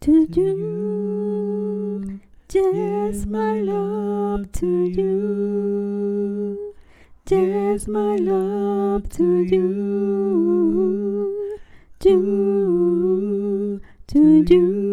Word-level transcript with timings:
to 0.00 0.26
you. 0.32 2.20
Just 2.48 3.26
my 3.26 3.60
love 3.60 4.50
to 4.52 4.66
you. 4.84 6.74
Just 7.26 7.86
my 7.86 8.16
love 8.16 9.10
to 9.10 9.42
you. 9.42 9.98
To, 12.00 13.80
to 14.06 14.44
you. 14.48 14.89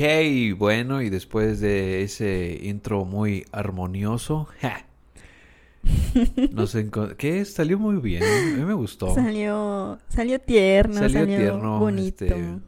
Ok, 0.00 0.56
bueno, 0.56 1.02
y 1.02 1.10
después 1.10 1.60
de 1.60 2.02
ese 2.02 2.58
intro 2.62 3.04
muy 3.04 3.44
armonioso, 3.52 4.48
¡ja! 4.62 4.86
Nos 6.52 6.74
¿Qué? 7.18 7.44
Salió 7.44 7.78
muy 7.78 7.96
bien, 7.96 8.22
a 8.22 8.56
mí 8.56 8.64
me 8.64 8.72
gustó. 8.72 9.14
Salió, 9.14 9.98
salió 10.08 10.40
tierno, 10.40 10.94
salió, 10.94 11.20
Salió 11.20 11.36
tierno, 11.36 11.78
bonito, 11.80 12.24
este, 12.24 12.58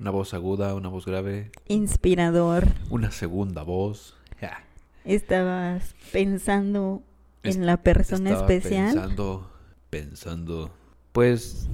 Una 0.00 0.10
voz 0.10 0.34
aguda, 0.34 0.74
una 0.74 0.90
voz 0.90 1.06
grave, 1.06 1.50
inspirador. 1.66 2.66
una 2.90 3.10
segunda 3.10 3.62
voz. 3.62 4.14
¡ja! 4.38 4.62
Estabas 5.06 5.94
pensando 6.12 7.02
Est- 7.42 7.56
en 7.56 7.64
la 7.64 7.78
persona 7.78 8.32
Estaba 8.32 8.52
especial. 8.52 8.92
Pensando, 8.92 9.50
pensando, 9.88 10.70
pues, 11.12 11.68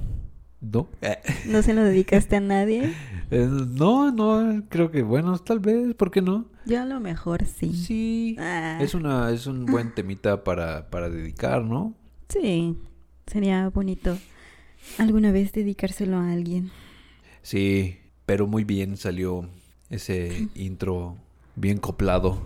no. 0.63 0.87
Eh, 1.01 1.17
No 1.45 1.61
se 1.61 1.73
lo 1.73 1.83
dedicaste 1.83 2.35
a 2.37 2.39
nadie. 2.41 2.93
eh, 3.31 3.47
no, 3.49 4.11
no, 4.11 4.63
creo 4.69 4.89
que, 4.91 5.03
bueno, 5.03 5.37
tal 5.39 5.59
vez, 5.59 5.93
¿por 5.95 6.09
qué 6.11 6.21
no? 6.21 6.45
Yo 6.65 6.81
a 6.81 6.85
lo 6.85 6.99
mejor 6.99 7.45
sí. 7.45 7.73
Sí. 7.73 8.35
Ah, 8.39 8.79
Es 8.81 8.93
una, 8.95 9.29
es 9.31 9.47
un 9.47 9.65
buen 9.65 9.93
temita 9.93 10.43
para, 10.43 10.89
para 10.89 11.09
dedicar, 11.09 11.63
¿no? 11.63 11.93
sí, 12.29 12.75
sería 13.27 13.69
bonito 13.69 14.17
alguna 14.97 15.31
vez 15.31 15.51
dedicárselo 15.51 16.17
a 16.17 16.31
alguien. 16.31 16.71
Sí, 17.43 17.97
pero 18.25 18.47
muy 18.47 18.63
bien 18.63 18.97
salió 18.97 19.47
ese 19.89 20.47
intro 20.55 21.17
bien 21.55 21.77
coplado. 21.77 22.41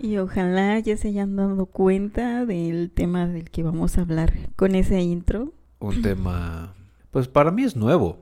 Y 0.00 0.18
ojalá 0.18 0.78
ya 0.80 0.96
se 0.96 1.08
hayan 1.08 1.36
dado 1.36 1.66
cuenta 1.66 2.44
del 2.46 2.90
tema 2.90 3.26
del 3.26 3.50
que 3.50 3.62
vamos 3.62 3.98
a 3.98 4.02
hablar 4.02 4.32
con 4.56 4.74
ese 4.74 5.00
intro. 5.00 5.52
Un 5.80 6.02
tema, 6.02 6.74
pues 7.18 7.26
para 7.26 7.50
mí 7.50 7.64
es 7.64 7.74
nuevo. 7.74 8.16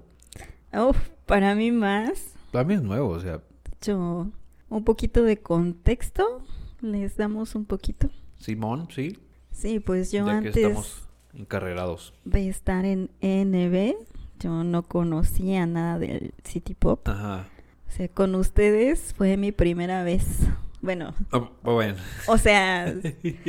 Uf, 0.73 0.97
para 1.27 1.55
mí 1.55 1.71
más. 1.71 2.33
Para 2.51 2.65
mí 2.65 2.73
es 2.73 2.81
nuevo, 2.81 3.11
o 3.11 3.21
sea, 3.21 3.43
hecho, 3.71 4.33
un 4.71 4.85
poquito 4.85 5.23
de 5.23 5.37
contexto. 5.37 6.41
Les 6.81 7.15
damos 7.19 7.55
un 7.55 7.67
poquito. 7.67 8.09
Simón, 8.39 8.89
sí. 8.91 9.19
Sí, 9.51 9.81
pues 9.81 10.13
yo 10.13 10.25
ya 10.25 10.41
que 10.41 10.49
antes 10.49 10.57
estamos 10.57 11.09
encarrerados. 11.35 12.15
de 12.25 12.49
estar 12.49 12.87
en 12.87 13.11
NB, 13.21 13.97
yo 14.41 14.65
no 14.65 14.83
conocía 14.85 15.67
nada 15.67 15.99
del 15.99 16.33
City 16.43 16.73
Pop. 16.73 17.07
Ajá. 17.07 17.49
O 17.89 17.91
sea, 17.91 18.09
con 18.09 18.35
ustedes 18.35 19.13
fue 19.13 19.37
mi 19.37 19.53
primera 19.53 20.05
vez. 20.05 20.25
Bueno, 20.83 21.15
Ah, 21.33 21.51
bueno. 21.63 21.97
o 22.29 22.39
sea, 22.39 22.95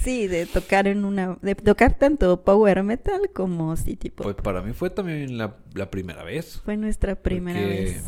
sí, 0.00 0.26
de 0.26 0.46
tocar 0.46 0.86
en 0.88 1.04
una, 1.04 1.38
de 1.42 1.54
tocar 1.54 1.96
tanto 1.98 2.42
power 2.44 2.82
metal 2.82 3.30
como 3.34 3.76
City 3.76 4.10
Pop. 4.10 4.24
Pues 4.24 4.36
para 4.36 4.62
mí 4.62 4.72
fue 4.72 4.90
también 4.90 5.38
la, 5.38 5.56
la 5.74 5.90
primera 5.90 6.22
vez. 6.24 6.60
Fue 6.64 6.76
nuestra 6.76 7.14
primera 7.16 7.58
Porque- 7.60 7.74
vez. 7.82 8.04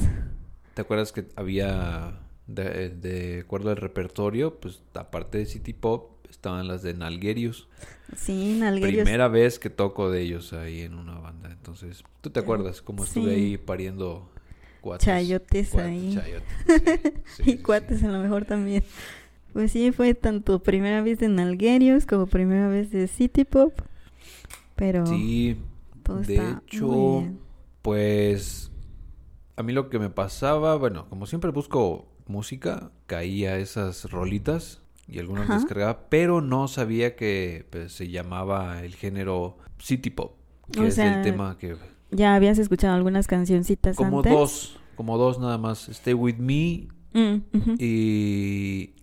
¿Te 0.75 0.83
acuerdas 0.83 1.11
que 1.13 1.27
había, 1.35 2.21
de, 2.47 2.91
de 2.91 3.41
acuerdo 3.41 3.71
al 3.71 3.77
repertorio, 3.79 4.61
pues 4.61 4.81
aparte 4.95 5.39
de 5.39 5.47
City 5.47 5.73
Pop, 5.73 6.25
estaban 6.31 6.69
las 6.69 6.83
de 6.83 6.95
Nalguerius? 6.95 7.69
Sí, 8.17 8.57
Nalguerios. 8.61 9.03
Primera 9.05 9.27
vez 9.29 9.59
que 9.59 9.71
toco 9.71 10.09
de 10.11 10.21
ellos 10.23 10.53
ahí 10.53 10.83
en 10.83 10.95
una 10.95 11.19
banda. 11.19 11.51
Entonces, 11.51 12.05
¿tú 12.21 12.31
te 12.31 12.39
acuerdas 12.41 12.81
cómo 12.81 13.03
estuve 13.05 13.35
Sí. 13.35 13.41
ahí 13.41 13.57
pariendo 13.59 14.31
cuates? 14.81 15.37
Chayotes 15.39 15.71
Cuates, 15.71 15.77
ahí. 15.77 16.09
chayotes, 16.09 16.59
sí, 17.27 17.45
sí, 17.45 17.45
y 17.45 17.59
cuates 17.59 18.01
sí. 18.01 18.05
a 18.05 18.09
lo 18.09 18.19
mejor 18.21 18.45
también. 18.45 18.85
Pues 19.53 19.73
sí, 19.73 19.93
fue 19.93 20.15
tanto 20.15 20.63
primera 20.63 21.03
vez 21.03 21.19
de 21.21 21.29
Nalguerios 21.29 22.07
como 22.07 22.27
primera 22.27 22.69
vez 22.69 22.91
de 22.91 23.09
City 23.09 23.45
Pop. 23.45 23.81
Pero 24.75 25.05
Sí, 25.05 25.59
todo 26.03 26.21
de 26.23 26.23
está 26.23 26.51
hecho, 26.51 26.87
muy 26.87 27.03
bien. 27.03 27.41
pues 27.83 28.71
a 29.57 29.63
mí 29.63 29.73
lo 29.73 29.91
que 29.91 29.99
me 29.99 30.11
pasaba, 30.11 30.77
bueno, 30.77 31.09
como 31.09 31.27
siempre 31.27 31.51
busco 31.51 32.09
música, 32.27 32.93
caía 33.07 33.59
esas 33.59 34.11
rolitas 34.11 34.83
y 35.09 35.19
algunas 35.19 35.51
Ajá. 35.51 35.55
descargaba, 35.55 36.09
pero 36.11 36.41
no 36.41 36.69
sabía 36.69 37.17
que 37.17 37.67
pues, 37.71 37.93
se 37.93 38.09
llamaba 38.11 38.83
el 38.85 38.95
género 38.97 39.59
City 39.79 40.11
Pop, 40.11 40.37
que 40.73 40.85
O 40.85 40.87
es 40.87 40.95
sea, 40.95 41.05
el 41.05 41.21
tema 41.23 41.59
que 41.59 41.77
¿Ya 42.11 42.35
habías 42.35 42.59
escuchado 42.59 42.95
algunas 42.95 43.27
cancioncitas 43.27 43.97
como 43.97 44.19
antes? 44.19 44.33
dos, 44.33 44.81
como 44.97 45.19
dos 45.19 45.39
nada 45.39 45.59
más, 45.59 45.89
Stay 45.89 46.15
With 46.15 46.37
Me 46.39 46.89
Mm, 47.15 47.41
y 47.79 48.95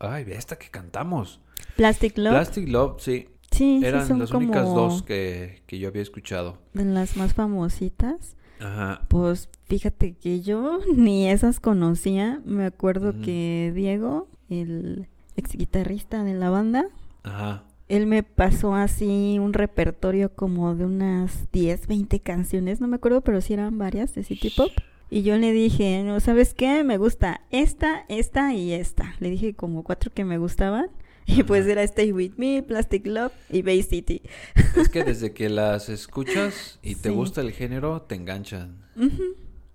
ay, 0.00 0.24
esta 0.28 0.56
que 0.56 0.68
cantamos. 0.70 1.40
Plastic 1.76 2.18
Love. 2.18 2.32
Plastic 2.32 2.68
Love, 2.68 3.00
sí. 3.00 3.28
sí, 3.52 3.78
sí, 3.80 3.86
Eran 3.86 4.06
son 4.08 4.18
las 4.18 4.30
como 4.30 4.44
únicas 4.44 4.66
dos 4.74 5.02
que, 5.02 5.62
que 5.66 5.78
yo 5.78 5.88
había 5.88 6.02
escuchado. 6.02 6.58
de 6.74 6.84
las 6.84 7.16
más 7.16 7.32
famositas. 7.34 8.36
Ajá. 8.60 9.02
Pues 9.08 9.48
fíjate 9.66 10.14
que 10.14 10.40
yo 10.40 10.80
ni 10.96 11.28
esas 11.28 11.60
conocía. 11.60 12.40
Me 12.44 12.64
acuerdo 12.64 13.14
que 13.22 13.72
Diego, 13.74 14.28
el 14.50 15.08
ex 15.36 15.52
guitarrista 15.56 16.24
de 16.24 16.34
la 16.34 16.50
banda, 16.50 16.86
Ajá. 17.22 17.64
Él 17.96 18.06
me 18.06 18.22
pasó 18.22 18.74
así 18.74 19.38
un 19.38 19.52
repertorio 19.52 20.34
como 20.34 20.74
de 20.74 20.84
unas 20.86 21.50
10, 21.52 21.86
20 21.86 22.20
canciones, 22.20 22.80
no 22.80 22.88
me 22.88 22.96
acuerdo, 22.96 23.20
pero 23.22 23.40
sí 23.40 23.52
eran 23.52 23.78
varias 23.78 24.14
de 24.14 24.24
City 24.24 24.50
Pop. 24.50 24.70
Y 25.10 25.22
yo 25.24 25.36
le 25.36 25.52
dije, 25.52 26.02
no, 26.04 26.20
¿sabes 26.20 26.54
qué? 26.54 26.84
Me 26.84 26.96
gusta 26.96 27.42
esta, 27.50 28.04
esta 28.08 28.54
y 28.54 28.72
esta. 28.72 29.14
Le 29.20 29.28
dije 29.28 29.54
como 29.54 29.84
cuatro 29.84 30.10
que 30.14 30.24
me 30.24 30.38
gustaban. 30.38 30.86
Y 31.26 31.42
pues 31.44 31.66
era 31.66 31.82
Stay 31.84 32.10
With 32.12 32.32
Me, 32.36 32.62
Plastic 32.62 33.06
Love 33.06 33.32
y 33.50 33.62
Bay 33.62 33.82
City. 33.82 34.22
Es 34.76 34.88
que 34.88 35.04
desde 35.04 35.32
que 35.34 35.48
las 35.50 35.88
escuchas 35.88 36.78
y 36.82 36.94
te 36.96 37.10
Sí. 37.10 37.14
gusta 37.14 37.42
el 37.42 37.52
género, 37.52 38.02
te 38.02 38.14
enganchan. 38.14 38.82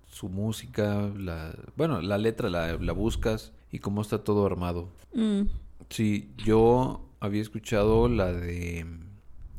Su 0.08 0.28
música, 0.28 1.10
la, 1.16 1.54
bueno, 1.76 2.00
la 2.02 2.18
letra 2.18 2.50
la, 2.50 2.76
la 2.76 2.92
buscas 2.92 3.52
y 3.70 3.78
cómo 3.78 4.02
está 4.02 4.24
todo 4.24 4.44
armado. 4.44 4.88
Mm. 5.14 5.42
Sí, 5.88 6.30
yo 6.44 7.07
había 7.20 7.42
escuchado 7.42 8.08
la 8.08 8.32
de, 8.32 8.86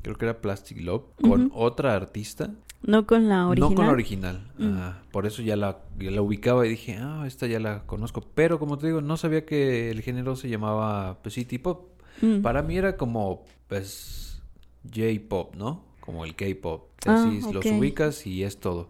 creo 0.02 0.18
que 0.18 0.26
era 0.26 0.42
Plastic 0.42 0.82
Love, 0.82 1.04
con 1.22 1.52
otra 1.54 1.96
artista. 1.96 2.52
No 2.82 3.06
con 3.06 3.28
la 3.28 3.48
original. 3.48 3.70
No 3.70 3.76
con 3.76 3.86
la 3.86 3.92
original. 3.92 4.52
Mm. 4.58 5.12
Por 5.12 5.26
eso 5.26 5.42
ya 5.42 5.56
la, 5.58 5.80
ya 6.00 6.12
la 6.12 6.22
ubicaba 6.22 6.66
y 6.66 6.70
dije, 6.70 6.98
ah, 7.00 7.26
esta 7.28 7.46
ya 7.46 7.60
la 7.60 7.86
conozco. 7.86 8.22
Pero 8.34 8.58
como 8.58 8.78
te 8.78 8.88
digo, 8.88 9.02
no 9.02 9.18
sabía 9.18 9.46
que 9.46 9.92
el 9.92 10.02
género 10.02 10.36
se 10.36 10.50
llamaba 10.50 11.20
pues, 11.22 11.36
City 11.36 11.58
Pop. 11.58 11.90
Mm. 12.22 12.42
Para 12.42 12.64
mí 12.64 12.78
era 12.78 12.96
como, 12.96 13.44
pues, 13.68 14.42
J-Pop, 14.86 15.56
¿no? 15.56 15.84
Como 16.00 16.24
el 16.24 16.36
K-Pop. 16.36 16.90
Ah, 17.06 17.26
Así 17.26 17.42
los 17.52 17.66
ubicas 17.66 18.26
y 18.26 18.44
es 18.44 18.60
todo. 18.60 18.90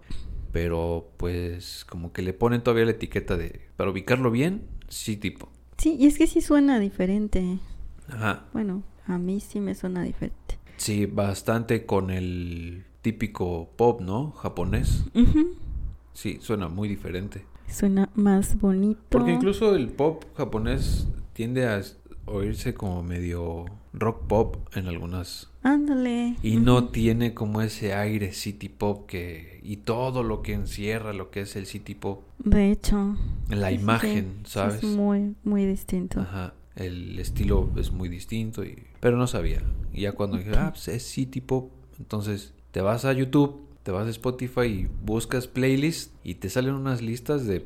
Pero, 0.52 1.12
pues, 1.18 1.86
como 1.86 2.12
que 2.14 2.22
le 2.22 2.34
ponen 2.34 2.62
todavía 2.62 2.86
la 2.86 2.92
etiqueta 2.92 3.38
de, 3.38 3.70
para 3.76 3.90
ubicarlo 3.90 4.30
bien, 4.30 4.68
City 4.88 5.32
Pop. 5.32 5.50
Sí, 5.78 5.96
y 6.00 6.06
es 6.08 6.18
que 6.18 6.28
sí 6.28 6.42
suena 6.42 6.80
diferente. 6.80 7.60
Ajá. 8.12 8.46
Bueno, 8.54 8.84
a 9.08 9.18
mí 9.18 9.40
sí 9.40 9.60
me 9.60 9.76
suena 9.76 10.04
diferente. 10.04 10.58
Sí, 10.78 11.06
bastante 11.06 11.86
con 11.86 12.10
el 12.10 12.86
típico 13.02 13.70
pop, 13.76 14.02
¿no? 14.02 14.32
Japonés. 14.32 15.06
Sí, 16.14 16.38
suena 16.42 16.68
muy 16.68 16.88
diferente. 16.88 17.46
Suena 17.68 18.10
más 18.16 18.60
bonito. 18.60 19.00
Porque 19.10 19.32
incluso 19.34 19.76
el 19.76 19.90
pop 19.90 20.24
japonés 20.36 21.08
tiende 21.34 21.68
a 21.68 21.82
oírse 22.26 22.74
como 22.74 23.04
medio 23.04 23.66
rock 23.94 24.28
pop 24.28 24.58
en 24.76 24.88
algunas 24.88 25.50
Ándale. 25.64 26.36
y 26.44 26.58
no 26.58 26.90
tiene 26.90 27.34
como 27.34 27.62
ese 27.62 27.94
aire 27.94 28.34
city 28.34 28.70
pop 28.70 29.08
que 29.08 29.60
y 29.64 29.78
todo 29.78 30.22
lo 30.24 30.42
que 30.44 30.54
encierra 30.54 31.12
lo 31.14 31.32
que 31.32 31.42
es 31.42 31.56
el 31.56 31.66
city 31.66 31.96
pop, 31.96 32.22
De 32.40 32.72
hecho. 32.72 33.16
la 33.50 33.72
imagen, 33.72 34.42
sí, 34.44 34.52
¿sabes? 34.52 34.76
Es 34.76 34.84
muy, 34.84 35.36
muy 35.44 35.66
distinto. 35.66 36.22
Ajá, 36.22 36.54
el 36.76 37.20
estilo 37.20 37.70
es 37.78 37.92
muy 37.92 38.10
distinto 38.10 38.64
y 38.64 38.84
pero 39.00 39.18
no 39.18 39.28
sabía. 39.28 39.62
Y 39.94 40.02
ya 40.02 40.12
cuando 40.14 40.38
dije, 40.38 40.52
ah, 40.56 40.70
pues 40.72 40.88
es 40.88 41.04
city 41.04 41.42
pop, 41.42 41.72
entonces 42.00 42.54
te 42.72 42.82
vas 42.82 43.06
a 43.06 43.14
YouTube, 43.14 43.62
te 43.84 43.92
vas 43.92 44.08
a 44.08 44.10
Spotify 44.10 44.62
y 44.66 44.90
buscas 45.04 45.48
playlists 45.48 46.12
y 46.24 46.36
te 46.36 46.50
salen 46.50 46.76
unas 46.76 47.02
listas 47.02 47.46
de 47.46 47.66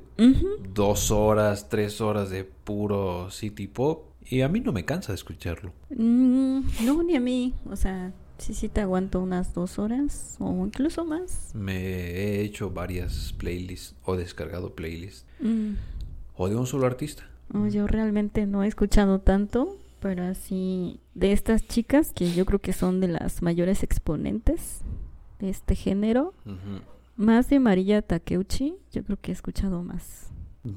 dos 0.74 1.12
horas, 1.12 1.70
tres 1.70 2.02
horas 2.02 2.30
de 2.30 2.44
puro 2.44 3.30
city 3.32 3.68
pop. 3.68 4.06
Y 4.26 4.42
a 4.42 4.48
mí 4.48 4.62
no 4.62 4.72
me 4.72 4.86
cansa 4.86 5.12
de 5.12 5.16
escucharlo. 5.16 5.74
Mm, 5.90 6.62
no, 6.86 7.04
ni 7.04 7.16
a 7.16 7.20
mí. 7.20 7.54
O 7.70 7.76
sea, 7.76 8.14
Sí, 8.40 8.54
sí, 8.56 8.68
te 8.68 8.82
aguanto 8.82 9.22
unas 9.22 9.54
dos 9.54 9.78
horas 9.80 10.36
o 10.40 10.66
incluso 10.66 11.06
más. 11.06 11.52
Me 11.54 11.78
he 11.78 12.42
hecho 12.42 12.72
varias 12.72 13.32
playlists 13.38 13.96
o 14.04 14.16
descargado 14.18 14.74
playlists 14.76 15.26
Mm. 15.40 15.74
o 16.36 16.50
de 16.50 16.56
un 16.56 16.66
solo 16.66 16.86
artista. 16.88 17.30
No, 17.54 17.68
yo 17.68 17.88
realmente 17.88 18.48
no 18.48 18.64
he 18.64 18.68
escuchado 18.68 19.20
tanto, 19.20 19.78
pero 20.00 20.24
así 20.24 21.00
de 21.14 21.32
estas 21.32 21.66
chicas 21.68 22.12
que 22.14 22.34
yo 22.34 22.46
creo 22.46 22.60
que 22.60 22.74
son 22.74 23.00
de 23.00 23.08
las 23.08 23.42
mayores 23.42 23.84
exponentes 23.84 24.82
de 25.40 25.50
este 25.50 25.76
género, 25.76 26.34
más 27.16 27.50
de 27.50 27.60
María 27.60 28.02
Takeuchi, 28.02 28.76
yo 28.92 29.04
creo 29.04 29.18
que 29.22 29.32
he 29.32 29.34
escuchado 29.36 29.84
más. 29.84 30.32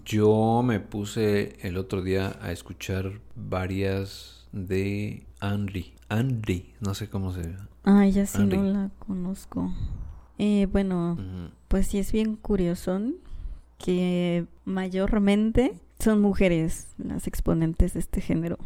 Yo 0.05 0.63
me 0.63 0.81
puse 0.81 1.57
el 1.67 1.79
otro 1.79 2.03
día 2.03 2.37
a 2.43 2.53
escuchar 2.53 3.21
varias 3.35 4.47
de 4.53 5.27
Anri. 5.41 5.95
Anri, 6.09 6.75
no 6.81 6.95
sé 6.95 7.09
cómo 7.09 7.33
se 7.33 7.43
llama. 7.43 7.69
Ah, 7.85 8.07
ya 8.07 8.27
sí 8.27 8.43
no 8.43 8.63
la 8.65 8.91
conozco. 8.99 9.73
Eh, 10.39 10.67
bueno, 10.71 11.17
pues 11.69 11.87
sí 11.87 11.99
es 11.99 12.13
bien 12.13 12.37
curioso 12.37 13.01
que 13.79 14.47
mayormente 14.65 15.81
son 15.99 16.21
mujeres 16.21 16.89
las 16.99 17.27
exponentes 17.27 17.95
de 17.95 18.01
este 18.01 18.21
género. 18.21 18.59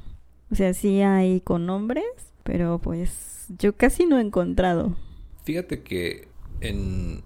O 0.51 0.55
sea, 0.55 0.75
sí 0.75 1.01
hay 1.01 1.41
con 1.41 1.69
hombres, 1.71 2.05
pero 2.43 2.79
pues 2.81 3.47
yo 3.59 3.77
casi 3.77 4.07
no 4.07 4.19
he 4.19 4.23
encontrado. 4.23 4.97
Fíjate 5.45 5.83
que 5.83 6.29
en, 6.61 7.23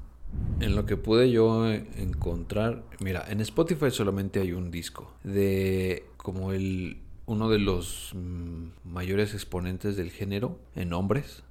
en 0.61 0.77
lo 0.77 0.85
que 0.87 0.97
pude 0.97 1.31
yo 1.31 1.71
encontrar, 1.73 2.85
mira, 3.01 3.25
en 3.29 3.41
Spotify 3.41 3.91
solamente 3.91 4.41
hay 4.41 4.53
un 4.53 4.71
disco 4.71 5.13
de 5.25 6.05
como 6.17 6.53
el 6.53 6.99
uno 7.27 7.49
de 7.49 7.59
los 7.59 8.13
mm, 8.15 8.67
mayores 8.85 9.33
exponentes 9.33 9.97
del 9.97 10.11
género 10.11 10.59
en 10.75 10.93
hombres 10.93 11.43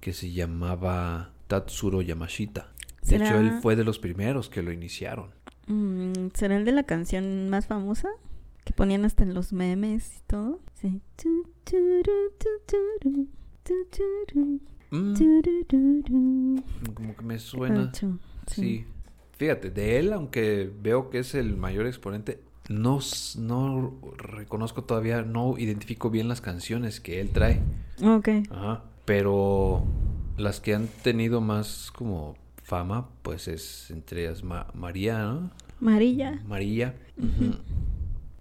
que 0.00 0.12
se 0.12 0.30
llamaba 0.32 1.32
Tatsuro 1.48 2.00
Yamashita. 2.02 2.72
De 3.02 3.08
¿Será- 3.08 3.26
hecho, 3.28 3.38
él 3.40 3.52
fue 3.60 3.74
de 3.76 3.84
los 3.84 3.98
primeros 3.98 4.48
que 4.48 4.62
lo 4.62 4.72
iniciaron. 4.72 5.30
Mm, 5.66 6.28
¿Será 6.34 6.56
el 6.56 6.64
de 6.64 6.72
la 6.72 6.82
canción 6.84 7.48
más 7.50 7.66
famosa? 7.66 8.08
Que 8.64 8.72
ponían 8.72 9.04
hasta 9.04 9.24
en 9.24 9.34
los 9.34 9.52
memes 9.52 10.18
y 10.18 10.20
todo. 10.26 10.60
Sí. 10.74 11.00
Mm, 14.90 16.58
como 16.94 17.16
que 17.16 17.24
me 17.24 17.38
suena. 17.38 17.90
Ocho, 17.92 18.18
Sí. 18.46 18.84
Fíjate, 19.36 19.70
de 19.70 19.98
él, 19.98 20.12
aunque 20.12 20.70
veo 20.80 21.10
que 21.10 21.18
es 21.18 21.34
el 21.34 21.56
mayor 21.56 21.86
exponente, 21.86 22.40
no, 22.68 23.00
no 23.36 23.98
reconozco 24.16 24.84
todavía, 24.84 25.22
no 25.22 25.58
identifico 25.58 26.08
bien 26.08 26.28
las 26.28 26.40
canciones 26.40 27.00
que 27.00 27.20
él 27.20 27.30
trae. 27.30 27.60
Ok. 28.02 28.28
Ajá. 28.50 28.84
Pero 29.04 29.84
las 30.36 30.60
que 30.60 30.74
han 30.74 30.86
tenido 31.02 31.40
más 31.40 31.90
como 31.90 32.36
fama, 32.64 33.08
pues 33.22 33.46
es 33.46 33.90
entre 33.92 34.24
ellas 34.24 34.42
Ma- 34.42 34.66
María, 34.74 35.18
¿no? 35.22 35.50
María. 35.80 36.42
María. 36.46 36.96
Ujú. 37.16 37.54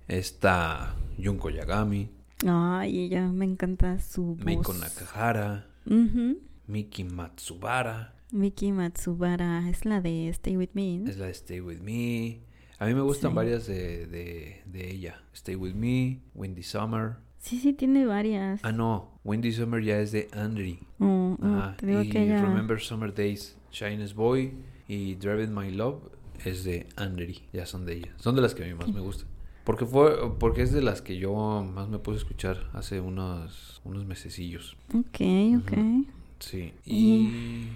Está 0.07 0.95
Junko 1.23 1.49
Yagami, 1.49 2.09
Ay, 2.45 2.99
ella 3.05 3.27
me 3.27 3.45
encanta 3.45 3.99
su 3.99 4.35
voz. 4.35 4.43
Meiko 4.45 4.73
Nakahara, 4.73 5.65
Ujú. 5.85 6.39
Miki 6.67 7.03
Matsubara, 7.05 8.13
Miki 8.31 8.71
Matsubara 8.73 9.69
es 9.69 9.85
la 9.85 10.01
de 10.01 10.27
Stay 10.29 10.57
With 10.57 10.71
Me. 10.73 10.97
¿no? 10.97 11.09
es 11.09 11.17
la 11.17 11.27
de 11.27 11.31
Stay 11.31 11.61
With 11.61 11.79
Me. 11.79 12.41
A 12.79 12.85
mí 12.85 12.93
me 12.95 13.01
gustan 13.01 13.31
Sí. 13.31 13.35
varias 13.35 13.67
de, 13.67 14.07
de, 14.07 14.61
de 14.65 14.91
ella. 14.91 15.21
Stay 15.33 15.55
With 15.55 15.75
Me, 15.75 16.19
Windy 16.33 16.63
Summer. 16.63 17.15
Sí, 17.37 17.59
sí, 17.59 17.71
tiene 17.73 18.05
varias. 18.05 18.59
Ah, 18.63 18.71
no, 18.71 19.19
Windy 19.23 19.51
Summer 19.53 19.81
ya 19.83 19.99
es 19.99 20.11
de 20.11 20.27
Andri. 20.33 20.79
Oh, 20.99 21.37
oh, 21.41 21.71
te 21.77 21.85
digo 21.85 22.01
y 22.01 22.09
que 22.09 22.23
ella... 22.23 22.41
Remember 22.41 22.79
Summer 22.81 23.13
Days, 23.13 23.55
Shines 23.73 24.13
Boy 24.13 24.53
y 24.87 25.15
Driving 25.15 25.53
My 25.53 25.71
Love 25.71 25.99
es 26.45 26.63
de 26.63 26.87
Andri, 26.95 27.41
ya 27.51 27.65
son 27.65 27.85
de 27.85 27.97
ella. 27.97 28.13
Son 28.17 28.35
de 28.35 28.41
las 28.41 28.53
que 28.53 28.63
a 28.63 28.67
mí 28.67 28.73
más 28.73 28.93
me 28.93 29.01
gustan. 29.01 29.27
Porque 29.63 29.85
fue 29.85 30.37
porque 30.39 30.61
es 30.61 30.71
de 30.71 30.81
las 30.81 31.01
que 31.01 31.17
yo 31.17 31.33
más 31.63 31.89
me 31.89 31.97
puse 31.97 32.15
a 32.15 32.19
escuchar 32.19 32.69
hace 32.73 32.99
unos 32.99 33.81
unos 33.83 34.05
mesecillos. 34.05 34.77
Ok, 34.93 35.21
ok. 35.59 36.07
Sí. 36.39 36.73
Y 36.85 37.69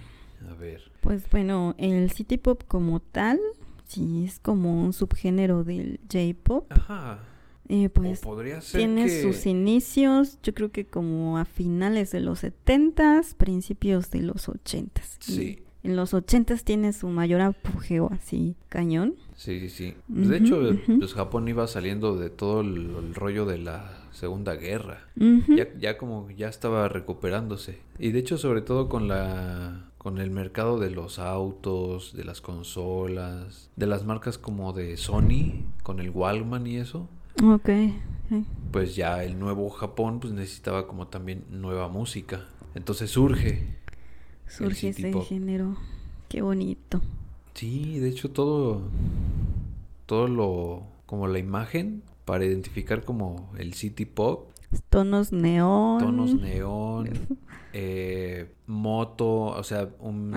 a 0.49 0.53
ver. 0.53 0.91
Pues 1.01 1.29
bueno, 1.31 1.75
el 1.77 2.11
city 2.11 2.37
pop 2.37 2.61
como 2.67 2.99
tal, 2.99 3.39
sí 3.87 4.25
es 4.25 4.39
como 4.39 4.83
un 4.83 4.93
subgénero 4.93 5.63
del 5.63 5.99
J-pop. 6.11 6.71
Ajá. 6.71 7.23
Eh, 7.69 7.89
pues 7.89 8.19
o 8.19 8.21
podría 8.21 8.61
ser 8.61 8.79
tiene 8.79 9.05
que 9.05 9.21
sus 9.21 9.45
inicios, 9.45 10.39
yo 10.41 10.53
creo 10.53 10.71
que 10.71 10.85
como 10.85 11.37
a 11.37 11.43
finales 11.43 12.11
de 12.11 12.21
los 12.21 12.43
70s, 12.43 13.33
principios 13.35 14.09
de 14.09 14.21
los 14.21 14.47
80s. 14.47 15.17
Y 15.27 15.31
Sí. 15.33 15.59
En 15.87 15.95
los 15.95 16.13
80s 16.13 16.63
tiene 16.65 16.91
su 16.91 17.07
mayor 17.07 17.39
apogeo 17.39 18.09
así, 18.11 18.57
cañón. 18.67 19.15
Sí, 19.37 19.61
sí, 19.61 19.69
sí. 19.69 19.93
De 20.09 20.35
hecho, 20.37 20.59
pues 20.99 21.13
Japón 21.13 21.47
iba 21.47 21.65
saliendo 21.65 22.17
de 22.17 22.29
todo 22.29 22.59
el, 22.59 22.91
el 22.99 23.15
rollo 23.15 23.45
de 23.45 23.57
la 23.57 23.93
Segunda 24.11 24.55
Guerra. 24.55 25.07
Ya, 25.15 25.67
ya 25.79 25.97
como 25.97 26.29
ya 26.31 26.49
estaba 26.49 26.89
recuperándose. 26.89 27.79
Y 27.99 28.11
de 28.11 28.19
hecho, 28.19 28.37
sobre 28.37 28.61
todo 28.61 28.89
con 28.89 29.07
la 29.07 29.85
con 29.97 30.17
el 30.17 30.29
mercado 30.29 30.77
de 30.77 30.89
los 30.91 31.19
autos, 31.19 32.13
de 32.15 32.25
las 32.25 32.41
consolas, 32.41 33.69
de 33.77 33.87
las 33.87 34.03
marcas 34.05 34.37
como 34.37 34.73
de 34.73 34.97
Sony, 34.97 35.63
con 35.83 35.99
el 36.01 36.09
Walkman 36.09 36.67
y 36.67 36.77
eso, 36.77 37.07
Ok. 37.43 37.69
ok. 38.31 38.43
pues 38.71 38.95
ya 38.95 39.23
el 39.23 39.39
nuevo 39.39 39.69
Japón 39.69 40.19
pues 40.19 40.33
necesitaba 40.33 40.85
como 40.87 41.07
también 41.07 41.45
nueva 41.49 41.87
música. 41.87 42.45
Entonces 42.75 43.09
surge. 43.11 43.75
Surge 44.47 44.89
ese 44.89 45.13
género. 45.21 45.75
Qué 46.29 46.41
bonito. 46.41 47.01
Sí, 47.53 47.99
de 47.99 48.09
hecho 48.09 48.29
todo 48.31 48.81
todo 50.05 50.27
lo 50.27 50.83
como 51.05 51.27
la 51.27 51.39
imagen 51.39 52.03
para 52.25 52.45
identificar 52.45 53.03
como 53.03 53.51
el 53.57 53.73
city 53.73 54.05
pop 54.05 54.49
Tonos 54.89 55.31
neón. 55.31 55.99
tonos 55.99 56.33
neón, 56.41 57.09
eh, 57.73 58.51
moto, 58.67 59.27
o 59.45 59.63
sea, 59.63 59.89
un, 59.99 60.33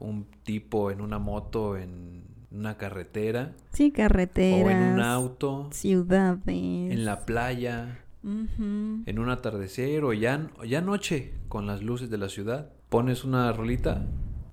un 0.00 0.26
tipo 0.42 0.90
en 0.90 1.00
una 1.00 1.18
moto 1.18 1.76
en 1.78 2.24
una 2.50 2.76
carretera 2.76 3.54
Sí, 3.72 3.90
carreteras. 3.90 4.66
o 4.66 4.70
en 4.70 4.92
un 4.94 5.00
auto, 5.00 5.68
Ciudades. 5.72 6.42
en 6.46 7.04
la 7.06 7.24
playa, 7.24 8.04
en 8.22 9.18
un 9.18 9.30
atardecer 9.30 10.04
o 10.04 10.12
ya, 10.12 10.50
ya 10.66 10.80
noche 10.82 11.32
con 11.48 11.66
las 11.66 11.82
luces 11.82 12.10
de 12.10 12.18
la 12.18 12.28
ciudad. 12.28 12.70
Pones 12.88 13.24
una 13.24 13.52
rolita 13.52 14.06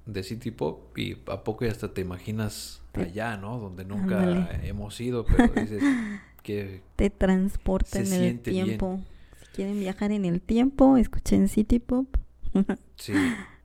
de 0.06 0.24
City 0.24 0.52
Pop 0.52 0.98
y 0.98 1.18
a 1.32 1.44
poco 1.44 1.66
y 1.66 1.70
hasta 1.70 1.94
te 1.94 2.02
imaginas 2.02 2.82
allá, 2.94 3.38
¿no? 3.38 3.58
Donde 3.60 3.86
nunca 3.86 4.50
hemos 4.64 5.00
ido, 5.02 5.26
pero 5.26 5.54
dices 5.54 5.82
que 6.44 6.82
Te 6.96 7.10
transporta 7.10 8.00
en 8.00 8.14
el 8.14 8.22
bien. 8.22 8.40
tiempo. 8.40 9.00
Si 9.42 9.46
quieren 9.56 9.80
viajar 9.80 10.12
en 10.12 10.26
el 10.26 10.42
tiempo, 10.42 10.98
escuchen 10.98 11.48
City 11.50 11.80
Pop. 11.80 12.08
sí. 12.98 13.14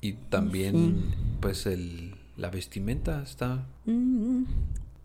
Y 0.01 0.15
también, 0.15 0.73
Sí. 0.75 1.15
pues, 1.41 1.67
el, 1.67 2.15
la 2.37 2.51
vestimenta 2.51 3.23
está 3.23 3.67
Mm, 3.85 4.45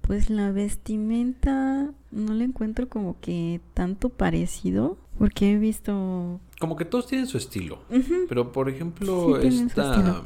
Pues 0.01 0.29
la 0.29 0.51
vestimenta 0.51 1.91
no 2.11 2.33
la 2.33 2.43
encuentro 2.43 2.87
como 2.87 3.19
que 3.19 3.59
tanto 3.73 4.09
parecido. 4.09 4.97
Porque 5.17 5.51
he 5.53 5.57
visto. 5.57 6.39
Como 6.59 6.75
que 6.75 6.85
todos 6.85 7.07
tienen 7.07 7.27
su 7.27 7.37
estilo. 7.37 7.83
Pero 8.29 8.51
por 8.51 8.69
ejemplo, 8.69 9.39
Sí, 9.41 9.47
esta 9.47 10.23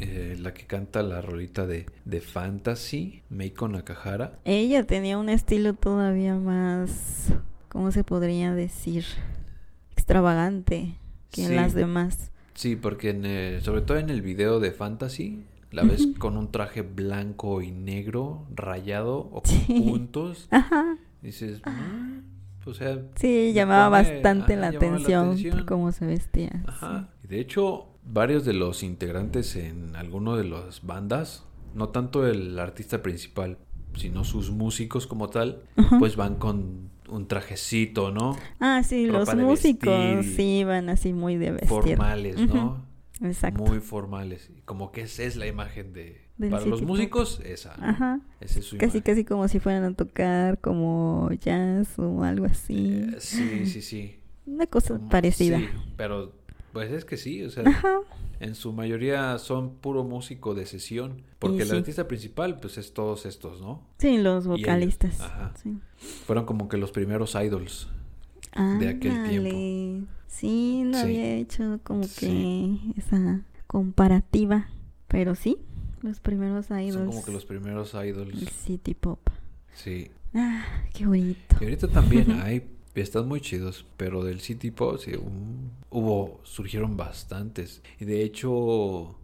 eh, 0.00 0.36
la 0.40 0.52
que 0.52 0.66
canta 0.66 1.02
la 1.02 1.20
rolita 1.20 1.66
de, 1.66 1.86
de 2.04 2.20
Fantasy, 2.20 3.22
Meiko 3.30 3.68
Nakahara. 3.68 4.38
Ella 4.44 4.84
tenía 4.86 5.16
un 5.18 5.28
estilo 5.28 5.74
todavía 5.74 6.34
más. 6.34 7.32
¿Cómo 7.68 7.92
se 7.92 8.02
podría 8.04 8.52
decir? 8.54 9.04
Extravagante 9.92 10.96
que 11.30 11.46
Sí. 11.46 11.54
las 11.54 11.74
demás. 11.74 12.30
Sí, 12.54 12.76
porque 12.76 13.10
en, 13.10 13.60
sobre 13.62 13.82
todo 13.82 13.98
en 13.98 14.10
el 14.10 14.22
video 14.22 14.60
de 14.60 14.70
Fantasy 14.72 15.44
la 15.70 15.82
ves 15.82 16.06
con 16.18 16.36
un 16.36 16.52
traje 16.52 16.82
blanco 16.82 17.62
y 17.62 17.70
negro, 17.72 18.46
rayado 18.54 19.18
o 19.18 19.42
con 19.42 19.50
Sí. 19.52 19.80
puntos. 19.80 20.46
Ajá. 20.50 20.96
Dices, 21.22 21.60
"Ah", 21.64 22.20
o 22.66 22.74
sea, 22.74 22.98
Sí, 23.16 23.52
llamaba 23.52 23.98
pone- 23.98 24.12
bastante 24.14 24.52
ajá, 24.54 24.60
la 24.60 24.70
llamaba 24.72 24.98
la 24.98 24.98
atención, 24.98 25.50
por 25.52 25.64
cómo 25.66 25.92
se 25.92 26.06
vestía. 26.06 26.62
Ajá. 26.66 27.08
Y 27.24 27.28
De 27.28 27.40
hecho, 27.40 27.86
varios 28.04 28.44
de 28.44 28.52
los 28.54 28.82
integrantes 28.82 29.56
en 29.56 29.96
alguno 29.96 30.36
de 30.36 30.44
las 30.44 30.84
bandas, 30.84 31.44
no 31.74 31.88
tanto 31.88 32.26
el 32.26 32.58
artista 32.58 33.02
principal, 33.02 33.58
sino 33.96 34.24
sus 34.24 34.50
músicos 34.50 35.06
como 35.06 35.28
tal, 35.30 35.62
Ajá. 35.76 35.98
pues 35.98 36.16
van 36.16 36.36
con 36.36 36.90
un 37.08 37.28
trajecito, 37.28 38.10
¿no? 38.10 38.36
Ah, 38.60 38.82
sí, 38.82 39.06
los 39.06 39.28
ropa 39.28 39.36
músicos 39.36 40.24
sí 40.36 40.58
iban 40.60 40.88
así 40.88 41.12
muy 41.12 41.36
de 41.36 41.52
vestir. 41.52 41.68
Formales, 41.68 42.36
¿no? 42.48 42.84
Exacto. 43.22 43.62
Muy 43.62 43.80
formales. 43.80 44.50
Como 44.64 44.90
que 44.90 45.02
esa 45.02 45.22
es 45.22 45.36
la 45.36 45.46
imagen 45.46 45.92
de... 45.92 46.23
Del 46.36 46.50
para 46.50 46.66
los 46.66 46.80
pop. 46.80 46.88
músicos, 46.88 47.40
esa. 47.44 48.20
es 48.40 48.50
su 48.52 48.76
Casi, 48.76 48.98
imagen. 48.98 49.00
casi 49.02 49.24
como 49.24 49.46
si 49.48 49.60
fueran 49.60 49.84
a 49.84 49.94
tocar 49.94 50.58
como 50.60 51.30
jazz 51.40 51.96
o 51.98 52.24
algo 52.24 52.46
así. 52.46 53.02
Eh, 53.04 53.16
sí, 53.18 53.66
sí, 53.66 53.82
sí. 53.82 54.18
Una 54.46 54.66
cosa 54.66 54.96
Como- 54.96 55.08
parecida. 55.08 55.58
Sí, 55.58 55.68
pero 55.96 56.32
Pues 56.72 56.90
es 56.90 57.04
que 57.04 57.16
sí, 57.16 57.40
o 57.44 57.50
sea, 57.50 57.62
Ajá. 57.68 58.00
en 58.40 58.56
su 58.56 58.72
mayoría 58.72 59.38
son 59.38 59.74
puro 59.76 60.02
músico 60.02 60.54
de 60.56 60.66
sesión, 60.66 61.22
porque 61.38 61.58
Y 61.58 61.60
el 61.60 61.68
sí. 61.68 61.76
artista 61.76 62.08
principal 62.08 62.58
pues 62.58 62.78
es 62.78 62.92
todos 62.92 63.26
estos, 63.26 63.60
¿no? 63.60 63.86
Sí, 63.98 64.18
los 64.18 64.48
vocalistas. 64.48 65.20
ajá. 65.20 65.52
Sí. 65.62 65.78
Fueron 66.26 66.46
como 66.46 66.68
que 66.68 66.76
los 66.78 66.90
primeros 66.90 67.36
idols. 67.36 67.86
De 68.80 68.88
aquel 68.88 69.28
tiempo. 69.28 70.08
Sí, 70.26 70.82
no 70.84 70.98
Sí. 70.98 71.04
había 71.04 71.34
hecho 71.36 71.78
como 71.84 72.02
que 72.18 72.76
esa 72.96 73.42
comparativa. 73.68 74.68
Pero 75.06 75.36
sí, 75.36 75.58
los 76.04 76.20
primeros 76.20 76.70
idols. 76.70 76.94
Son 76.94 77.06
como 77.06 77.24
que 77.24 77.32
los 77.32 77.44
primeros 77.44 77.94
idols. 77.94 78.38
City 78.64 78.94
Pop. 78.94 79.18
Sí. 79.72 80.10
Ah, 80.34 80.64
qué 80.92 81.06
bonito. 81.06 81.56
Y 81.60 81.64
ahorita 81.64 81.88
también 81.88 82.30
hay, 82.42 82.62
están 82.94 83.26
muy 83.26 83.40
chidos, 83.40 83.84
pero 83.96 84.22
del 84.22 84.40
City 84.40 84.70
Pop 84.70 84.98
sí, 84.98 85.12
hubo, 85.90 86.40
surgieron 86.44 86.96
bastantes. 86.96 87.82
Y 87.98 88.04
de 88.04 88.22
hecho, 88.22 89.16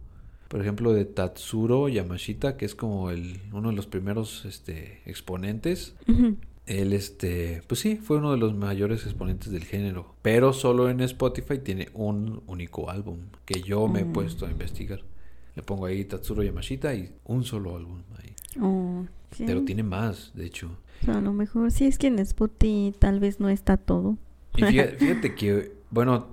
por 0.47 0.61
ejemplo, 0.61 0.93
de 0.93 1.05
Tatsuro 1.05 1.87
Yamashita, 1.87 2.57
que 2.57 2.65
es 2.65 2.75
como 2.75 3.09
el, 3.11 3.39
uno 3.53 3.69
de 3.69 3.75
los 3.75 3.87
primeros 3.87 4.43
este, 4.45 5.01
exponentes. 5.05 5.95
Él, 6.67 6.93
este, 6.93 7.63
pues 7.67 7.79
sí, 7.81 7.97
fue 7.97 8.17
uno 8.17 8.31
de 8.31 8.37
los 8.37 8.53
mayores 8.55 9.03
exponentes 9.05 9.51
del 9.51 9.63
género. 9.65 10.15
Pero 10.21 10.53
solo 10.53 10.89
en 10.89 11.01
Spotify 11.01 11.57
tiene 11.57 11.89
un 11.93 12.43
único 12.47 12.89
álbum 12.89 13.17
que 13.45 13.61
yo 13.61 13.87
me 13.87 14.01
he 14.01 14.05
Mm. 14.05 14.13
puesto 14.13 14.45
a 14.45 14.51
investigar. 14.51 15.01
Le 15.55 15.63
pongo 15.63 15.85
ahí 15.85 16.05
Tatsuro 16.05 16.43
Yamashita 16.43 16.93
y 16.95 17.11
un 17.25 17.43
solo 17.43 17.75
álbum 17.75 18.01
ahí. 18.19 18.33
Oh, 18.61 19.05
sí. 19.31 19.43
Pero 19.45 19.63
tiene 19.63 19.83
más, 19.83 20.31
de 20.33 20.45
hecho. 20.45 20.77
A 21.07 21.19
lo 21.19 21.33
mejor 21.33 21.71
sí 21.71 21.85
es 21.85 21.97
que 21.97 22.07
en 22.07 22.19
Spotify 22.19 22.93
tal 22.97 23.19
vez 23.19 23.39
no 23.39 23.49
está 23.49 23.77
todo. 23.77 24.17
Y 24.55 24.63
fíjate, 24.63 24.95
fíjate 24.97 25.35
que, 25.35 25.73
bueno, 25.89 26.27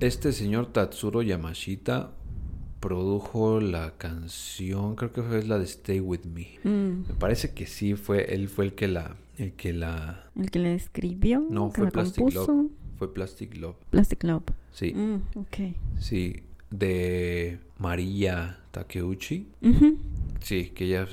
este 0.00 0.32
señor 0.32 0.72
Tatsuro 0.72 1.22
Yamashita 1.22 2.12
produjo 2.80 3.60
la 3.60 3.92
canción, 3.98 4.94
creo 4.94 5.12
que 5.12 5.22
fue 5.22 5.42
la 5.44 5.58
de 5.58 5.64
Stay 5.64 6.00
With 6.00 6.24
Me. 6.24 6.58
Mm, 6.64 7.08
Me 7.08 7.14
parece 7.18 7.52
que 7.52 7.66
sí 7.66 7.94
fue, 7.94 8.32
él 8.34 8.48
fue 8.48 8.66
el 8.66 8.74
que 8.74 8.86
la, 8.88 9.16
el 9.36 9.52
que 9.52 9.72
la, 9.72 10.30
El 10.36 10.50
que 10.50 10.58
le 10.60 10.74
escribió. 10.74 11.44
no, 11.50 11.70
fue 11.70 11.86
la 11.86 11.90
Plastic 11.90 12.22
compuso. 12.24 12.46
Love, 12.52 12.70
fue 12.96 13.12
Plastic 13.14 13.56
Love, 13.56 13.76
Plastic 13.90 14.22
Love. 14.24 14.44
sí, 14.72 14.92
Mm, 14.94 15.16
ok. 15.38 15.56
sí, 15.98 16.42
de 16.70 17.60
María 17.78 18.60
Takeuchi, 18.70 19.48
sí, 20.40 20.70
que 20.70 20.84
ella, 20.84 21.06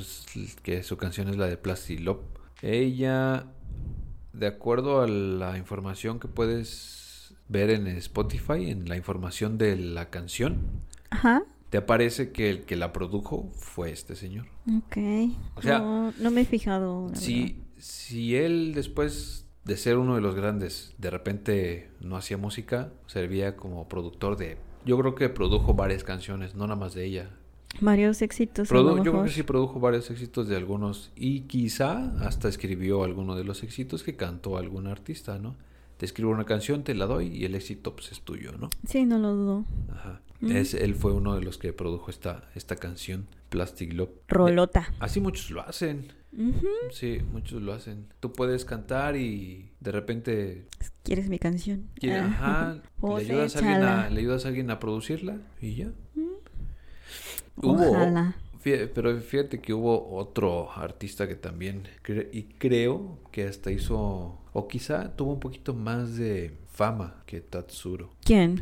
que 0.64 0.84
su 0.84 0.98
canción 0.98 1.30
es 1.30 1.38
la 1.38 1.48
de 1.48 1.58
Plastic 1.58 2.00
Love. 2.02 2.22
Ella, 2.62 3.46
de 4.34 4.48
acuerdo 4.48 5.02
a 5.02 5.08
la 5.08 5.58
información 5.58 6.20
que 6.20 6.28
puedes 6.28 7.36
ver 7.48 7.70
en 7.70 7.88
Spotify, 7.88 8.70
en 8.70 8.90
la 8.90 8.98
información 8.98 9.58
de 9.58 9.76
la 9.78 10.10
canción, 10.10 10.58
Ajá. 11.10 11.44
te 11.70 11.78
aparece 11.78 12.32
que 12.32 12.50
el 12.50 12.66
que 12.66 12.76
la 12.76 12.92
produjo 12.92 13.50
fue 13.54 13.92
este 13.92 14.16
señor. 14.16 14.48
Ok. 14.68 14.98
O 15.56 15.62
sea, 15.62 15.80
no, 15.80 16.14
no 16.20 16.32
me 16.32 16.42
he 16.42 16.46
fijado. 16.46 17.12
Si, 17.14 17.62
si 17.78 18.36
él 18.36 18.74
después 18.74 19.46
de 19.64 19.78
ser 19.78 19.98
uno 19.98 20.16
de 20.16 20.22
los 20.22 20.36
grandes, 20.36 20.94
de 20.98 21.10
repente 21.10 21.90
no 22.00 22.18
hacía 22.18 22.38
música, 22.38 22.92
servía 23.08 23.56
como 23.56 23.88
productor 23.88 24.38
de... 24.38 24.58
Yo 24.86 24.98
creo 25.00 25.16
que 25.16 25.30
produjo 25.30 25.74
varias 25.74 26.04
canciones, 26.04 26.56
no 26.56 26.66
nada 26.68 26.80
más 26.80 26.94
de 26.94 27.06
ella. 27.06 27.30
Varios 27.82 28.22
éxitos. 28.22 28.72
a 28.72 28.74
Produ- 28.74 28.98
lo 28.98 29.04
yo 29.04 29.12
creo 29.12 29.24
que 29.26 29.32
sí 29.32 29.44
produjo 29.44 29.80
varios 29.80 30.10
éxitos 30.10 30.48
de 30.48 30.56
algunos 30.56 31.12
y 31.16 31.42
quizá 31.42 32.14
hasta 32.26 32.48
escribió 32.48 33.04
alguno 33.04 33.36
de 33.36 33.44
los 33.44 33.64
éxitos 33.64 34.04
que 34.04 34.16
cantó 34.16 34.58
algún 34.58 34.88
artista, 34.88 35.40
¿no? 35.40 35.56
Te 35.98 36.06
escribo 36.06 36.32
una 36.32 36.46
canción, 36.46 36.84
te 36.84 36.94
la 36.94 37.06
doy 37.06 37.28
y 37.28 37.46
el 37.46 37.56
éxito 37.56 37.96
pues 37.96 38.12
es 38.12 38.22
tuyo, 38.22 38.52
¿no? 38.58 38.70
Sí, 38.88 39.06
no 39.06 39.18
lo 39.18 39.34
dudo. 39.34 39.66
Ajá. 39.94 40.22
Mm. 40.42 40.52
Es, 40.52 40.74
él 40.74 40.94
fue 40.96 41.14
uno 41.14 41.36
de 41.36 41.42
los 41.42 41.58
que 41.58 41.72
produjo 41.74 42.12
esta, 42.12 42.50
esta 42.56 42.76
canción, 42.76 43.26
Plastic 43.50 43.94
Love. 43.94 44.10
Rolota. 44.28 44.94
Así 45.00 45.20
muchos 45.22 45.50
lo 45.52 45.62
hacen. 45.62 46.12
Sí, 46.92 47.20
muchos 47.32 47.62
lo 47.62 47.74
hacen. 47.74 48.08
Tú 48.20 48.34
puedes 48.34 48.66
cantar 48.66 49.16
y 49.16 49.72
de 49.80 49.92
repente 49.92 50.66
¿Quieres 51.04 51.30
mi 51.30 51.40
canción? 51.40 51.88
Ah. 52.10 52.26
ajá, 52.26 52.74
le, 52.76 52.82
Pues 53.00 53.30
ayudas 53.30 53.56
a 53.56 53.60
alguien 53.60 53.84
a, 53.84 54.10
le 54.10 54.20
ayudas 54.20 54.46
a 54.46 54.48
alguien 54.50 54.70
a 54.72 54.80
producirla 54.80 55.38
y 55.62 55.76
ya. 55.76 55.92
Hubo, 57.58 57.92
Ojalá. 57.92 58.36
pero 58.64 59.18
fíjate 59.22 59.62
que 59.62 59.74
hubo 59.74 60.14
otro 60.18 60.70
artista 60.72 61.28
que 61.28 61.36
también, 61.36 61.84
cre- 62.04 62.28
y 62.34 62.44
creo 62.44 63.20
que 63.32 63.48
hasta 63.48 63.72
hizo, 63.72 64.42
o 64.52 64.68
quizá 64.68 65.16
tuvo 65.16 65.34
un 65.34 65.40
poquito 65.40 65.74
más 65.74 66.18
de 66.18 66.58
fama 66.74 67.24
que 67.26 67.40
Tatsuro. 67.40 68.10
¿Quién? 68.26 68.62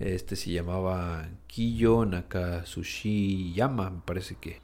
Este 0.00 0.36
se 0.36 0.52
llamaba 0.52 1.28
Kiyo 1.48 2.06
Nakasushiyama, 2.06 3.90
me 3.90 4.00
parece 4.06 4.36
que. 4.36 4.60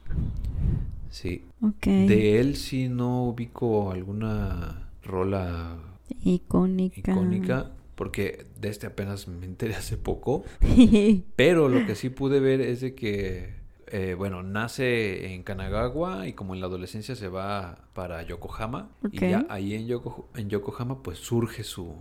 Sí. 1.09 1.43
Ok. 1.61 1.85
De 1.85 2.39
él 2.39 2.55
sí 2.55 2.89
no 2.89 3.23
ubico 3.25 3.91
alguna 3.91 4.89
rola 5.03 5.77
Icónica. 6.23 7.11
icónica, 7.11 7.71
porque 7.95 8.45
de 8.59 8.69
este 8.69 8.87
apenas 8.87 9.27
me 9.27 9.45
enteré 9.45 9.75
hace 9.75 9.97
poco. 9.97 10.43
Pero 11.35 11.69
lo 11.69 11.85
que 11.85 11.95
sí 11.95 12.09
pude 12.09 12.39
ver 12.39 12.61
es 12.61 12.81
de 12.81 12.93
que, 12.95 13.55
eh, 13.87 14.15
bueno, 14.17 14.43
nace 14.43 15.33
en 15.33 15.43
Kanagawa 15.43 16.27
y 16.27 16.33
como 16.33 16.53
en 16.53 16.59
la 16.61 16.67
adolescencia 16.67 17.15
se 17.15 17.27
va 17.29 17.87
para 17.93 18.21
Yokohama. 18.23 18.89
Ok. 19.05 19.13
Y 19.13 19.19
ya 19.19 19.45
ahí 19.49 19.73
en, 19.75 19.87
Yoko- 19.87 20.25
en 20.35 20.49
Yokohama 20.49 21.01
pues 21.03 21.19
surge 21.19 21.63
su, 21.63 21.93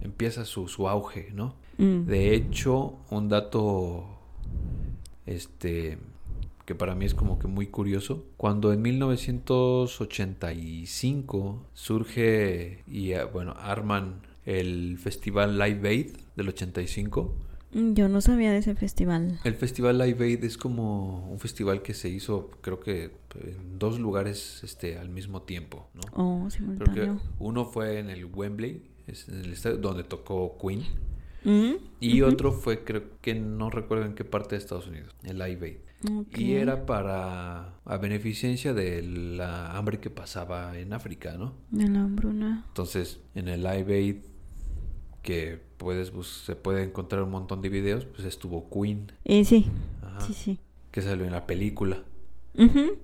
empieza 0.00 0.44
su, 0.44 0.68
su 0.68 0.88
auge, 0.88 1.30
¿no? 1.32 1.54
Mm. 1.78 2.04
De 2.06 2.34
hecho, 2.34 2.98
un 3.10 3.28
dato, 3.28 4.04
este, 5.26 5.98
que 6.64 6.74
para 6.74 6.94
mí 6.94 7.04
es 7.04 7.14
como 7.14 7.38
que 7.38 7.48
muy 7.48 7.66
curioso, 7.66 8.24
cuando 8.36 8.72
en 8.72 8.82
1985 8.82 11.66
surge 11.74 12.82
y, 12.86 13.12
eh, 13.12 13.24
bueno, 13.24 13.54
arman 13.58 14.22
el 14.44 14.98
festival 14.98 15.58
Live 15.58 15.88
Aid 15.88 16.10
del 16.36 16.48
85. 16.48 17.34
Mm, 17.72 17.94
Yo 17.94 18.08
no 18.08 18.20
sabía 18.20 18.52
de 18.52 18.58
ese 18.58 18.74
festival. 18.74 19.40
El 19.44 19.54
festival 19.54 19.98
Live 19.98 20.24
Aid 20.24 20.44
es 20.44 20.58
como 20.58 21.28
un 21.30 21.38
festival 21.38 21.82
que 21.82 21.94
se 21.94 22.08
hizo, 22.08 22.50
creo 22.60 22.80
que 22.80 23.12
en 23.40 23.78
dos 23.78 23.98
lugares 23.98 24.60
este, 24.62 24.98
al 24.98 25.08
mismo 25.08 25.42
tiempo, 25.42 25.88
¿no? 25.94 26.02
Oh, 26.14 26.38
Creo 26.48 26.50
que 26.50 26.56
simultáneo. 26.56 27.20
uno 27.38 27.64
fue 27.64 27.98
en 27.98 28.10
el 28.10 28.26
Wembley, 28.26 28.82
en 29.06 29.40
el 29.44 29.52
estadio 29.52 29.78
donde 29.78 30.04
tocó 30.04 30.58
Queen. 30.60 30.82
Mm, 31.44 31.72
Y 32.00 32.20
otro 32.22 32.52
fue, 32.52 32.84
creo 32.84 33.02
que 33.20 33.34
no 33.34 33.70
recuerdo 33.70 34.04
en 34.04 34.14
qué 34.14 34.24
parte 34.24 34.54
de 34.54 34.58
Estados 34.60 34.86
Unidos, 34.86 35.14
el 35.24 35.38
Live 35.38 35.66
Aid. 35.66 35.76
Y 36.36 36.52
era 36.54 36.86
para, 36.86 37.74
a 37.84 37.96
beneficencia 37.98 38.72
de 38.74 39.02
la 39.02 39.76
hambre 39.76 40.00
que 40.00 40.10
pasaba 40.10 40.76
en 40.78 40.92
África, 40.92 41.36
¿no? 41.38 41.54
De 41.70 41.88
la 41.88 42.02
hambruna. 42.02 42.64
Entonces, 42.68 43.20
en 43.34 43.48
el 43.48 43.62
Live 43.62 43.94
Aid, 43.94 44.16
que 45.22 45.60
puedes 45.78 46.12
se 46.44 46.56
puede 46.56 46.82
encontrar 46.84 47.22
un 47.22 47.30
montón 47.30 47.62
de 47.62 47.68
videos, 47.68 48.04
pues 48.06 48.24
estuvo 48.26 48.68
Queen, 48.70 49.12
Y 49.24 49.44
sí, 49.44 49.66
ajá, 50.02 50.20
sí, 50.22 50.32
sí. 50.34 50.58
que 50.90 51.02
salió 51.02 51.24
en 51.24 51.32
la 51.32 51.46
película, 51.46 52.02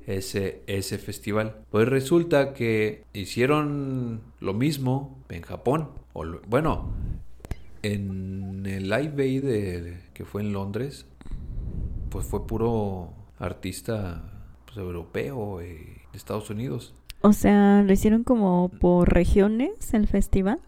ese, 0.06 0.62
ese 0.66 0.98
festival. 0.98 1.56
Pues 1.70 1.88
resulta 1.88 2.52
que 2.54 3.04
hicieron 3.14 4.20
lo 4.40 4.52
mismo 4.54 5.22
en 5.28 5.42
Japón. 5.42 5.88
O 6.12 6.24
bueno, 6.48 6.90
en 7.82 8.64
el 8.66 8.88
Live 8.90 9.22
Aid 9.22 9.42
de- 9.44 10.00
que 10.12 10.24
fue 10.24 10.42
en 10.42 10.52
Londres, 10.52 11.06
pues 12.10 12.26
fue 12.26 12.46
puro 12.46 13.12
artista 13.38 14.22
pues, 14.66 14.76
europeo 14.78 15.62
y 15.62 15.66
de 15.66 16.00
Estados 16.14 16.50
Unidos. 16.50 16.94
O 17.20 17.32
sea, 17.32 17.82
lo 17.82 17.92
hicieron 17.92 18.22
como 18.24 18.68
por 18.80 19.12
regiones 19.12 19.92
el 19.94 20.06
festival. 20.06 20.60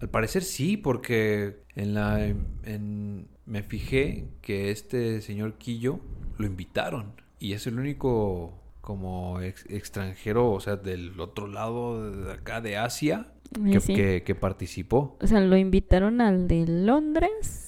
Al 0.00 0.08
parecer 0.08 0.42
sí, 0.44 0.76
porque 0.76 1.56
en 1.74 1.94
la 1.94 2.24
en, 2.64 3.26
me 3.46 3.62
fijé 3.62 4.28
que 4.42 4.70
este 4.70 5.20
señor 5.20 5.54
Quillo 5.54 6.00
lo 6.36 6.46
invitaron 6.46 7.12
y 7.40 7.52
es 7.52 7.66
el 7.66 7.78
único 7.78 8.52
como 8.80 9.40
ex- 9.40 9.66
extranjero, 9.68 10.50
o 10.52 10.60
sea, 10.60 10.76
del 10.76 11.18
otro 11.20 11.46
lado 11.46 12.10
de 12.10 12.32
acá 12.32 12.60
de 12.60 12.76
Asia 12.76 13.32
Y 13.64 13.72
que, 13.72 13.80
sí. 13.80 13.94
que- 13.94 14.22
que 14.24 14.34
participó. 14.34 15.16
O 15.20 15.26
sea, 15.26 15.40
lo 15.40 15.56
invitaron 15.56 16.20
al 16.20 16.48
de 16.48 16.64
Londres. 16.66 17.67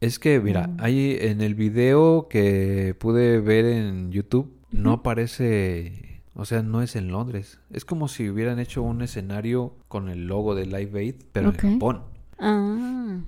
Es 0.00 0.18
que, 0.18 0.40
mira, 0.40 0.66
Mm. 0.68 0.76
ahí 0.80 1.16
en 1.20 1.40
el 1.42 1.54
video 1.54 2.28
que 2.28 2.94
pude 2.98 3.40
ver 3.40 3.64
en 3.66 4.10
YouTube 4.12 4.50
no 4.70 4.92
aparece, 4.92 6.22
o 6.34 6.44
sea, 6.44 6.62
no 6.62 6.80
es 6.82 6.96
en 6.96 7.08
Londres. 7.08 7.58
Es 7.70 7.84
como 7.84 8.08
si 8.08 8.28
hubieran 8.30 8.58
hecho 8.60 8.82
un 8.82 9.02
escenario 9.02 9.74
con 9.88 10.08
el 10.08 10.26
logo 10.26 10.54
de 10.54 10.64
Live 10.66 10.98
Aid, 10.98 11.14
pero 11.32 11.50
en 11.50 11.56
Japón. 11.56 12.02
Ah, 12.38 13.18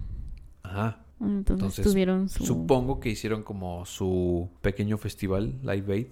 Ajá. 0.62 0.98
entonces, 1.20 1.50
Entonces, 1.50 1.84
tuvieron 1.84 2.28
su... 2.30 2.46
Supongo 2.46 3.00
que 3.00 3.10
hicieron 3.10 3.42
como 3.42 3.84
su 3.84 4.48
pequeño 4.62 4.96
festival 4.96 5.58
Live 5.62 5.92
Aid 5.92 6.06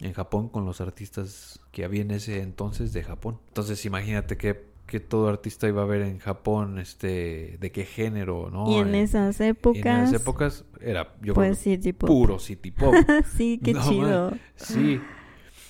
en 0.00 0.12
Japón 0.12 0.48
con 0.50 0.66
los 0.66 0.80
artistas 0.82 1.60
que 1.72 1.84
había 1.84 2.02
en 2.02 2.10
ese 2.10 2.42
entonces 2.42 2.92
de 2.92 3.02
Japón. 3.02 3.38
Entonces 3.48 3.84
imagínate 3.86 4.36
qué 4.36 4.62
que 4.86 5.00
todo 5.00 5.28
artista 5.28 5.66
iba 5.68 5.82
a 5.82 5.86
ver 5.86 6.02
en 6.02 6.18
Japón, 6.18 6.78
este, 6.78 7.58
de 7.60 7.72
qué 7.72 7.84
género, 7.84 8.50
¿no? 8.50 8.70
y 8.70 8.76
en 8.76 8.94
esas 8.94 9.40
épocas, 9.40 9.84
en 9.84 10.04
esas 10.04 10.20
épocas 10.22 10.64
era, 10.80 11.14
yo 11.22 11.34
creo 11.34 11.52
pues 11.52 11.60
tipo... 11.80 12.06
puro 12.06 12.38
city 12.38 12.70
pop. 12.70 12.94
sí, 13.36 13.60
qué 13.62 13.74
No, 13.74 13.88
chido. 13.88 14.30
man. 14.30 14.40
Sí. 14.56 15.00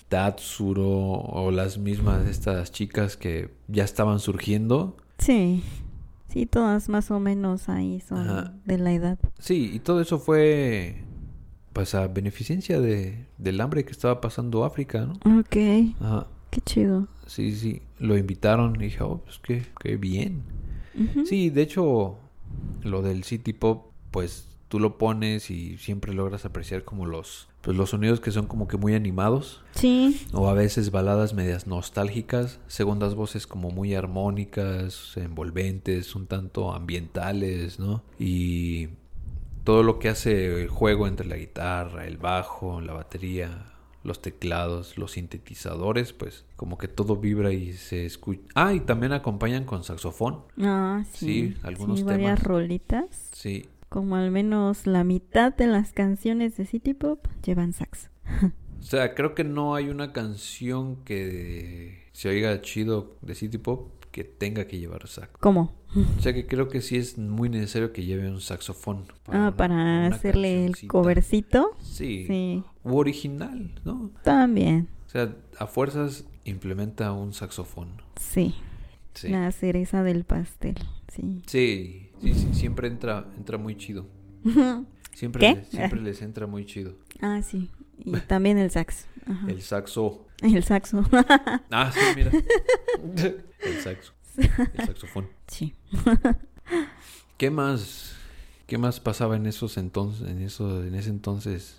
Tatsuro 0.09 0.87
o 0.89 1.51
las 1.51 1.79
mismas 1.79 2.29
estas 2.29 2.71
chicas 2.71 3.17
que 3.17 3.51
ya 3.67 3.83
estaban 3.85 4.21
surgiendo. 4.21 4.97
Sí. 5.19 5.65
Sí, 6.29 6.47
todas 6.47 6.89
más 6.89 7.11
o 7.11 7.19
menos 7.19 7.69
ahí 7.69 8.01
son 8.01 8.29
Ajá. 8.29 8.55
de 8.65 8.79
la 8.79 8.93
edad. 8.93 9.19
Sí, 9.39 9.71
y 9.75 9.81
todo 9.81 10.01
eso 10.01 10.19
fue 10.19 11.03
pues 11.73 11.95
a 11.95 12.07
beneficencia 12.09 12.81
de, 12.81 13.27
del 13.37 13.61
hambre 13.61 13.85
que 13.85 13.93
estaba 13.93 14.21
pasando 14.21 14.65
África, 14.65 15.07
¿no? 15.07 15.15
Ok, 15.41 15.57
Ajá. 16.01 16.27
Qué 16.51 16.61
chido. 16.61 17.09
Sí, 17.27 17.55
sí, 17.57 17.83
lo 17.99 18.17
invitaron 18.17 18.77
y 18.77 18.85
dije, 18.85 19.03
oh, 19.03 19.19
pues 19.25 19.39
qué, 19.39 19.65
qué 19.81 19.97
bien. 19.97 20.43
Sí, 21.27 21.51
de 21.51 21.61
hecho, 21.61 22.17
lo 22.83 23.03
del 23.03 23.25
City 23.25 23.53
Pop, 23.53 23.93
pues 24.11 24.49
tú 24.69 24.81
lo 24.81 24.97
pones 24.99 25.51
y 25.51 25.77
siempre 25.77 26.15
logras 26.15 26.45
apreciar 26.45 26.85
como 26.85 27.05
los, 27.07 27.49
pues 27.61 27.77
los 27.77 27.91
sonidos 27.91 28.21
que 28.21 28.31
son 28.31 28.47
como 28.47 28.67
que 28.67 28.77
muy 28.79 28.95
animados. 28.95 29.63
Sí, 29.75 30.27
O 30.33 30.49
a 30.49 30.55
veces 30.55 30.91
baladas 30.91 31.35
medias 31.35 31.67
nostálgicas, 31.67 32.61
segundas 32.67 33.15
voces 33.15 33.47
como 33.47 33.71
muy 33.71 33.95
armónicas, 33.95 35.17
envolventes, 35.17 36.15
un 36.15 36.27
tanto 36.27 36.73
ambientales, 36.73 37.79
¿no? 37.79 38.03
Y 38.19 38.89
todo 39.65 39.83
lo 39.83 39.99
que 39.99 40.09
hace 40.09 40.63
el 40.63 40.69
juego 40.69 41.07
entre 41.07 41.27
la 41.27 41.37
guitarra, 41.37 42.07
el 42.07 42.17
bajo, 42.17 42.81
la 42.81 42.93
batería, 42.95 43.75
los 44.07 44.23
teclados, 44.23 44.97
los 44.97 45.13
sintetizadores, 45.13 46.13
pues 46.13 46.45
como 46.57 46.79
que 46.79 46.89
todo 46.89 47.17
vibra 47.17 47.53
y 47.53 47.73
se 47.75 48.07
escucha. 48.07 48.41
Ah, 48.55 48.73
y 48.73 48.81
también 48.81 49.13
acompañan 49.13 49.65
con 49.65 49.85
saxofón. 49.85 50.43
ah, 50.63 51.05
sí. 51.13 51.27
Sí, 51.53 51.57
algunos 51.63 51.99
Sí, 51.99 52.05
varias 52.05 52.39
temas. 52.39 52.43
rolitas. 52.45 53.29
Sí, 53.33 53.67
Como 53.89 54.17
al 54.17 54.31
menos 54.31 54.87
la 54.87 55.05
mitad 55.05 55.55
de 55.55 55.67
las 55.67 55.93
canciones 55.93 56.57
de 56.57 56.67
City 56.67 56.95
Pop 56.95 57.27
llevan 57.45 57.73
sax. 57.73 58.11
O 58.79 58.83
sea, 58.89 59.15
creo 59.15 59.35
que 59.35 59.43
no 59.43 59.75
hay 59.75 59.89
una 59.89 60.13
canción 60.13 60.97
que 61.05 62.05
se 62.13 62.29
oiga 62.29 62.61
chido 62.61 63.17
de 63.23 63.35
City 63.35 63.59
Pop 63.59 63.91
que 64.17 64.25
tenga 64.25 64.67
que 64.67 64.79
llevar 64.79 65.07
sax. 65.07 65.29
¿Cómo? 65.41 65.75
O 66.19 66.23
sea 66.23 66.33
que 66.33 66.47
creo 66.47 66.69
que 66.71 66.81
sí 66.81 66.97
es 66.97 67.19
muy 67.19 67.51
necesario 67.51 67.93
que 67.93 68.03
lleve 68.03 68.31
un 68.31 68.41
saxofón. 68.41 69.05
ah, 69.27 69.31
una- 69.31 69.57
para 69.59 69.75
una 69.75 70.07
hacerle 70.07 70.65
el 70.65 70.89
covercito. 70.89 71.77
Sí. 71.83 72.25
Sí, 72.27 72.65
U 72.83 72.97
original, 72.97 73.79
¿no? 73.85 74.11
también. 74.25 74.89
O 75.07 75.11
sea, 75.11 75.35
a 75.59 75.67
fuerzas 75.67 76.25
implementa 76.45 77.13
un 77.13 77.35
saxofón. 77.35 77.89
Sí, 78.19 78.55
Sí. 79.13 79.29
la 79.29 79.53
cereza 79.53 80.03
del 80.03 80.25
pastel. 80.25 80.77
Sí. 81.09 81.43
Sí, 81.47 82.11
sí, 82.23 82.33
sí, 82.35 82.49
siempre 82.55 82.89
entra, 82.89 83.27
entra 83.37 83.59
muy 83.59 83.77
chido. 83.77 84.07
Siempre, 85.13 85.41
¿Qué? 85.41 85.55
les- 85.61 85.69
siempre 85.69 86.01
les 86.01 86.23
entra 86.23 86.47
muy 86.47 86.65
chido. 86.67 86.95
ah, 87.21 87.41
sí. 87.43 87.71
Y 87.99 88.13
también 88.29 88.57
el 88.59 88.71
sax. 88.71 89.07
Ajá. 89.27 89.47
El 89.51 89.61
saxo. 89.63 90.26
El 90.43 90.63
saxo. 90.65 91.03
Ah, 91.71 91.91
sí, 91.93 92.01
mira. 92.15 92.31
El 93.61 93.81
saxo. 93.83 94.13
El 94.37 94.87
saxofón. 94.87 95.29
sí. 95.49 95.75
¿Qué 97.37 97.51
más? 97.51 98.15
¿Qué 98.67 98.79
más 98.79 98.99
pasaba 98.99 99.37
en 99.37 99.47
esos 99.47 99.77
entonces, 99.79 100.29
en 100.29 100.43
eso, 100.43 100.83
en 100.85 100.95
ese 100.97 101.11
entonces? 101.11 101.79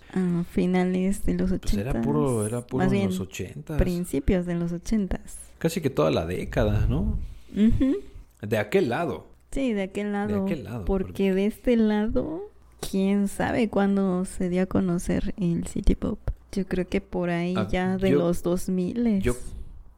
Finales 0.52 1.24
de 1.26 1.34
los 1.34 1.50
Pues 1.50 1.62
ochentas. 1.64 1.94
era 1.94 2.00
puro, 2.02 2.46
era 2.46 2.66
puro 2.66 2.84
Más 2.84 2.92
en 2.92 2.98
bien, 2.98 3.10
los 3.10 3.20
ochentas. 3.20 3.78
principios 3.78 4.46
de 4.46 4.54
los 4.54 4.72
ochentas. 4.72 5.36
Casi 5.58 5.80
que 5.82 5.90
toda 5.90 6.10
la 6.10 6.24
década, 6.24 6.86
¿no? 6.88 7.18
Ujú. 7.54 7.96
De 8.40 8.56
aquel 8.56 8.88
lado. 8.88 9.26
Sí, 9.50 9.72
de 9.74 9.82
aquel 9.82 10.12
lado. 10.12 10.44
aquel 10.44 10.64
lado, 10.64 10.84
Porque 10.86 11.08
porque- 11.08 11.34
de 11.34 11.46
este 11.46 11.76
lado, 11.76 12.42
quién 12.90 13.28
sabe 13.28 13.68
cuándo 13.68 14.24
se 14.24 14.48
dio 14.48 14.62
a 14.62 14.66
conocer 14.66 15.34
el 15.36 15.66
City 15.66 15.94
Pop. 15.94 16.18
Yo 16.52 16.66
creo 16.66 16.86
que 16.88 17.00
por 17.00 17.30
ahí 17.30 17.54
Ah, 17.56 17.68
ya 17.70 17.96
de 17.98 18.10
yo- 18.10 18.18
los 18.18 18.42
2000. 18.42 19.20
Yo, 19.20 19.34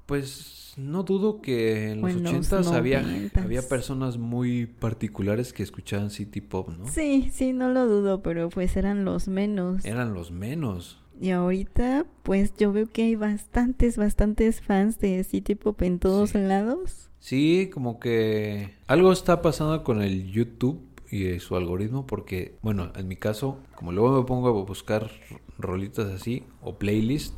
pues, 0.07 0.75
no 0.77 1.03
dudo 1.03 1.41
que 1.41 1.91
en 1.93 2.01
los 2.01 2.11
en 2.11 2.23
los 2.23 2.33
ochentas 2.33 2.67
había, 2.69 3.03
noventas. 3.03 3.45
había 3.45 3.63
personas 3.69 4.19
muy 4.19 4.67
particulares 4.67 5.53
que 5.53 5.63
escuchaban 5.63 6.11
City 6.11 6.41
Pop, 6.41 6.69
¿no? 6.77 6.89
Sí, 6.89 7.31
sí, 7.33 7.53
no 7.53 7.69
lo 7.71 7.87
dudo, 7.87 8.23
pero 8.23 8.49
pues 8.49 8.77
eran 8.77 9.05
los 9.05 9.29
menos. 9.29 9.85
Eran 9.85 10.15
los 10.15 10.31
menos. 10.31 10.99
Y 11.21 11.31
ahorita, 11.31 12.07
pues 12.23 12.55
yo 12.57 12.73
veo 12.73 12.87
que 12.87 13.03
hay 13.03 13.15
bastantes, 13.15 13.97
bastantes 13.99 14.63
fans 14.63 14.99
de 15.01 15.23
City 15.25 15.55
Pop 15.55 15.83
en 15.83 15.99
todos 15.99 16.31
Sí. 16.31 16.39
lados. 16.39 17.11
Sí, 17.19 17.69
como 17.75 18.01
que 18.01 18.73
algo 18.87 19.13
está 19.13 19.43
pasando 19.43 19.85
con 19.85 20.01
el 20.01 20.31
YouTube 20.33 20.81
y 21.11 21.39
su 21.41 21.57
algoritmo 21.57 22.07
porque, 22.07 22.57
bueno, 22.63 22.93
en 22.97 23.09
mi 23.09 23.17
caso, 23.17 23.59
como 23.75 23.93
luego 23.93 24.21
me 24.21 24.27
pongo 24.27 24.49
a 24.49 24.53
buscar 24.53 25.11
rolitas 25.59 26.07
así 26.07 26.45
o 26.63 26.79
playlist, 26.79 27.35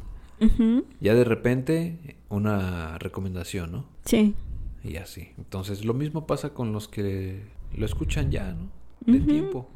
ya 1.00 1.14
de 1.14 1.24
repente 1.24 2.16
una 2.28 2.98
recomendación, 2.98 3.70
¿no? 3.72 3.84
Sí. 4.04 4.34
Y 4.82 4.96
así. 4.96 5.28
Entonces, 5.38 5.84
lo 5.84 5.94
mismo 5.94 6.26
pasa 6.26 6.52
con 6.52 6.72
los 6.72 6.88
que 6.88 7.44
lo 7.76 7.86
escuchan 7.86 8.30
ya, 8.30 8.52
¿no? 8.52 8.68
De 9.06 9.20
tiempo. 9.20 9.68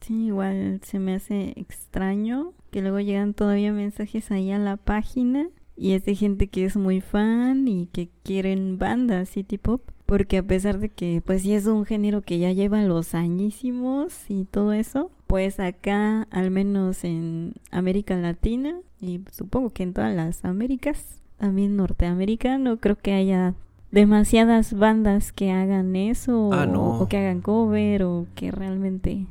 Sí, 0.00 0.26
igual 0.26 0.80
se 0.84 0.98
me 0.98 1.14
hace 1.14 1.52
extraño 1.56 2.52
que 2.70 2.80
luego 2.80 3.00
llegan 3.00 3.34
todavía 3.34 3.72
mensajes 3.72 4.30
ahí 4.30 4.50
a 4.52 4.58
la 4.58 4.76
página 4.76 5.48
y 5.76 5.92
es 5.92 6.04
de 6.04 6.14
gente 6.14 6.48
que 6.48 6.64
es 6.64 6.76
muy 6.76 7.00
fan 7.00 7.66
y 7.66 7.86
que 7.86 8.08
quieren 8.22 8.78
bandas 8.78 9.30
City 9.30 9.58
Pop. 9.58 9.82
Porque 10.10 10.38
a 10.38 10.42
pesar 10.42 10.80
de 10.80 10.88
que 10.88 11.22
pues 11.24 11.42
sí 11.42 11.54
es 11.54 11.66
un 11.66 11.84
género 11.86 12.20
que 12.22 12.40
ya 12.40 12.50
lleva 12.50 12.82
los 12.82 13.14
añísimos 13.14 14.28
y 14.28 14.44
todo 14.44 14.72
eso, 14.72 15.12
pues 15.28 15.60
acá 15.60 16.26
al 16.32 16.50
menos 16.50 17.04
en 17.04 17.54
América 17.70 18.16
Latina 18.16 18.74
y 19.00 19.20
supongo 19.30 19.70
que 19.70 19.84
en 19.84 19.92
todas 19.94 20.12
las 20.12 20.44
Américas, 20.44 21.22
también 21.38 21.76
Norteamérica, 21.76 22.58
no 22.58 22.78
creo 22.78 22.96
que 22.98 23.12
haya 23.12 23.54
demasiadas 23.92 24.74
bandas 24.74 25.30
que 25.30 25.52
hagan 25.52 25.94
eso 25.94 26.50
Ah, 26.52 26.64
o- 26.64 26.66
no. 26.72 26.98
o 27.02 27.08
que 27.08 27.16
hagan 27.18 27.40
cover 27.40 28.02
o 28.02 28.26
que 28.34 28.50
realmente 28.50 29.26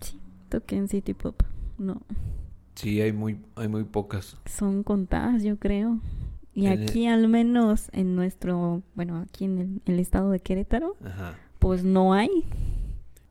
sí 0.00 0.18
toquen 0.48 0.88
City 0.88 1.14
Pop. 1.14 1.40
No, 1.78 2.00
Sí, 2.74 3.00
hay 3.00 3.12
muy, 3.12 3.38
hay 3.54 3.68
muy 3.68 3.84
pocas. 3.84 4.36
son 4.46 4.82
contadas, 4.82 5.44
yo 5.44 5.56
creo. 5.56 6.00
Y 6.54 6.66
En 6.66 6.72
el- 6.72 6.82
aquí 6.88 7.06
al 7.06 7.28
menos 7.28 7.88
en 7.92 8.14
nuestro, 8.14 8.82
bueno, 8.94 9.18
aquí 9.18 9.44
en 9.46 9.58
el, 9.58 9.80
el 9.86 9.98
estado 9.98 10.30
de 10.30 10.40
Querétaro, 10.40 10.96
Ajá. 11.04 11.34
pues 11.58 11.82
no 11.84 12.12
hay. 12.12 12.44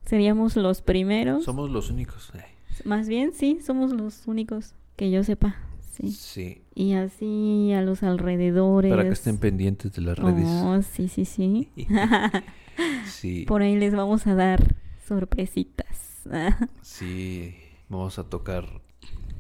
Seríamos 0.06 0.56
los 0.56 0.82
primeros. 0.82 1.44
Somos 1.46 1.70
los 1.70 1.90
únicos. 1.92 2.32
Ay, 2.34 2.42
Más 2.86 3.08
bien, 3.08 3.32
sí, 3.34 3.60
somos 3.66 3.92
los 3.94 4.28
únicos 4.28 4.74
que 4.96 5.12
yo 5.12 5.24
sepa. 5.24 5.56
Sí. 5.92 6.12
Sí. 6.12 6.62
Y 6.74 6.94
así 6.94 7.72
a 7.74 7.82
los 7.82 8.02
alrededores. 8.02 8.90
Para 8.92 9.04
que 9.04 9.10
estén 9.10 9.38
pendientes 9.38 9.92
de 9.94 10.02
las 10.02 10.18
redes. 10.18 10.46
Oh, 10.48 10.82
sí, 10.82 11.08
sí, 11.08 11.26
sí. 11.26 11.70
Sí. 13.06 13.46
Por 13.48 13.62
ahí 13.62 13.76
les 13.78 13.94
vamos 13.94 14.26
a 14.28 14.34
dar 14.36 14.76
sorpresitas. 15.08 16.24
Sí. 16.82 17.56
Vamos 17.90 18.18
a 18.20 18.24
tocar 18.24 18.66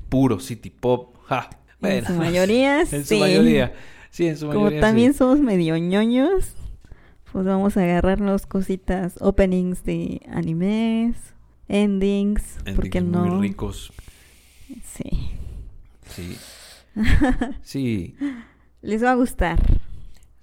puro 0.10 0.39
City 0.39 0.70
Pop. 0.70 1.15
Ja. 1.26 1.50
en 1.98 2.06
su 2.06 2.13
mayoría, 2.13 2.82
En 2.82 2.88
sí. 2.88 3.04
su 3.15 3.17
mayoría. 3.17 3.74
Sí, 4.10 4.28
en 4.28 4.38
su 4.38 4.48
Como 4.48 4.60
mayoría. 4.62 4.82
también 4.82 5.13
sí. 5.13 5.20
somos 5.20 5.39
medio 5.39 5.78
ñoños, 5.78 6.54
pues 7.32 7.46
vamos 7.46 7.78
a 7.78 7.84
agarrarnos 7.84 8.46
cositas, 8.46 9.15
openings 9.22 9.84
de 9.84 10.22
animes, 10.30 11.15
endings, 11.70 12.58
¿por 12.76 12.89
qué 12.89 12.98
Endings 13.00 13.17
no? 13.17 13.26
Muy 13.26 13.48
ricos. 13.50 13.94
Sí. 14.86 15.32
Sí. 16.08 16.38
Sí. 17.62 18.15
Les 18.82 19.02
va 19.04 19.12
a 19.12 19.15
gustar. 19.15 19.60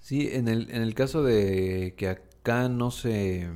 Sí, 0.01 0.29
en 0.33 0.48
el, 0.48 0.70
en 0.70 0.81
el 0.81 0.94
caso 0.94 1.22
de 1.22 1.94
que 1.98 2.09
acá 2.09 2.70
no 2.70 2.90
se 2.90 3.46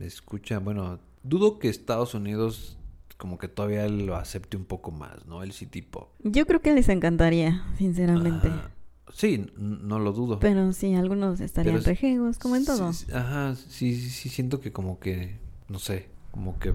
escucha, 0.00 0.60
bueno, 0.60 1.00
dudo 1.24 1.58
que 1.58 1.68
Estados 1.68 2.14
Unidos 2.14 2.77
como 3.18 3.36
que 3.36 3.48
todavía 3.48 3.86
lo 3.88 4.16
acepte 4.16 4.56
un 4.56 4.64
poco 4.64 4.90
más, 4.90 5.26
¿no? 5.26 5.42
El 5.42 5.52
City 5.52 5.82
Pop. 5.82 6.08
Yo 6.22 6.46
creo 6.46 6.60
que 6.62 6.72
les 6.72 6.88
encantaría, 6.88 7.64
sinceramente. 7.76 8.48
Ajá. 8.48 8.70
Sí, 9.12 9.46
no 9.58 9.98
lo 9.98 10.12
dudo. 10.12 10.38
Pero 10.38 10.72
sí, 10.72 10.94
algunos 10.94 11.40
estarían 11.40 11.82
rejegos, 11.82 12.38
como 12.38 12.56
en 12.56 12.64
todo. 12.64 12.92
Sí, 12.92 13.06
ajá, 13.12 13.54
sí, 13.56 13.94
sí, 13.94 14.08
sí, 14.10 14.28
siento 14.28 14.60
que 14.60 14.70
como 14.72 14.98
que, 15.00 15.38
no 15.68 15.78
sé, 15.78 16.08
como 16.30 16.58
que 16.58 16.72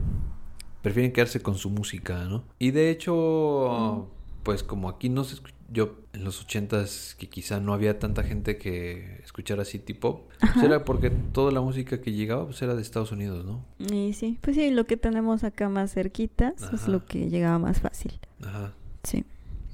prefieren 0.81 1.11
quedarse 1.13 1.39
con 1.41 1.55
su 1.55 1.69
música, 1.69 2.25
¿no? 2.25 2.43
Y 2.59 2.71
de 2.71 2.89
hecho, 2.89 4.09
pues 4.43 4.63
como 4.63 4.89
aquí 4.89 5.09
no 5.09 5.23
se 5.23 5.37
escu- 5.37 5.53
yo 5.73 5.97
en 6.13 6.23
los 6.23 6.39
ochentas 6.41 7.15
que 7.17 7.27
quizá 7.27 7.59
no 7.59 7.73
había 7.73 7.97
tanta 7.99 8.23
gente 8.23 8.57
que 8.57 9.19
escuchara 9.23 9.65
City 9.65 9.93
Pop, 9.93 10.29
pues 10.39 10.63
era 10.63 10.85
porque 10.85 11.09
toda 11.09 11.51
la 11.51 11.61
música 11.61 11.99
que 11.99 12.13
llegaba 12.13 12.45
pues 12.45 12.61
era 12.61 12.75
de 12.75 12.81
Estados 12.81 13.11
Unidos, 13.11 13.43
¿no? 13.43 13.65
Y 13.79 14.13
sí, 14.13 14.37
pues 14.41 14.55
sí, 14.55 14.69
lo 14.69 14.85
que 14.85 14.97
tenemos 14.97 15.43
acá 15.43 15.69
más 15.69 15.91
cerquitas 15.91 16.53
es 16.71 16.87
lo 16.87 17.05
que 17.05 17.29
llegaba 17.29 17.57
más 17.57 17.81
fácil. 17.81 18.13
Ajá. 18.41 18.73
Sí. 19.03 19.25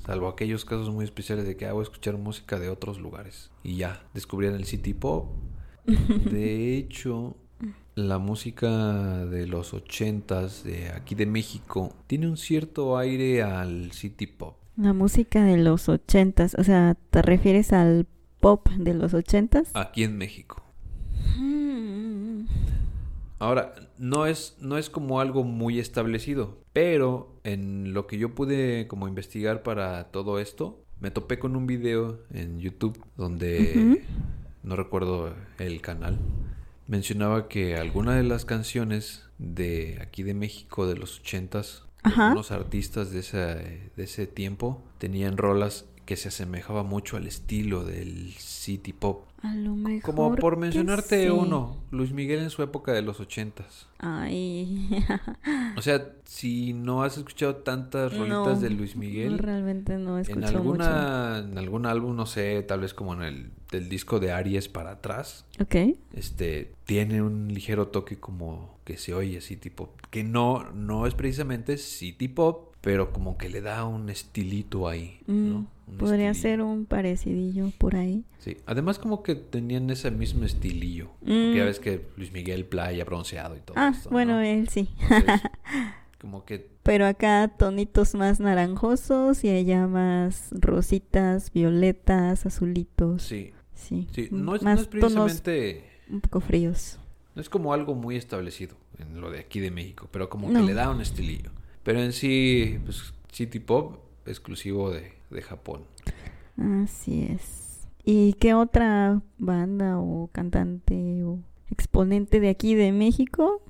Salvo 0.06 0.30
aquellos 0.30 0.66
casos 0.66 0.90
muy 0.90 1.04
especiales 1.04 1.46
de 1.46 1.58
que 1.58 1.66
hago 1.68 1.82
escuchar 1.82 2.18
música 2.18 2.58
de 2.60 2.70
otros 2.70 3.00
lugares. 3.00 3.52
Y 3.64 3.76
ya, 3.76 4.02
descubrían 4.14 4.56
el 4.56 4.66
City 4.66 4.94
Pop. 4.94 5.30
De 5.86 6.78
hecho, 6.78 7.36
la 7.96 8.18
música 8.18 9.26
de 9.26 9.46
los 9.46 9.74
ochentas 9.74 10.64
de 10.64 10.90
aquí 10.90 11.16
de 11.16 11.26
México 11.26 11.94
tiene 12.08 12.28
un 12.28 12.38
cierto 12.38 12.98
aire 12.98 13.44
al 13.44 13.92
City 13.92 14.26
Pop. 14.28 14.59
La 14.80 14.94
música 14.94 15.44
de 15.44 15.58
los 15.58 15.90
ochentas, 15.90 16.56
o 16.58 16.64
sea, 16.64 16.96
¿te 17.10 17.22
refieres 17.22 17.74
al 17.74 18.08
pop 18.40 18.70
de 18.70 18.94
los 18.94 19.14
ochentas? 19.14 19.72
Aquí 19.74 20.04
en 20.04 20.18
México. 20.18 20.64
Mm. 21.38 22.46
Ahora, 23.40 23.76
no 23.98 24.26
es, 24.26 24.56
no 24.62 24.78
es 24.78 24.90
como 24.90 25.20
algo 25.20 25.44
muy 25.44 25.80
establecido, 25.80 26.64
pero 26.72 27.36
en 27.44 27.94
lo 27.94 28.08
que 28.08 28.18
yo 28.18 28.34
pude 28.34 28.88
como 28.88 29.10
investigar 29.10 29.64
para 29.64 30.12
todo 30.12 30.40
esto, 30.40 30.82
me 31.02 31.12
topé 31.12 31.40
con 31.40 31.58
un 31.58 31.68
video 31.68 32.22
en 32.34 32.62
YouTube 32.62 33.04
donde, 33.18 34.06
no 34.64 34.78
recuerdo 34.78 35.36
el 35.58 35.82
canal, 35.82 36.18
mencionaba 36.88 37.50
que 37.50 37.76
algunas 37.76 38.16
de 38.16 38.24
las 38.24 38.46
canciones 38.46 39.26
de 39.40 39.98
aquí 40.02 40.24
de 40.24 40.34
México 40.34 40.88
de 40.88 40.96
los 40.96 41.20
ochentas, 41.20 41.84
Ajá. 42.04 42.28
algunos 42.28 42.52
artistas 42.52 43.12
de, 43.12 43.20
esa, 43.20 43.56
de 43.56 44.04
ese 44.04 44.28
tiempo 44.28 44.82
tenían 44.98 45.38
rolas 45.38 45.86
que 46.06 46.16
se 46.16 46.30
asemejaba 46.30 46.84
mucho 46.84 47.18
al 47.18 47.28
estilo 47.28 47.84
del 47.84 48.34
city 48.38 48.94
pop. 48.94 49.29
A 49.42 49.56
lo 49.56 49.74
mejor. 49.76 50.02
Como 50.02 50.36
por 50.36 50.58
mencionarte 50.58 51.24
sí. 51.24 51.30
uno, 51.30 51.78
Luis 51.92 52.12
Miguel 52.12 52.40
en 52.40 52.50
su 52.50 52.62
época 52.62 52.92
de 52.92 53.02
los 53.02 53.20
ochentas. 53.20 53.88
Ay. 54.00 54.90
O 55.78 55.82
sea, 55.82 56.12
si 56.26 56.74
no 56.74 57.04
has 57.04 57.18
escuchado 57.18 57.58
tantas 57.58 58.12
rolitas 58.18 58.56
No, 58.58 58.60
de 58.60 58.70
Luis 58.70 58.98
Miguel, 58.98 59.38
Realmente 59.40 59.98
no 59.98 60.20
en 60.20 60.26
mucho. 60.40 60.48
alguna, 60.48 61.40
en 61.40 61.58
algún 61.58 61.86
álbum, 61.86 62.16
no 62.18 62.26
sé, 62.26 62.62
tal 62.64 62.82
vez 62.82 62.94
como 62.94 63.14
en 63.14 63.22
el 63.22 63.52
del 63.72 63.88
disco 63.88 64.20
de 64.20 64.32
Aries 64.34 64.68
para 64.68 64.92
atrás, 64.92 65.46
Ok. 65.62 65.76
este, 66.14 66.74
tiene 66.86 67.22
un 67.22 67.48
ligero 67.54 67.88
toque 67.90 68.20
como 68.20 68.78
que 68.84 68.98
se 68.98 69.14
oye 69.14 69.40
city 69.42 69.70
pop, 69.70 69.92
que 70.10 70.24
no, 70.24 70.70
no 70.74 71.06
es 71.08 71.14
precisamente 71.14 71.78
city 71.78 72.28
pop, 72.28 72.74
pero 72.82 73.14
como 73.14 73.38
que 73.38 73.48
le 73.48 73.62
da 73.62 73.86
un 73.86 74.10
estilito 74.10 74.88
ahí, 74.90 75.22
Mm, 75.28 75.50
¿no? 75.50 75.68
Podría 75.98 76.32
estilillo. 76.32 76.58
ser 76.58 76.62
un 76.62 76.86
parecidillo 76.86 77.72
por 77.78 77.96
ahí. 77.96 78.24
Sí, 78.40 78.58
además 78.66 79.00
como 79.00 79.24
que 79.24 79.36
tenían 79.36 79.90
ese 79.90 80.12
mismo 80.12 80.46
estilillo, 80.46 81.08
Mm. 81.22 81.26
porque 81.26 81.54
ya 81.58 81.66
ves 81.66 81.80
que 81.80 82.06
Luis 82.18 82.32
Miguel 82.32 82.66
playa 82.66 83.04
bronceado 83.06 83.56
y 83.56 83.60
todo 83.60 83.76
Ah, 83.78 83.94
esto, 83.96 84.10
bueno, 84.10 84.34
¿no? 84.34 84.42
él 84.42 84.70
sí. 84.70 84.88
Entonces, 85.02 85.42
como 86.22 86.46
que 86.46 86.70
Pero 86.84 87.06
acá 87.06 87.48
tonitos 87.58 88.16
más 88.16 88.40
naranjosos 88.40 89.44
y 89.44 89.50
allá 89.50 89.88
más 89.88 90.50
rositas, 90.52 91.52
violetas, 91.52 92.46
azulitos. 92.46 93.24
sí, 93.24 93.52
Sí. 93.74 94.08
sí, 94.12 94.28
Mm, 94.32 94.44
no 94.46 94.56
es, 94.56 94.62
no 94.62 94.70
tonos 94.76 94.88
precisamente, 94.88 95.84
un 96.10 96.20
poco 96.22 96.42
fríos. 96.42 97.00
no 97.36 97.42
es 97.42 97.50
como 97.50 97.74
algo 97.74 97.96
muy 97.96 98.16
establecido 98.18 98.76
en 98.98 99.22
lo 99.22 99.32
de 99.32 99.40
aquí 99.40 99.60
de 99.62 99.72
México, 99.72 100.08
pero 100.12 100.30
como 100.30 100.50
No. 100.50 100.60
que 100.60 100.66
le 100.66 100.74
da 100.74 100.90
un 100.90 101.00
estilillo. 101.02 101.52
Pero 101.84 102.02
en 102.02 102.12
sí, 102.12 102.78
pues 102.84 103.14
City 103.32 103.60
Pop 103.60 104.00
exclusivo 104.26 104.92
de, 104.92 105.14
de 105.30 105.42
Japón. 105.42 105.82
Así 106.58 107.24
es. 107.24 107.88
¿Y 108.04 108.34
qué 108.34 108.54
otra 108.54 109.22
banda 109.38 110.00
o 110.00 110.30
cantante 110.32 111.24
o 111.24 111.40
exponente 111.72 112.40
de 112.40 112.50
aquí 112.50 112.76
de 112.76 112.92
México 112.92 113.62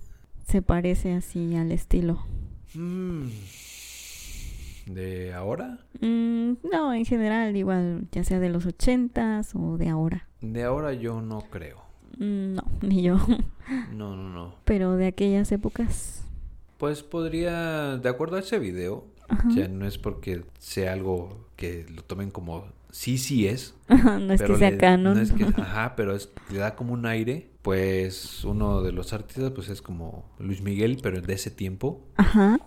se 0.47 0.61
parece 0.61 1.13
así 1.13 1.55
al 1.55 1.71
estilo? 1.71 2.25
Mm, 2.73 3.27
¿De 4.87 5.33
ahora? 5.33 5.79
Mm, 6.01 6.53
no, 6.71 6.93
en 6.93 7.05
general, 7.05 7.55
igual, 7.55 8.07
ya 8.11 8.23
sea 8.23 8.39
de 8.39 8.49
los 8.49 8.65
ochentas 8.65 9.51
o 9.55 9.77
de 9.77 9.89
ahora. 9.89 10.27
De 10.41 10.63
ahora 10.63 10.93
yo 10.93 11.21
no 11.21 11.41
creo. 11.49 11.83
Mm, 12.17 12.53
no, 12.53 12.63
ni 12.81 13.03
yo. 13.03 13.17
No, 13.93 14.15
no, 14.15 14.29
no. 14.29 14.55
Pero 14.65 14.95
de 14.95 15.07
aquellas 15.07 15.51
épocas. 15.51 16.23
Pues 16.77 17.03
podría, 17.03 17.97
de 17.97 18.09
acuerdo 18.09 18.37
a 18.37 18.39
ese 18.39 18.57
video, 18.57 19.05
Ajá. 19.27 19.49
sea, 19.51 19.67
no 19.67 19.85
es 19.85 19.97
porque 19.97 20.43
sea 20.57 20.93
algo 20.93 21.48
que 21.59 21.85
lo 21.93 22.01
tomen 22.03 22.31
como 22.31 22.65
sí, 22.89 23.17
sí 23.17 23.45
es, 23.47 23.75
no 23.89 24.33
es 24.33 24.41
pero 24.41 24.53
que 24.53 24.59
sea 24.59 24.71
le- 24.71 24.77
canon. 24.77 25.13
no 25.15 25.21
es 25.21 25.31
que- 25.33 25.43
ajá, 25.57 25.93
pero 25.97 26.15
es, 26.15 26.29
le 26.51 26.59
da 26.59 26.75
como 26.75 26.93
un 26.93 27.05
aire. 27.05 27.49
Pues 27.61 28.45
uno 28.45 28.81
de 28.81 28.93
los 28.93 29.11
artistas 29.11 29.51
pues 29.51 29.67
es 29.67 29.81
como 29.81 30.25
Luis 30.39 30.61
Miguel, 30.61 30.97
pero 31.03 31.21
de 31.21 31.33
ese 31.33 31.51
tiempo. 31.51 32.01
Ajá. 32.15 32.57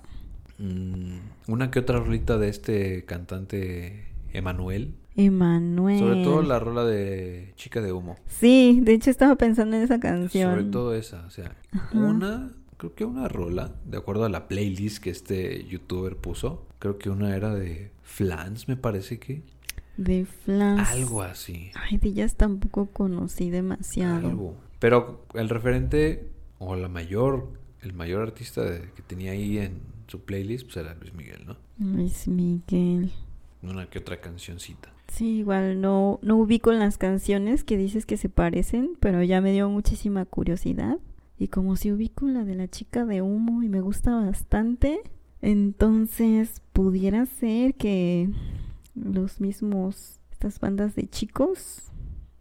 Mm, 0.59 1.17
una 1.49 1.71
que 1.71 1.79
otra 1.79 1.99
rolita 1.99 2.37
de 2.39 2.49
este 2.51 3.05
cantante 3.07 4.07
Emanuel. 4.33 4.95
Emanuel. 5.17 5.99
Sobre 5.99 6.23
todo 6.23 6.43
la 6.43 6.59
rola 6.59 6.85
de 6.85 7.53
Chica 7.57 7.81
de 7.81 7.93
Humo. 7.93 8.17
Sí, 8.27 8.81
de 8.83 8.93
hecho 8.95 9.11
estaba 9.11 9.37
pensando 9.37 9.77
en 9.77 9.83
esa 9.83 9.99
canción. 9.99 10.51
Sobre 10.51 10.65
todo 10.65 10.95
esa, 10.95 11.25
o 11.27 11.31
sea, 11.31 11.57
Ajá. 11.73 11.99
una, 11.99 12.51
creo 12.77 12.95
que 12.95 13.05
una 13.07 13.29
rola, 13.29 13.73
de 13.87 13.97
acuerdo 13.97 14.25
a 14.25 14.29
la 14.29 14.47
playlist 14.49 15.03
que 15.03 15.11
este 15.11 15.65
youtuber 15.67 16.17
puso, 16.17 16.67
creo 16.83 16.99
que 16.99 17.11
una 17.11 17.37
era 17.37 17.55
de 17.55 17.93
Flans, 18.03 18.67
me 18.67 18.77
parece 18.77 19.21
que. 19.21 19.45
De 19.97 20.25
Flash. 20.25 20.89
Algo 20.91 21.23
así. 21.23 21.71
Ay, 21.75 21.99
de 21.99 22.09
ellas 22.09 22.35
tampoco 22.35 22.87
conocí 22.87 23.51
demasiado. 23.51 24.27
Algo. 24.29 24.57
Pero 24.81 25.25
el 25.35 25.49
referente, 25.49 26.29
o 26.59 26.75
la 26.75 26.89
mayor, 26.89 27.53
el 27.83 27.93
mayor 27.93 28.23
artista 28.23 28.65
de- 28.65 28.91
que 28.97 29.03
tenía 29.03 29.31
ahí 29.31 29.59
en 29.59 29.81
su 30.09 30.25
playlist, 30.25 30.65
pues 30.65 30.79
era 30.79 30.95
Luis 30.97 31.15
Miguel, 31.15 31.47
¿no? 31.47 31.57
Luis 31.79 32.27
Miguel. 32.27 33.13
Una 33.63 33.87
que 33.89 34.01
otra 34.01 34.21
cancioncita. 34.21 34.93
Sí, 35.07 35.39
igual 35.39 35.81
no, 35.81 36.19
no 36.23 36.37
ubico 36.37 36.73
las 36.73 36.99
canciones 36.99 37.63
que 37.63 37.77
dices 37.77 38.07
que 38.07 38.17
se 38.17 38.29
parecen, 38.29 38.97
pero 38.99 39.23
ya 39.23 39.41
me 39.41 39.53
dio 39.53 39.69
muchísima 39.69 40.25
curiosidad. 40.25 40.99
Y 41.39 41.47
como 41.49 41.77
si 41.77 41.93
ubico 41.93 42.27
la 42.27 42.45
de 42.45 42.57
la 42.57 42.67
chica 42.67 43.05
de 43.05 43.23
humo 43.23 43.63
y 43.63 43.69
me 43.69 43.81
gusta 43.81 44.11
bastante, 44.17 45.01
entonces 45.43 46.63
pudiera 46.73 47.27
ser 47.27 47.75
que 47.75 48.29
los 48.95 49.41
mismos, 49.41 50.19
estas 50.31 50.59
bandas 50.61 50.95
de 50.95 51.09
chicos, 51.09 51.83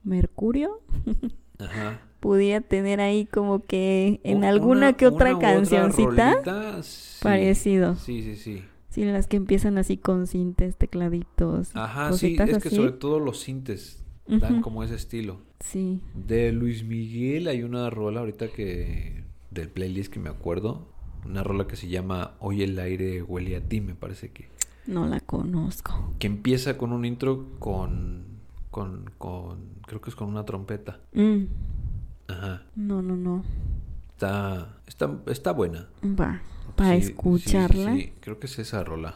Mercurio, 0.03 0.81
Ajá. 1.59 1.99
pudiera 2.19 2.61
tener 2.61 2.99
ahí 3.01 3.25
como 3.25 3.65
que 3.65 4.19
en 4.23 4.43
alguna 4.45 4.77
una- 4.89 4.93
que 4.93 5.07
otra 5.07 5.37
cancioncita 5.39 6.33
rolita, 6.33 6.83
sí. 6.83 7.19
parecido. 7.23 7.95
Sí, 7.95 8.21
sí, 8.23 8.35
sí. 8.35 8.63
Sí, 8.89 9.05
las 9.05 9.27
que 9.27 9.37
empiezan 9.37 9.77
así 9.77 9.95
con 9.97 10.27
cintes, 10.27 10.75
tecladitos, 10.75 11.73
Ajá, 11.75 12.11
sí, 12.13 12.35
es 12.37 12.61
que 12.61 12.69
sobre 12.69 12.91
todo 12.91 13.19
los 13.19 13.39
sintes 13.39 14.03
dan 14.27 14.61
como 14.61 14.83
ese 14.83 14.95
estilo. 14.95 15.39
Sí. 15.61 16.01
De 16.13 16.51
Luis 16.51 16.83
Miguel 16.83 17.47
hay 17.47 17.63
una 17.63 17.89
rola 17.89 18.19
ahorita 18.19 18.49
que 18.49 19.23
del 19.49 19.69
playlist 19.69 20.11
que 20.11 20.19
me 20.19 20.29
acuerdo, 20.29 20.89
una 21.25 21.43
rola 21.43 21.67
que 21.67 21.75
se 21.75 21.87
llama 21.87 22.31
Hoy 22.39 22.63
el 22.63 22.77
aire 22.79 23.21
huele 23.21 23.55
a 23.55 23.61
ti, 23.61 23.81
me 23.81 23.95
parece 23.95 24.29
que 24.31 24.49
No 24.87 25.05
la 25.07 25.19
conozco. 25.19 26.13
que 26.19 26.27
empieza 26.27 26.77
con 26.77 26.91
un 26.93 27.05
intro 27.05 27.47
con 27.59 28.25
con 28.71 29.09
con 29.17 29.59
creo 29.85 29.99
que 30.01 30.09
es 30.09 30.15
con 30.15 30.29
una 30.29 30.45
trompeta. 30.45 30.99
Mm, 31.13 31.43
Ajá. 32.27 32.63
no, 32.75 33.01
no, 33.01 33.15
no. 33.15 33.43
Está 34.13 34.77
está 34.87 35.19
está 35.27 35.51
buena. 35.51 35.87
Va, 36.03 36.41
para 36.75 36.95
Sí, 36.95 37.01
sí, 37.01 37.05
sí, 37.07 37.11
escucharla. 37.11 37.95
Sí, 37.95 38.13
creo 38.21 38.39
que 38.39 38.47
es 38.47 38.59
esa 38.59 38.83
rola. 38.83 39.15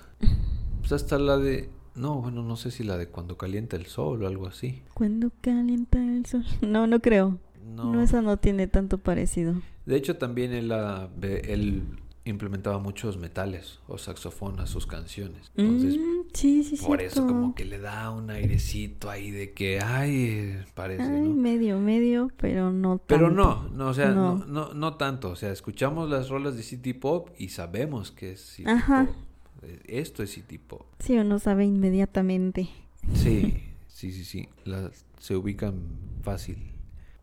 Pues 0.79 0.91
hasta 0.91 1.17
la 1.17 1.37
de 1.37 1.69
no, 1.95 2.21
bueno, 2.21 2.43
no 2.43 2.57
sé 2.57 2.71
si 2.71 2.83
la 2.83 2.97
de 2.97 3.07
cuando 3.07 3.37
calienta 3.37 3.77
el 3.77 3.85
sol 3.85 4.21
o 4.23 4.27
algo 4.27 4.47
así. 4.47 4.83
Cuando 4.93 5.31
calienta 5.41 5.97
el 6.03 6.25
sol. 6.25 6.43
No, 6.61 6.87
no 6.87 6.99
creo. 6.99 7.39
No. 7.65 7.93
No, 7.93 8.01
esa 8.01 8.21
no 8.21 8.37
tiene 8.37 8.67
tanto 8.67 8.97
parecido. 8.99 9.55
De 9.85 9.95
hecho, 9.95 10.17
también 10.17 10.53
él, 10.53 10.71
ah, 10.71 11.09
él 11.21 11.83
implementaba 12.25 12.79
muchos 12.79 13.17
metales 13.17 13.79
o 13.87 13.97
saxofón 13.99 14.59
a 14.59 14.65
sus 14.65 14.87
canciones. 14.87 15.51
Entonces, 15.55 15.97
Mm, 15.97 16.27
sí, 16.33 16.63
sí, 16.63 16.77
por 16.83 17.01
eso 17.01 17.25
como 17.27 17.53
que 17.53 17.65
le 17.65 17.77
da 17.79 18.09
un 18.09 18.31
airecito 18.31 19.09
ahí 19.11 19.29
de 19.29 19.51
que, 19.53 19.79
ay, 19.79 20.57
parece, 20.73 21.03
Ay, 21.03 21.21
¿no? 21.21 21.35
medio, 21.35 21.79
medio, 21.79 22.31
pero 22.37 22.71
no 22.71 22.97
tanto. 22.97 23.05
Pero 23.07 23.29
no, 23.29 23.67
no, 23.69 23.89
o 23.89 23.93
sea, 23.93 24.09
no. 24.11 24.37
No. 24.39 24.45
No, 24.47 24.73
no 24.73 24.93
tanto. 24.95 25.29
O 25.29 25.35
sea, 25.35 25.51
escuchamos 25.51 26.09
las 26.09 26.29
rolas 26.29 26.55
de 26.57 26.63
City 26.63 26.93
Pop 26.93 27.29
y 27.37 27.49
sabemos 27.49 28.11
que 28.11 28.31
es 28.31 28.41
City 28.41 28.69
Ajá. 28.69 29.05
Pop. 29.05 29.15
Eh, 29.61 29.79
Esto 29.85 30.23
es 30.23 30.31
City 30.31 30.57
Pop. 30.57 30.85
Sí, 30.99 31.15
uno 31.17 31.37
sabe 31.39 31.65
inmediatamente. 31.65 32.69
Sí, 33.13 33.61
sí, 33.87 34.11
sí, 34.11 34.25
sí. 34.25 34.49
Las, 34.63 35.05
se 35.19 35.35
ubican 35.35 35.75
fácil. 36.23 36.57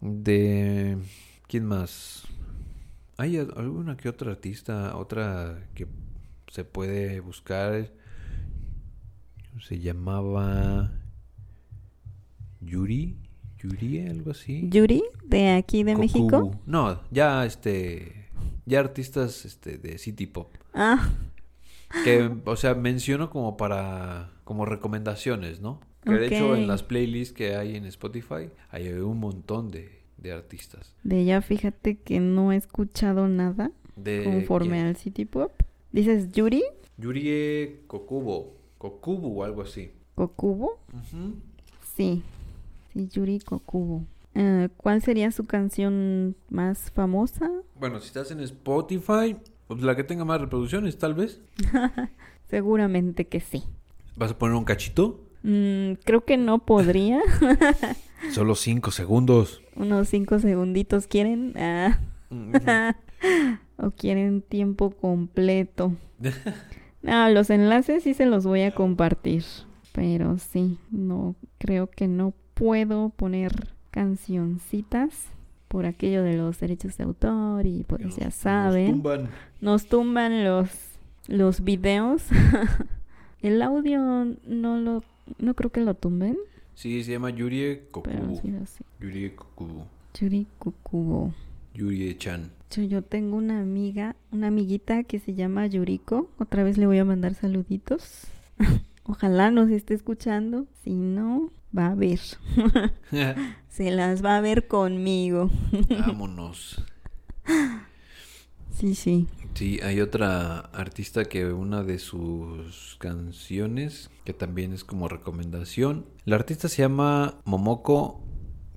De... 0.02 0.98
¿Quién 1.46 1.64
más? 1.64 2.24
¿Hay 3.16 3.36
al- 3.38 3.54
alguna 3.56 3.96
que 3.96 4.08
otra 4.08 4.32
artista, 4.32 4.96
otra 4.96 5.68
que 5.74 5.86
se 6.48 6.64
puede 6.64 7.20
buscar? 7.20 7.90
Se 9.66 9.78
llamaba... 9.78 10.90
Yuri. 12.60 13.16
Yuri, 13.58 14.06
algo 14.08 14.32
así. 14.32 14.68
Yuri, 14.70 15.02
de 15.24 15.52
aquí 15.52 15.84
de 15.84 15.94
México. 15.96 16.58
No, 16.66 17.00
ya 17.10 17.44
este... 17.46 18.28
Ya 18.66 18.80
artistas 18.80 19.44
este, 19.44 19.78
de 19.78 19.98
City 19.98 20.26
Pop. 20.26 20.52
Ah, 20.74 21.10
Que, 22.04 22.30
o 22.44 22.56
sea, 22.56 22.74
menciono 22.74 23.30
como 23.30 23.56
para, 23.56 24.32
como 24.44 24.64
recomendaciones, 24.66 25.60
¿no? 25.60 25.80
Que 26.04 26.12
de 26.12 26.26
hecho 26.26 26.56
en 26.56 26.66
las 26.66 26.82
playlists 26.82 27.32
que 27.34 27.54
hay 27.56 27.76
en 27.76 27.84
Spotify 27.86 28.50
hay 28.70 28.88
un 28.88 29.18
montón 29.18 29.70
de, 29.70 30.00
de 30.18 30.32
artistas. 30.32 30.94
De 31.04 31.20
ella, 31.20 31.40
fíjate 31.42 31.96
que 31.96 32.20
no 32.20 32.52
he 32.52 32.56
escuchado 32.56 33.28
nada 33.28 33.70
De 33.96 34.24
conforme 34.24 34.76
¿quién? 34.76 34.86
al 34.86 34.96
City 34.96 35.24
Pop. 35.24 35.52
Dices 35.92 36.32
Yuri, 36.32 36.62
Yurie 36.98 37.80
Kokubo. 37.86 38.54
Kokubo 38.78 39.28
o 39.28 39.44
algo 39.44 39.62
así. 39.62 39.92
Kokubo. 40.14 40.78
Sí, 41.94 42.22
sí, 42.92 43.08
Yuri 43.08 43.38
Kokubo. 43.40 44.04
Eh, 44.34 44.68
¿Cuál 44.76 45.02
sería 45.02 45.30
su 45.30 45.44
canción 45.44 46.34
más 46.48 46.90
famosa? 46.90 47.50
Bueno, 47.78 48.00
si 48.00 48.06
estás 48.06 48.30
en 48.30 48.40
Spotify, 48.40 49.36
pues 49.68 49.82
la 49.82 49.94
que 49.94 50.04
tenga 50.04 50.24
más 50.24 50.40
reproducciones, 50.40 50.98
tal 50.98 51.14
vez. 51.14 51.40
Seguramente 52.48 53.26
que 53.26 53.40
sí. 53.40 53.62
¿Vas 54.16 54.32
a 54.32 54.38
poner 54.38 54.56
un 54.56 54.64
cachito? 54.64 55.20
Mm, 55.42 55.94
creo 56.04 56.24
que 56.24 56.36
no 56.36 56.60
podría. 56.64 57.20
Solo 58.30 58.54
cinco 58.54 58.90
segundos. 58.90 59.62
Unos 59.76 60.08
cinco 60.08 60.38
segunditos 60.38 61.06
quieren. 61.06 61.54
Ah. 61.56 61.98
o 63.76 63.90
quieren 63.90 64.42
tiempo 64.42 64.90
completo. 64.90 65.92
No, 67.04 67.28
los 67.30 67.50
enlaces 67.50 68.04
sí 68.04 68.14
se 68.14 68.26
los 68.26 68.46
voy 68.46 68.62
a 68.62 68.70
compartir. 68.76 69.42
Pero 69.90 70.38
sí, 70.38 70.78
no, 70.92 71.34
creo 71.58 71.88
que 71.90 72.06
no 72.06 72.32
puedo 72.54 73.08
poner 73.08 73.74
cancioncitas 73.90 75.26
por 75.66 75.84
aquello 75.84 76.22
de 76.22 76.36
los 76.36 76.60
derechos 76.60 76.96
de 76.98 77.02
autor 77.02 77.66
y 77.66 77.82
pues 77.88 78.02
Nos- 78.02 78.16
ya 78.16 78.26
nos 78.26 78.34
saben. 78.34 78.90
tumban. 78.92 79.30
Nos 79.60 79.86
tumban 79.88 80.44
los, 80.44 80.70
los 81.26 81.64
videos. 81.64 82.22
El 83.40 83.60
audio 83.62 84.00
no 84.46 84.76
lo, 84.78 85.02
no 85.38 85.54
creo 85.54 85.70
que 85.70 85.80
lo 85.80 85.94
tumben, 85.94 86.36
Sí, 86.74 87.04
se 87.04 87.12
llama 87.12 87.30
Yurie 87.30 87.84
Kokubo. 87.90 88.40
sí. 88.42 88.84
Yurie 89.00 89.34
Kokubo. 89.34 89.86
Yuri 90.18 90.46
Kukubo. 90.58 91.34
Yurie 91.74 92.16
Chan. 92.16 92.50
Yo, 92.70 92.82
yo 92.82 93.02
tengo 93.02 93.36
una 93.36 93.60
amiga, 93.60 94.16
una 94.30 94.46
amiguita 94.48 95.04
que 95.04 95.18
se 95.18 95.34
llama 95.34 95.66
Yuriko. 95.66 96.30
Otra 96.38 96.62
vez 96.64 96.78
le 96.78 96.86
voy 96.86 96.98
a 96.98 97.04
mandar 97.04 97.34
saluditos. 97.34 98.26
Ojalá 99.04 99.50
nos 99.50 99.70
esté 99.70 99.92
escuchando. 99.94 100.66
Si 100.82 100.94
no, 100.94 101.50
va 101.76 101.88
a 101.88 101.94
ver. 101.94 102.20
Se 103.68 103.90
las 103.90 104.24
va 104.24 104.36
a 104.36 104.40
ver 104.40 104.66
conmigo. 104.66 105.50
Vámonos. 106.06 106.82
Sí, 108.72 108.94
sí. 108.94 109.26
Sí, 109.54 109.80
hay 109.82 110.00
otra 110.00 110.58
artista 110.58 111.24
que 111.26 111.46
una 111.52 111.82
de 111.82 111.98
sus 111.98 112.96
canciones, 112.98 114.10
que 114.24 114.32
también 114.32 114.72
es 114.72 114.82
como 114.82 115.08
recomendación. 115.08 116.06
La 116.24 116.36
artista 116.36 116.68
se 116.68 116.82
llama 116.82 117.38
Momoko 117.44 118.20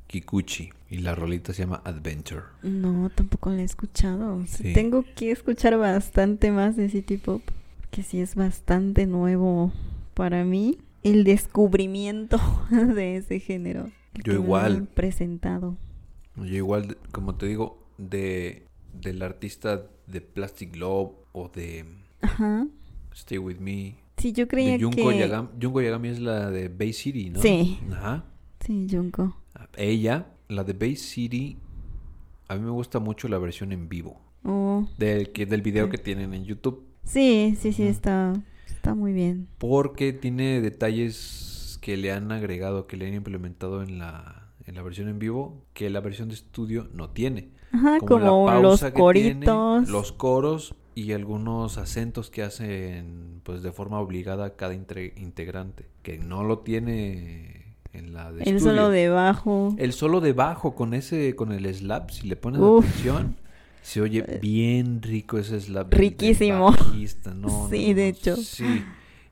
Kikuchi 0.07 0.69
y 0.89 0.97
la 0.99 1.15
rolita 1.15 1.53
se 1.53 1.63
llama 1.63 1.81
Adventure. 1.85 2.43
No, 2.61 3.09
tampoco 3.09 3.49
la 3.51 3.61
he 3.61 3.63
escuchado. 3.63 4.43
Sí. 4.47 4.73
Tengo 4.73 5.05
que 5.15 5.31
escuchar 5.31 5.77
bastante 5.77 6.51
más 6.51 6.75
de 6.75 6.89
City 6.89 7.17
Pop. 7.17 7.41
Que 7.89 8.03
sí 8.03 8.19
es 8.19 8.35
bastante 8.35 9.05
nuevo 9.07 9.71
para 10.13 10.43
mí. 10.43 10.77
El 11.03 11.23
descubrimiento 11.23 12.39
de 12.69 13.17
ese 13.17 13.39
género. 13.39 13.89
Yo 14.23 14.33
igual. 14.33 14.87
presentado. 14.93 15.77
Yo 16.35 16.55
igual, 16.55 16.97
como 17.11 17.35
te 17.35 17.45
digo, 17.45 17.77
de 17.97 18.67
del 19.01 19.21
artista 19.21 19.87
de 20.07 20.21
Plastic 20.21 20.75
Love 20.75 21.11
o 21.31 21.49
de 21.49 21.85
Ajá. 22.21 22.67
Stay 23.13 23.37
With 23.37 23.57
Me. 23.59 23.95
Sí, 24.17 24.31
yo 24.31 24.47
creía 24.47 24.77
Junko 24.79 25.09
que... 25.09 25.19
Yagami. 25.19 25.49
Junko 25.61 25.81
Yagami 25.81 26.07
es 26.09 26.19
la 26.19 26.49
de 26.49 26.69
Bay 26.69 26.93
City, 26.93 27.29
¿no? 27.29 27.41
Sí. 27.41 27.79
Ajá. 27.91 28.25
Sí, 28.65 28.87
Junko. 28.89 29.35
Ella, 29.77 30.27
la 30.47 30.63
de 30.63 30.73
Bay 30.73 30.95
City, 30.95 31.57
a 32.47 32.55
mí 32.55 32.61
me 32.61 32.71
gusta 32.71 32.99
mucho 32.99 33.27
la 33.27 33.37
versión 33.37 33.71
en 33.71 33.89
vivo. 33.89 34.21
Oh, 34.43 34.87
Del, 34.97 35.31
que, 35.31 35.45
del 35.45 35.61
video 35.61 35.89
que 35.89 35.97
tienen 35.97 36.33
en 36.33 36.45
YouTube. 36.45 36.85
sí, 37.03 37.57
sí, 37.59 37.73
sí, 37.73 37.83
está, 37.83 38.33
está 38.67 38.93
muy 38.93 39.11
bien. 39.11 39.47
Porque 39.57 40.13
tiene 40.13 40.61
detalles 40.61 41.79
que 41.81 41.97
le 41.97 42.11
han 42.11 42.31
agregado, 42.31 42.85
que 42.87 42.95
le 42.97 43.07
han 43.07 43.13
implementado 43.15 43.81
en 43.81 43.97
la, 43.97 44.44
en 44.65 44.75
la 44.75 44.81
versión 44.81 45.07
en 45.09 45.19
vivo, 45.19 45.63
que 45.73 45.89
la 45.89 45.99
versión 46.01 46.27
de 46.29 46.35
estudio 46.35 46.89
no 46.93 47.09
tiene. 47.09 47.49
Ajá, 47.71 47.93
la 47.93 47.99
como 47.99 48.49
los 48.61 48.79
pausa 48.79 48.87
que 48.93 49.01
tiene, 49.13 49.45
coritos. 49.45 49.89
los 49.89 50.11
coros 50.11 50.75
y 50.95 51.11
algunos 51.11 51.77
acentos 51.77 52.29
que 52.29 52.41
hacen 52.43 53.41
pues 53.43 53.61
de 53.63 53.71
forma 53.71 53.99
obligada 53.99 54.55
cada 54.55 54.73
integrante, 54.73 55.87
que 56.01 56.17
no 56.17 56.43
lo 56.43 56.59
tiene 56.59 57.75
en 57.93 58.13
la 58.13 58.31
de 58.31 58.43
El 58.43 58.55
estudio. 58.55 58.75
solo 58.75 58.89
de 58.89 59.09
bajo. 59.09 59.75
El 59.77 59.93
solo 59.93 60.21
de 60.21 60.33
bajo 60.33 60.73
con 60.75 60.93
ese, 60.93 61.35
con 61.35 61.51
el 61.51 61.73
slap, 61.73 62.09
si 62.11 62.27
le 62.27 62.35
pones 62.35 62.61
Uf. 62.61 62.85
atención, 62.87 63.35
se 63.81 64.01
oye 64.01 64.23
bien 64.41 65.01
rico 65.01 65.37
ese 65.37 65.59
slap. 65.59 65.93
Riquísimo. 65.93 66.71
no, 66.71 66.77
Sí, 66.95 67.33
no, 67.35 67.67
de 67.69 67.93
no, 67.93 68.01
hecho. 68.01 68.35
Sí. 68.37 68.83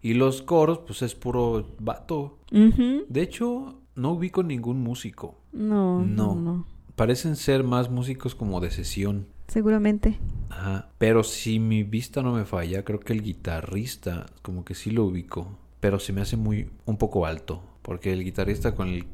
Y 0.02 0.16
los 0.16 0.42
coros, 0.42 0.80
pues 0.86 1.02
es 1.02 1.16
puro 1.16 1.66
vato. 1.80 2.40
Ujú. 2.52 3.06
De 3.08 3.22
hecho, 3.22 3.80
no 3.96 4.12
ubico 4.14 4.44
ningún 4.44 4.82
músico. 4.82 5.40
No, 5.52 6.00
No. 6.06 6.36
no, 6.36 6.42
no. 6.42 6.66
Parecen 6.96 7.36
ser 7.36 7.64
más 7.64 7.90
músicos 7.90 8.36
como 8.36 8.60
de 8.62 8.70
sesión. 8.72 9.28
Seguramente. 9.48 10.20
Ajá. 10.50 10.90
Pero 11.00 11.24
si 11.24 11.60
mi 11.60 11.84
vista 11.84 12.22
no 12.22 12.34
me 12.34 12.46
falla, 12.46 12.84
creo 12.86 13.00
que 13.00 13.14
el 13.14 13.24
guitarrista, 13.24 14.28
como 14.42 14.64
que 14.64 14.76
sí 14.76 14.92
lo 14.92 15.06
ubico. 15.06 15.58
Pero 15.80 16.00
se 16.00 16.14
me 16.14 16.22
hace 16.22 16.38
muy, 16.38 16.70
un 16.86 16.98
poco 16.98 17.26
alto. 17.26 17.62
Porque 17.82 18.14
el 18.14 18.24
guitarrista 18.24 18.74
con 18.76 18.90
el, 18.90 19.06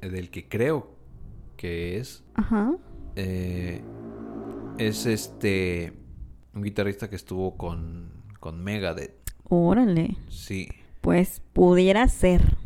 del 0.00 0.30
que 0.30 0.48
creo 0.48 0.90
que 1.56 1.98
es, 1.98 2.24
Ajá. 2.34 2.72
eh, 3.16 3.82
es 4.78 5.06
este, 5.06 5.92
un 6.54 6.62
guitarrista 6.62 7.08
que 7.10 7.16
estuvo 7.16 7.56
con, 7.56 8.10
con 8.40 8.62
Megadeth. 8.64 9.12
Órale. 9.48 10.16
Sí. 10.28 10.68
Pues 11.02 11.42
pudiera 11.52 12.08
ser. 12.08 12.56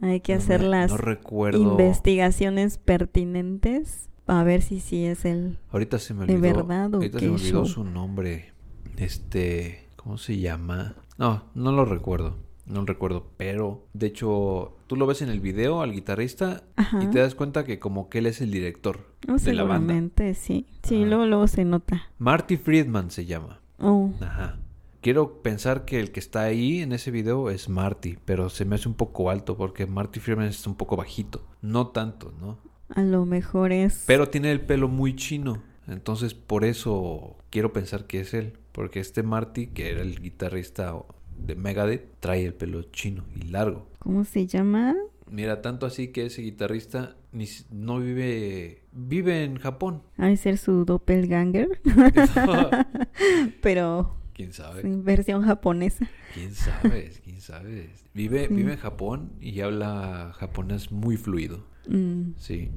Hay 0.00 0.20
que 0.20 0.34
No 0.34 0.38
hacer 0.40 0.60
me- 0.62 0.68
las 0.68 0.90
No 0.90 0.96
recuerdo. 0.96 1.60
investigaciones 1.62 2.78
pertinentes 2.78 4.08
a 4.26 4.42
ver 4.42 4.62
si 4.62 4.80
sí 4.80 5.04
es 5.04 5.24
el... 5.24 5.58
Ahorita 5.70 5.98
se 5.98 6.14
me 6.14 6.26
¿De 6.26 6.34
olvidó. 6.36 6.54
verdad 6.66 6.94
o 6.94 6.96
ahorita 6.98 7.18
qué 7.18 7.24
se 7.26 7.30
me 7.30 7.36
olvidó 7.36 7.64
show? 7.64 7.66
su 7.66 7.84
nombre. 7.84 8.52
Este, 8.96 9.88
¿cómo 9.96 10.18
se 10.18 10.38
llama? 10.38 10.96
No, 11.18 11.44
no 11.54 11.72
lo 11.72 11.84
recuerdo. 11.84 12.36
No 12.66 12.80
lo 12.80 12.86
recuerdo, 12.86 13.26
pero 13.36 13.86
de 13.92 14.06
hecho, 14.06 14.76
tú 14.86 14.96
lo 14.96 15.06
ves 15.06 15.20
en 15.20 15.28
el 15.28 15.40
video 15.40 15.82
al 15.82 15.92
guitarrista 15.92 16.62
Ajá. 16.76 17.02
y 17.04 17.08
te 17.08 17.18
das 17.18 17.34
cuenta 17.34 17.64
que 17.64 17.78
como 17.78 18.08
que 18.08 18.18
él 18.18 18.26
es 18.26 18.40
el 18.40 18.50
director 18.50 19.00
No, 19.28 19.36
de 19.36 19.52
la 19.52 19.64
banda. 19.64 19.94
sí. 20.32 20.66
Sí, 20.82 20.96
Ajá. 21.02 21.06
luego, 21.06 21.26
luego 21.26 21.46
se 21.46 21.66
nota. 21.66 22.04
Marty 22.18 22.56
Friedman 22.56 23.10
se 23.10 23.26
llama. 23.26 23.60
Oh, 23.78 24.12
Ajá. 24.22 24.58
Quiero 25.04 25.42
pensar 25.42 25.84
que 25.84 26.00
el 26.00 26.12
que 26.12 26.20
está 26.20 26.44
ahí 26.44 26.80
en 26.80 26.92
ese 26.92 27.10
video 27.10 27.50
es 27.50 27.68
Marty, 27.68 28.16
pero 28.24 28.48
se 28.48 28.64
me 28.64 28.76
hace 28.76 28.88
un 28.88 28.94
poco 28.94 29.28
alto 29.28 29.54
porque 29.54 29.84
Marty 29.84 30.18
Friedman 30.18 30.46
es 30.46 30.66
un 30.66 30.76
poco 30.76 30.96
bajito. 30.96 31.46
No 31.60 31.88
tanto, 31.88 32.32
¿no? 32.40 32.56
a 32.88 33.02
lo 33.02 33.26
mejor 33.26 33.70
es... 33.70 34.04
Pero 34.06 34.30
tiene 34.30 34.50
el 34.50 34.62
pelo 34.62 34.88
muy 34.88 35.14
chino. 35.14 35.62
Entonces 35.88 36.32
por 36.32 36.64
eso 36.64 37.36
quiero 37.50 37.70
pensar 37.74 38.06
que 38.06 38.20
es 38.20 38.32
él. 38.32 38.54
Porque 38.72 38.98
este 38.98 39.22
Marty, 39.22 39.66
que 39.66 39.90
era 39.90 40.00
el 40.00 40.22
guitarrista 40.22 40.94
de 41.36 41.54
Megadeth, 41.54 42.18
trae 42.20 42.46
el 42.46 42.54
pelo 42.54 42.84
chino 42.84 43.24
y 43.36 43.48
largo. 43.48 43.86
¿Cómo 43.98 44.24
se 44.24 44.46
llama? 44.46 44.94
Mira, 45.30 45.60
tanto 45.60 45.84
así 45.84 46.12
que 46.12 46.24
ese 46.24 46.40
guitarrista 46.40 47.14
ni, 47.30 47.46
no 47.70 47.98
vive... 47.98 48.80
Vive 48.92 49.44
en 49.44 49.58
Japón. 49.58 50.00
Ha 50.16 50.28
de 50.28 50.38
ser 50.38 50.56
su 50.56 50.86
doppelganger. 50.86 51.82
Pero 53.60 54.23
¿Quién 54.34 54.52
sabe? 54.52 54.82
versión 54.84 55.42
japonesa. 55.44 56.10
¿Quién 56.34 56.52
sabe? 56.54 57.12
¿Quién 57.24 57.40
sabe? 57.40 57.90
Vive, 58.14 58.46
Sí. 58.48 58.54
vive 58.54 58.72
en 58.72 58.78
Japón 58.78 59.32
y 59.40 59.60
habla 59.60 60.32
japonés 60.36 60.90
muy 60.92 61.16
fluido. 61.16 61.64
Mm, 61.88 62.32
Sí. 62.36 62.70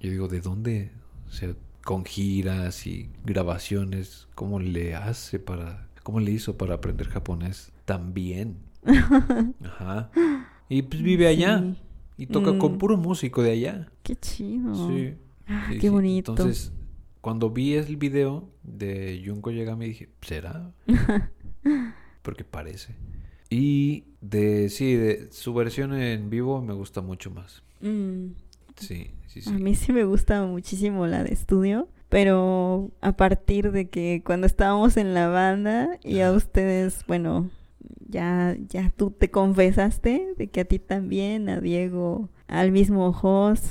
Yo 0.00 0.10
digo, 0.10 0.28
¿de 0.28 0.40
dónde? 0.40 0.90
O 1.28 1.30
sea, 1.32 1.54
con 1.84 2.04
giras 2.04 2.86
y 2.86 3.10
grabaciones, 3.24 4.28
¿cómo 4.34 4.60
le 4.60 4.94
hace 4.94 5.38
para... 5.38 5.88
¿Cómo 6.02 6.20
le 6.20 6.30
hizo 6.32 6.56
para 6.58 6.74
aprender 6.74 7.08
japonés 7.08 7.72
tan 7.86 8.12
bien? 8.14 8.56
Ajá. 9.64 10.10
Y 10.68 10.82
pues 10.82 11.02
vive 11.02 11.26
allá. 11.26 11.60
sí. 11.60 11.76
Y 12.16 12.26
toca 12.26 12.56
con 12.58 12.74
Mm. 12.74 12.78
puro 12.78 12.96
músico 12.96 13.42
de 13.42 13.50
allá. 13.52 13.88
Qué 14.02 14.14
chido. 14.14 14.74
Sí. 14.88 15.14
Ah, 15.48 15.66
sí, 15.68 15.74
qué 15.76 15.80
sí. 15.80 15.88
bonito. 15.88 16.32
Entonces, 16.32 16.72
cuando 17.24 17.48
vi 17.48 17.72
el 17.72 17.96
video 17.96 18.50
de 18.62 19.22
Junko 19.24 19.50
Yagami 19.50 19.86
dije, 19.86 20.10
¿será? 20.20 20.70
Porque 22.22 22.44
parece. 22.44 22.94
Y 23.48 24.04
de, 24.20 24.68
sí, 24.68 24.92
de 24.92 25.32
su 25.32 25.54
versión 25.54 25.94
en 25.94 26.28
vivo 26.28 26.60
me 26.60 26.74
gusta 26.74 27.00
mucho 27.00 27.30
más. 27.30 27.62
Mm, 27.80 28.32
Sí, 28.76 29.12
sí, 29.26 29.40
sí. 29.40 29.48
A 29.48 29.52
mí 29.54 29.74
sí 29.74 29.90
me 29.94 30.04
gusta 30.04 30.44
muchísimo 30.44 31.06
la 31.06 31.24
de 31.24 31.32
estudio, 31.32 31.88
Pero 32.10 32.90
a 33.00 33.12
partir 33.12 33.72
de 33.72 33.88
que 33.88 34.20
cuando 34.22 34.46
estábamos 34.46 34.98
en 34.98 35.14
la 35.14 35.28
banda 35.28 35.98
y 36.02 36.20
a 36.20 36.30
ustedes, 36.30 37.06
bueno, 37.08 37.48
ya, 38.06 38.54
ya 38.68 38.92
tú 38.94 39.12
te 39.12 39.30
confesaste 39.30 40.34
de 40.36 40.48
que 40.48 40.60
a 40.60 40.64
ti 40.66 40.78
también, 40.78 41.48
a 41.48 41.58
Diego, 41.58 42.28
al 42.48 42.70
mismo 42.70 43.14
Jos, 43.14 43.70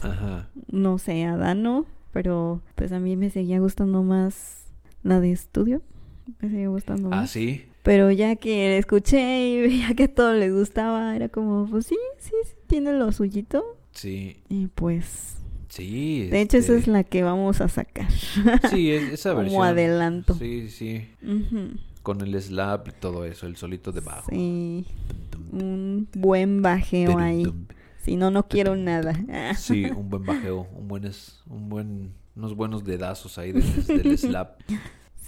no 0.71 0.97
sé, 0.97 1.25
a 1.25 1.37
Dano, 1.37 1.85
pero 2.13 2.61
pues 2.75 2.91
a 2.93 2.99
mí 2.99 3.17
me 3.17 3.29
seguía 3.29 3.59
gustando 3.59 4.01
más 4.03 4.67
la 5.03 5.19
de 5.19 5.31
estudio. 5.33 5.81
Me 6.39 6.49
seguía 6.49 6.69
gustando 6.69 7.09
Ah, 7.11 7.17
más. 7.21 7.31
sí. 7.31 7.65
Pero 7.83 8.09
ya 8.11 8.37
que 8.37 8.69
la 8.69 8.77
escuché 8.77 9.45
y 9.49 9.61
veía 9.67 9.93
que 9.93 10.03
a 10.03 10.07
todos 10.13 10.37
les 10.37 10.53
gustaba, 10.53 11.13
era 11.15 11.27
como, 11.27 11.67
pues 11.69 11.87
sí, 11.87 11.97
sí, 12.19 12.31
sí, 12.45 12.51
tiene 12.67 12.93
lo 12.93 13.11
suyito. 13.11 13.61
Sí. 13.91 14.37
Y 14.47 14.67
pues, 14.67 15.35
Sí. 15.67 16.27
de 16.29 16.39
hecho, 16.41 16.57
esa 16.57 16.73
este, 16.75 16.83
es 16.83 16.87
la 16.87 17.03
que 17.03 17.23
vamos 17.23 17.59
a 17.59 17.67
sacar. 17.67 18.07
Sí, 18.69 18.91
es- 18.91 19.11
esa 19.11 19.31
como 19.31 19.41
versión. 19.41 19.63
adelanto. 19.65 20.35
Sí, 20.35 20.69
sí. 20.69 21.07
Con 22.03 22.21
el 22.21 22.39
slap 22.41 22.87
y 22.87 22.91
todo 22.91 23.25
eso, 23.25 23.47
el 23.47 23.55
solito 23.57 23.91
de 23.91 24.01
bajo. 24.01 24.29
Sí, 24.29 24.85
un 25.51 26.07
buen 26.13 26.61
bajeo 26.61 27.17
ahí. 27.17 27.43
Si 28.03 28.15
no, 28.17 28.29
no 28.31 28.47
quiero 28.47 28.75
nada. 28.75 29.13
Sí, 29.57 29.85
un 29.85 30.09
buen 30.09 30.23
bajeo, 30.25 30.67
un 30.75 30.87
buen, 30.87 31.05
es- 31.05 31.41
un 31.49 31.69
buen, 31.69 32.13
unos 32.35 32.55
buenos 32.55 32.83
dedazos 32.83 33.37
ahí 33.37 33.51
del, 33.53 33.85
del 33.87 34.17
slap. 34.17 34.59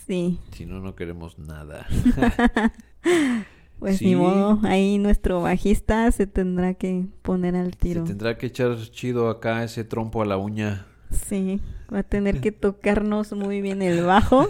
Sí, 0.07 0.39
Si 0.51 0.65
no, 0.67 0.79
no 0.81 0.95
queremos 0.95 1.39
nada. 1.39 1.87
pues 3.79 3.97
Sí. 3.97 4.05
ni 4.07 4.15
modo. 4.15 4.59
Ahí 4.63 4.97
nuestro 4.97 5.41
bajista 5.41 6.11
se 6.11 6.27
tendrá 6.27 6.73
que 6.75 7.05
poner 7.21 7.55
al 7.55 7.71
Se 7.73 7.77
tiro. 7.79 8.03
tendrá 8.03 8.37
que 8.37 8.47
echar 8.47 8.75
chido 8.91 9.29
acá 9.29 9.63
ese 9.63 9.83
trompo 9.83 10.21
a 10.21 10.25
la 10.25 10.37
uña. 10.37 10.85
Sí, 11.11 11.61
va 11.93 11.99
a 11.99 12.03
tener 12.03 12.41
que 12.41 12.51
tocarnos 12.51 13.31
muy 13.33 13.61
bien 13.61 13.81
el 13.81 14.03
bajo 14.03 14.47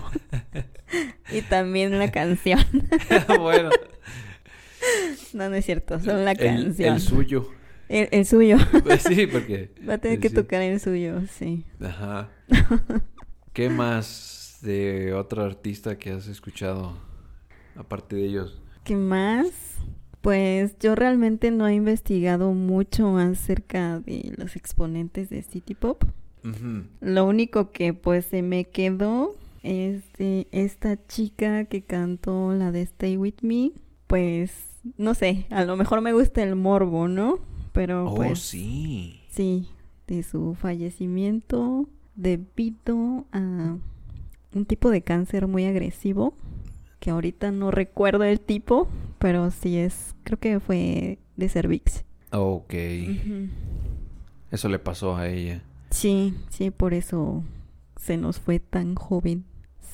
y 1.32 1.42
también 1.42 1.98
la 2.00 2.12
canción. 2.12 2.60
bueno, 3.40 3.70
No, 5.34 5.50
no 5.50 5.56
es 5.56 5.66
cierto, 5.66 6.00
solo 6.00 6.24
la 6.24 6.32
el, 6.32 6.38
canción. 6.38 6.96
el 6.96 7.02
suyo. 7.02 7.50
El, 7.90 8.10
el 8.12 8.26
suyo. 8.26 8.58
Pues 8.84 9.04
sí, 9.04 9.28
porque. 9.32 9.72
Va 9.88 9.96
a 9.96 9.98
tener 9.98 10.20
que 10.20 10.30
sí. 10.30 10.36
tocar 10.36 10.62
el 10.62 10.80
suyo, 10.80 11.22
sí. 11.28 11.66
Ajá. 11.82 12.30
¿Qué 13.54 13.70
más 13.70 14.60
de 14.62 15.14
otro 15.14 15.44
artista 15.44 15.98
que 15.98 16.12
has 16.12 16.28
escuchado? 16.28 16.98
Aparte 17.76 18.16
de 18.16 18.26
ellos. 18.26 18.62
¿Qué 18.84 18.96
más? 18.96 19.48
Pues 20.22 20.78
yo 20.80 20.96
realmente 20.96 21.52
no 21.52 21.68
he 21.68 21.74
investigado 21.76 22.52
mucho 22.54 23.18
acerca 23.18 24.00
de 24.00 24.34
los 24.38 24.56
exponentes 24.56 25.30
de 25.30 25.44
City 25.44 25.76
Pop. 25.76 26.04
Lo 27.02 27.26
único 27.26 27.72
que 27.72 27.94
pues 27.94 28.26
se 28.26 28.44
me 28.44 28.66
quedó 28.66 29.36
es 29.64 30.04
de 30.18 30.48
esta 30.52 30.98
chica 31.08 31.66
que 31.66 31.82
cantó 31.84 32.54
la 32.54 32.72
de 32.72 32.84
Stay 32.84 33.18
With 33.18 33.42
Me. 33.42 33.72
Pues 34.08 34.52
no 34.98 35.16
sé, 35.16 35.48
a 35.50 35.64
lo 35.66 35.76
mejor 35.76 36.02
me 36.02 36.14
gusta 36.14 36.44
el 36.44 36.56
morbo, 36.56 37.08
¿no? 37.08 37.40
Pero 37.76 38.10
Oh, 38.10 38.16
pues 38.16 38.40
sí. 38.40 39.22
sí, 39.30 39.68
de 40.08 40.24
su 40.24 40.56
fallecimiento 40.56 41.88
debido 42.16 43.26
a 43.32 43.78
un 44.54 44.66
tipo 44.66 44.90
de 44.90 45.02
cáncer 45.04 45.46
muy 45.48 45.66
agresivo 45.66 46.34
que 47.00 47.12
ahorita 47.12 47.52
no 47.52 47.70
recuerdo 47.70 48.24
el 48.24 48.40
tipo, 48.40 48.88
pero 49.20 49.52
sí 49.52 49.78
es, 49.78 50.16
creo 50.24 50.40
que 50.40 50.60
fue 50.60 51.20
de 51.36 51.50
cervix. 51.50 52.04
Ok. 52.32 52.74
Eso 54.52 54.70
le 54.70 54.80
pasó 54.80 55.16
a 55.16 55.28
ella. 55.28 55.62
Sí, 55.92 56.34
sí, 56.50 56.72
por 56.72 56.94
eso 56.94 57.44
se 58.00 58.18
nos 58.18 58.40
fue 58.40 58.60
tan 58.60 58.96
joven. 58.96 59.44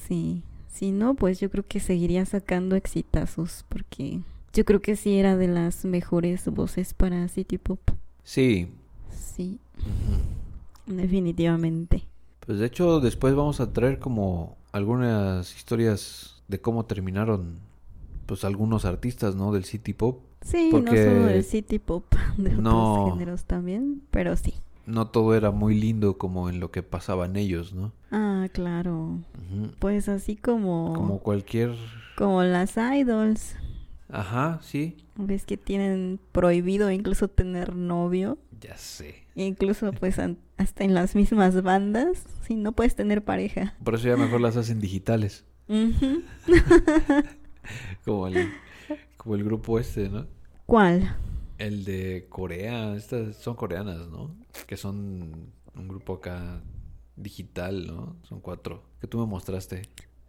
Sí, 0.07 0.43
si 0.67 0.91
no, 0.91 1.15
pues 1.15 1.39
yo 1.39 1.49
creo 1.49 1.65
que 1.67 1.79
seguiría 1.79 2.25
sacando 2.25 2.75
exitazos 2.75 3.65
porque 3.69 4.21
yo 4.53 4.65
creo 4.65 4.81
que 4.81 4.95
sí 4.95 5.17
era 5.17 5.37
de 5.37 5.47
las 5.47 5.85
mejores 5.85 6.45
voces 6.47 6.93
para 6.93 7.27
City 7.27 7.57
Pop. 7.57 7.79
Sí. 8.23 8.67
Sí, 9.11 9.59
definitivamente. 10.87 12.07
Pues 12.45 12.59
de 12.59 12.65
hecho, 12.65 12.99
después 12.99 13.35
vamos 13.35 13.59
a 13.59 13.71
traer 13.73 13.99
como 13.99 14.57
algunas 14.71 15.55
historias 15.55 16.41
de 16.47 16.59
cómo 16.59 16.85
terminaron, 16.85 17.59
pues 18.25 18.43
algunos 18.43 18.85
artistas, 18.85 19.35
¿no? 19.35 19.51
Del 19.51 19.65
City 19.65 19.93
Pop. 19.93 20.21
Sí, 20.41 20.69
Porque- 20.71 21.05
no 21.05 21.11
solo 21.11 21.25
del 21.27 21.43
City 21.43 21.79
Pop, 21.79 22.05
de 22.37 22.51
No. 22.51 22.93
otros 23.03 23.13
géneros 23.13 23.45
también, 23.45 24.01
pero 24.11 24.35
sí. 24.35 24.53
No 24.87 25.07
todo 25.07 25.35
era 25.35 25.51
muy 25.51 25.79
lindo 25.79 26.17
como 26.17 26.49
en 26.49 26.59
lo 26.59 26.71
que 26.71 26.81
pasaban 26.81 27.35
ellos, 27.35 27.73
¿no? 27.73 27.91
Ah, 28.09 28.47
claro. 28.51 29.19
Pues 29.79 30.09
así 30.09 30.35
como 30.35 30.93
Como 30.95 31.19
cualquier... 31.19 31.75
como 32.17 32.41
las 32.43 32.75
idols, 32.77 33.55
Ajá, 34.11 34.59
sí. 34.61 34.97
ves 35.15 35.45
que 35.45 35.57
tienen 35.57 36.19
prohibido 36.31 36.91
incluso 36.91 37.27
tener 37.29 37.75
novio. 37.75 38.37
Ya 38.59 38.77
sé. 38.77 39.23
Incluso 39.35 39.91
pues 39.93 40.19
hasta 40.57 40.83
en 40.83 40.93
las 40.93 41.15
mismas 41.15 41.61
bandas, 41.63 42.23
si 42.45 42.55
no 42.55 42.73
puedes 42.73 42.95
tener 42.95 43.23
pareja. 43.23 43.75
Por 43.83 43.95
eso 43.95 44.07
ya 44.07 44.17
mejor 44.17 44.41
las 44.41 44.57
hacen 44.57 44.79
digitales. 44.79 45.45
Como 48.05 48.27
el, 48.27 48.49
como 49.17 49.35
el 49.35 49.43
grupo 49.43 49.79
este, 49.79 50.09
¿no? 50.09 50.27
¿Cuál? 50.65 51.15
El 51.57 51.85
de 51.85 52.25
Corea. 52.29 52.95
Estas 52.95 53.37
son 53.37 53.55
coreanas, 53.55 54.07
¿no? 54.09 54.35
Que 54.67 54.77
son 54.77 55.51
un 55.75 55.87
grupo 55.87 56.15
acá 56.15 56.61
digital, 57.15 57.87
¿no? 57.87 58.17
Son 58.23 58.41
cuatro. 58.41 58.83
Que 58.99 59.07
tú 59.07 59.19
me 59.19 59.25
mostraste. 59.25 59.83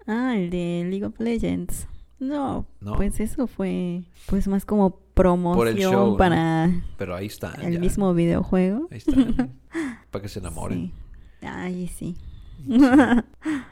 Ah, 0.06 0.34
el 0.36 0.50
de 0.50 0.86
League 0.88 1.04
of 1.06 1.18
Legends. 1.18 1.88
No, 2.22 2.66
¿No? 2.80 2.94
pues 2.94 3.18
eso 3.20 3.46
fue 3.48 4.02
pues 4.26 4.46
más 4.46 4.64
como 4.64 4.96
promoción 5.14 5.76
show, 5.76 6.10
¿no? 6.12 6.16
para 6.16 6.70
Pero 6.96 7.16
ahí 7.16 7.26
están. 7.26 7.60
el 7.62 7.74
ya. 7.74 7.80
mismo 7.80 8.14
videojuego. 8.14 8.86
Ahí 8.92 8.98
están. 8.98 9.50
Para 10.12 10.22
que 10.22 10.28
se 10.28 10.38
enamoren. 10.38 10.92
Sí. 11.40 11.46
Ay, 11.46 11.88
sí. 11.88 12.16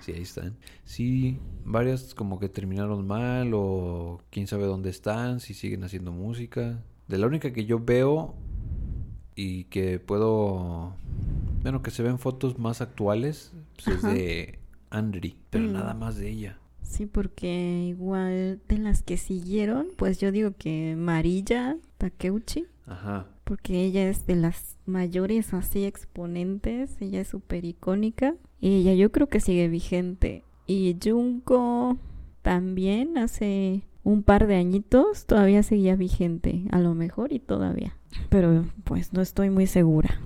Sí, 0.00 0.12
ahí 0.12 0.22
están. 0.22 0.56
Sí, 0.84 1.38
varias 1.64 2.14
como 2.14 2.40
que 2.40 2.48
terminaron 2.48 3.06
mal 3.06 3.52
o 3.54 4.20
quién 4.30 4.46
sabe 4.48 4.64
dónde 4.64 4.90
están, 4.90 5.38
si 5.40 5.54
siguen 5.54 5.84
haciendo 5.84 6.10
música. 6.10 6.82
De 7.06 7.18
la 7.18 7.26
única 7.28 7.52
que 7.52 7.64
yo 7.66 7.78
veo 7.78 8.34
y 9.36 9.64
que 9.64 10.00
puedo, 10.00 10.94
bueno, 11.62 11.82
que 11.82 11.90
se 11.92 12.02
ven 12.02 12.18
fotos 12.18 12.58
más 12.58 12.80
actuales, 12.80 13.52
pues 13.76 13.96
es 13.98 14.02
de 14.02 14.58
Andri, 14.90 15.36
pero 15.50 15.66
Mm. 15.68 15.72
nada 15.72 15.94
más 15.94 16.16
de 16.16 16.28
ella. 16.30 16.58
Sí, 16.90 17.06
porque 17.06 17.84
igual 17.88 18.60
de 18.68 18.78
las 18.78 19.02
que 19.04 19.16
siguieron, 19.16 19.86
pues 19.96 20.18
yo 20.18 20.32
digo 20.32 20.50
que 20.58 20.96
Marilla 20.98 21.76
Takeuchi, 21.98 22.66
Ajá. 22.84 23.28
porque 23.44 23.84
ella 23.84 24.08
es 24.08 24.26
de 24.26 24.34
las 24.34 24.76
mayores 24.86 25.54
así 25.54 25.84
exponentes, 25.84 27.00
ella 27.00 27.20
es 27.20 27.28
súper 27.28 27.64
icónica 27.64 28.34
y 28.60 28.80
ella 28.80 28.94
yo 28.94 29.12
creo 29.12 29.28
que 29.28 29.38
sigue 29.38 29.68
vigente. 29.68 30.42
Y 30.66 30.96
Junko 31.02 31.96
también 32.42 33.18
hace 33.18 33.82
un 34.02 34.24
par 34.24 34.48
de 34.48 34.56
añitos 34.56 35.26
todavía 35.26 35.62
seguía 35.62 35.94
vigente, 35.94 36.64
a 36.72 36.80
lo 36.80 36.94
mejor 36.94 37.32
y 37.32 37.38
todavía. 37.38 37.96
Pero 38.30 38.64
pues 38.82 39.12
no 39.12 39.20
estoy 39.22 39.48
muy 39.48 39.68
segura. 39.68 40.20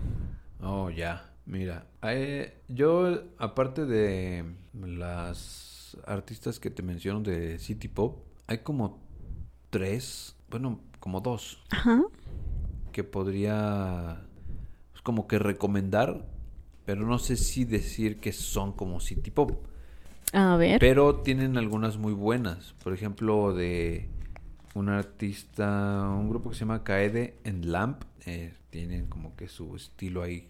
Oh, 0.62 0.88
ya. 0.88 1.30
Mira, 1.44 1.86
eh, 2.02 2.54
yo 2.68 3.22
aparte 3.36 3.84
de 3.84 4.44
las 4.82 5.73
artistas 6.06 6.58
que 6.60 6.70
te 6.70 6.82
menciono 6.82 7.20
de 7.20 7.58
City 7.58 7.88
Pop, 7.88 8.24
hay 8.46 8.58
como 8.58 9.00
tres, 9.70 10.36
bueno, 10.50 10.80
como 11.00 11.20
dos 11.20 11.62
Ajá. 11.70 12.02
que 12.92 13.04
podría 13.04 14.22
pues, 14.92 15.02
como 15.02 15.26
que 15.26 15.38
recomendar, 15.38 16.26
pero 16.84 17.06
no 17.06 17.18
sé 17.18 17.36
si 17.36 17.64
decir 17.64 18.18
que 18.20 18.32
son 18.32 18.72
como 18.72 19.00
City 19.00 19.30
Pop, 19.30 19.66
A 20.32 20.56
ver. 20.56 20.78
pero 20.80 21.16
tienen 21.16 21.56
algunas 21.58 21.96
muy 21.96 22.12
buenas. 22.12 22.74
Por 22.84 22.92
ejemplo, 22.92 23.54
de 23.54 24.08
un 24.74 24.88
artista, 24.88 26.02
un 26.08 26.28
grupo 26.28 26.50
que 26.50 26.56
se 26.56 26.60
llama 26.60 26.84
Kaede 26.84 27.38
en 27.44 27.72
Lamp, 27.72 28.02
eh, 28.26 28.54
tienen 28.70 29.06
como 29.06 29.34
que 29.36 29.48
su 29.48 29.74
estilo 29.76 30.22
ahí. 30.22 30.48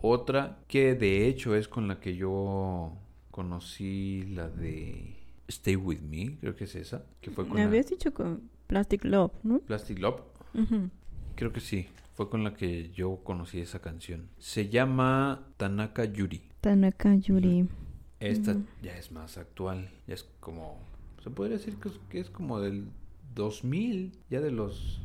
Otra 0.00 0.58
que 0.68 0.94
de 0.94 1.26
hecho 1.28 1.54
es 1.56 1.66
con 1.66 1.88
la 1.88 1.98
que 1.98 2.14
yo 2.14 2.92
conocí 3.34 4.22
la 4.32 4.48
de 4.48 5.16
Stay 5.48 5.74
With 5.74 6.02
Me, 6.02 6.38
creo 6.38 6.54
que 6.54 6.64
es 6.64 6.76
esa, 6.76 7.04
que 7.20 7.32
fue 7.32 7.44
con 7.44 7.54
Me 7.54 7.62
la 7.62 7.66
habías 7.66 7.88
dicho 7.88 8.14
con 8.14 8.48
Plastic 8.68 9.04
Love, 9.04 9.32
¿no? 9.42 9.58
Plastic 9.58 9.98
Love. 9.98 10.20
Ujú. 10.54 10.88
Creo 11.34 11.52
que 11.52 11.58
sí. 11.58 11.88
Fue 12.14 12.30
con 12.30 12.44
la 12.44 12.54
que 12.54 12.92
yo 12.92 13.24
conocí 13.24 13.58
esa 13.58 13.80
canción. 13.80 14.28
Se 14.38 14.68
llama 14.68 15.48
Tanaka 15.56 16.04
Yuri. 16.04 16.42
Tanaka 16.60 17.16
Yuri. 17.16 17.68
Esta 18.20 18.52
Ujú. 18.52 18.66
ya 18.84 18.96
es 18.96 19.10
más 19.10 19.36
actual. 19.36 19.90
Ya 20.06 20.14
es 20.14 20.22
como... 20.38 20.78
Se 21.24 21.28
podría 21.30 21.56
decir 21.56 21.74
que 21.78 21.88
es, 21.88 21.94
que 22.08 22.20
es 22.20 22.30
como 22.30 22.60
del 22.60 22.86
2000. 23.34 24.12
Ya 24.30 24.40
de 24.42 24.52
los 24.52 25.02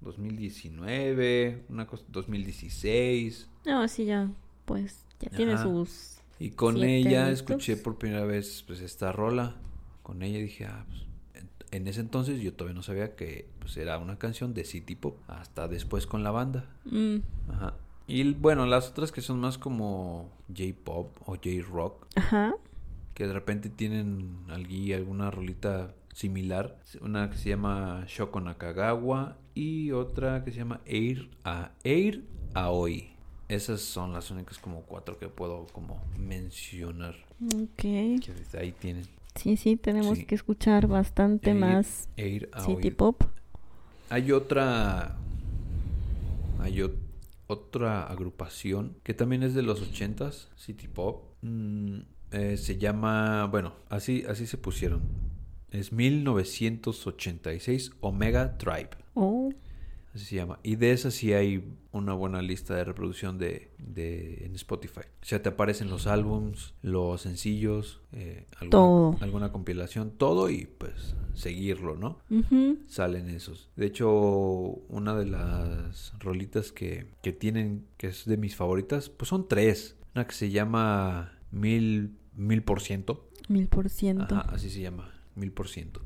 2019. 0.00 1.66
Una 1.68 1.86
cosa... 1.86 2.04
2016. 2.08 3.48
No, 3.64 3.86
sí, 3.86 4.06
ya, 4.06 4.28
pues, 4.64 5.06
ya 5.20 5.30
tiene 5.30 5.52
Ajá. 5.52 5.62
sus 5.62 6.19
Y 6.40 6.50
con 6.50 6.74
Siete 6.74 6.96
ella 6.96 7.24
minutos. 7.26 7.32
escuché 7.50 7.76
por 7.76 7.98
primera 7.98 8.24
vez 8.24 8.64
pues 8.66 8.80
esta 8.80 9.12
rola. 9.12 9.54
Con 10.02 10.22
ella 10.22 10.38
dije, 10.40 10.64
ah, 10.66 10.84
pues, 10.88 11.02
en- 11.34 11.48
en 11.70 11.86
ese 11.86 12.00
entonces 12.00 12.40
yo 12.40 12.52
todavía 12.54 12.74
no 12.74 12.82
sabía 12.82 13.14
que 13.14 13.48
pues, 13.60 13.76
era 13.76 13.98
una 13.98 14.18
canción 14.18 14.54
de 14.54 14.64
City 14.64 14.96
Pop. 14.96 15.18
Hasta 15.28 15.68
después 15.68 16.06
con 16.08 16.24
la 16.24 16.30
banda. 16.32 16.64
Mm, 16.86 17.18
Ajá. 17.50 17.74
Y 18.08 18.32
bueno, 18.34 18.66
las 18.66 18.88
otras 18.88 19.12
que 19.12 19.20
son 19.20 19.38
más 19.38 19.56
como 19.58 20.32
J-Pop 20.48 21.14
o 21.26 21.34
J-Rock, 21.36 22.06
Ajá. 22.16 22.54
que 23.14 23.26
de 23.28 23.32
repente 23.32 23.68
tienen 23.68 24.38
allí 24.48 24.92
alguna 24.92 25.30
rolita 25.30 25.94
similar. 26.12 26.80
Una 27.02 27.30
que 27.30 27.36
se 27.36 27.50
llama 27.50 28.04
Shoko 28.08 28.40
Nakagawa 28.40 29.36
y 29.54 29.92
otra 29.92 30.42
que 30.42 30.50
se 30.50 30.56
llama 30.58 30.80
Air, 30.86 31.28
a 31.44 31.70
Air 31.84 32.24
Aoi. 32.54 33.12
Esas 33.50 33.80
son 33.80 34.12
las 34.12 34.30
únicas 34.30 34.58
como 34.58 34.82
cuatro 34.82 35.18
que 35.18 35.26
puedo 35.28 35.66
como 35.72 36.00
mencionar. 36.16 37.16
Ok. 37.56 37.76
Que 37.76 38.20
desde 38.36 38.58
ahí 38.60 38.70
tienen. 38.72 39.04
Sí, 39.34 39.56
sí, 39.56 39.76
tenemos 39.76 40.18
Sí. 40.18 40.24
que 40.24 40.34
escuchar 40.36 40.86
bastante 40.86 41.50
Air- 41.50 41.58
más 41.58 42.08
Air 42.16 42.48
Aoi. 42.52 42.76
City 42.76 42.90
Pop. 42.92 43.22
Hay 44.08 44.30
otra. 44.32 45.16
Hay 46.60 46.80
o- 46.82 46.94
otra 47.48 48.04
agrupación 48.06 48.96
que 49.02 49.14
también 49.14 49.42
es 49.42 49.54
de 49.54 49.62
los 49.62 49.80
ochentas, 49.82 50.48
City 50.56 50.86
Pop. 50.88 51.24
Mm, 51.42 52.00
eh, 52.32 52.56
se 52.56 52.78
llama. 52.78 53.46
Bueno, 53.46 53.72
así, 53.88 54.24
así 54.28 54.46
se 54.46 54.58
pusieron. 54.58 55.02
Es 55.72 55.92
1986 55.92 57.90
Omega 58.00 58.58
Tribe. 58.58 58.90
Oh, 59.14 59.52
Así 60.14 60.24
se 60.24 60.34
llama. 60.36 60.58
Y 60.64 60.74
de 60.76 60.90
esa 60.90 61.10
sí 61.12 61.32
hay 61.32 61.76
una 61.92 62.14
buena 62.14 62.42
lista 62.42 62.74
de 62.74 62.82
reproducción 62.84 63.38
de, 63.38 63.70
de- 63.78 64.44
en 64.44 64.56
Spotify. 64.56 65.02
O 65.22 65.24
sea, 65.24 65.40
te 65.40 65.48
aparecen 65.50 65.88
los 65.88 66.08
álbums, 66.08 66.74
los 66.82 67.20
sencillos, 67.20 68.00
eh, 68.12 68.46
alguna, 68.56 68.70
Todo. 68.70 69.16
alguna 69.20 69.52
compilación, 69.52 70.10
todo 70.16 70.50
y 70.50 70.66
pues 70.66 71.14
seguirlo, 71.34 71.96
¿no? 71.96 72.18
salen 72.88 73.28
esos. 73.28 73.70
De 73.76 73.86
hecho, 73.86 74.10
una 74.10 75.14
de 75.14 75.26
las 75.26 76.12
rolitas 76.18 76.72
que, 76.72 77.12
que 77.22 77.32
tienen, 77.32 77.86
que 77.96 78.08
es 78.08 78.24
de 78.24 78.36
mis 78.36 78.56
favoritas, 78.56 79.10
pues 79.10 79.28
son 79.28 79.46
tres. 79.46 79.96
Una 80.16 80.26
que 80.26 80.34
se 80.34 80.50
llama 80.50 81.38
Mil, 81.52 82.16
mil 82.34 82.62
por 82.64 82.80
ciento. 82.80 83.28
mil 83.48 83.68
por 83.68 83.88
ciento. 83.88 84.34
Ajá, 84.34 84.40
así 84.52 84.70
se 84.70 84.80
llama, 84.80 85.12
mil 85.36 85.52
por 85.52 85.68
ciento. 85.68 86.02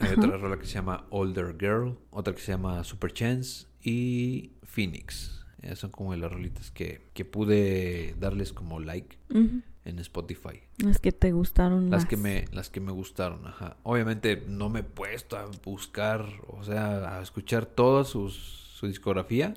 Hay 0.00 0.12
Ajá. 0.12 0.20
otra 0.20 0.36
rola 0.36 0.58
que 0.58 0.66
se 0.66 0.74
llama 0.74 1.06
Older 1.10 1.56
Girl, 1.58 1.98
otra 2.10 2.34
que 2.34 2.40
se 2.40 2.52
llama 2.52 2.82
Super 2.84 3.12
Chance 3.12 3.66
y 3.82 4.52
Phoenix. 4.62 5.44
Esas 5.62 5.80
son 5.80 5.90
como 5.90 6.14
las 6.14 6.32
rolitas 6.32 6.70
que, 6.70 7.00
que 7.14 7.24
pude 7.24 8.14
darles 8.20 8.52
como 8.52 8.78
like 8.78 9.18
en 9.30 9.98
Spotify. 9.98 10.60
Las 10.78 10.98
que 11.00 11.10
te 11.10 11.32
gustaron 11.32 11.90
Las 11.90 12.02
más. 12.02 12.08
que 12.08 12.16
me, 12.16 12.44
las 12.52 12.70
que 12.70 12.80
me 12.80 12.92
gustaron, 12.92 13.44
ajá. 13.46 13.76
Obviamente 13.82 14.44
no 14.46 14.68
me 14.68 14.80
he 14.80 14.84
puesto 14.84 15.36
a 15.36 15.46
buscar, 15.64 16.24
o 16.46 16.62
sea, 16.62 17.18
a 17.18 17.22
escuchar 17.22 17.66
toda 17.66 18.04
sus, 18.04 18.34
su 18.34 18.86
discografía, 18.86 19.54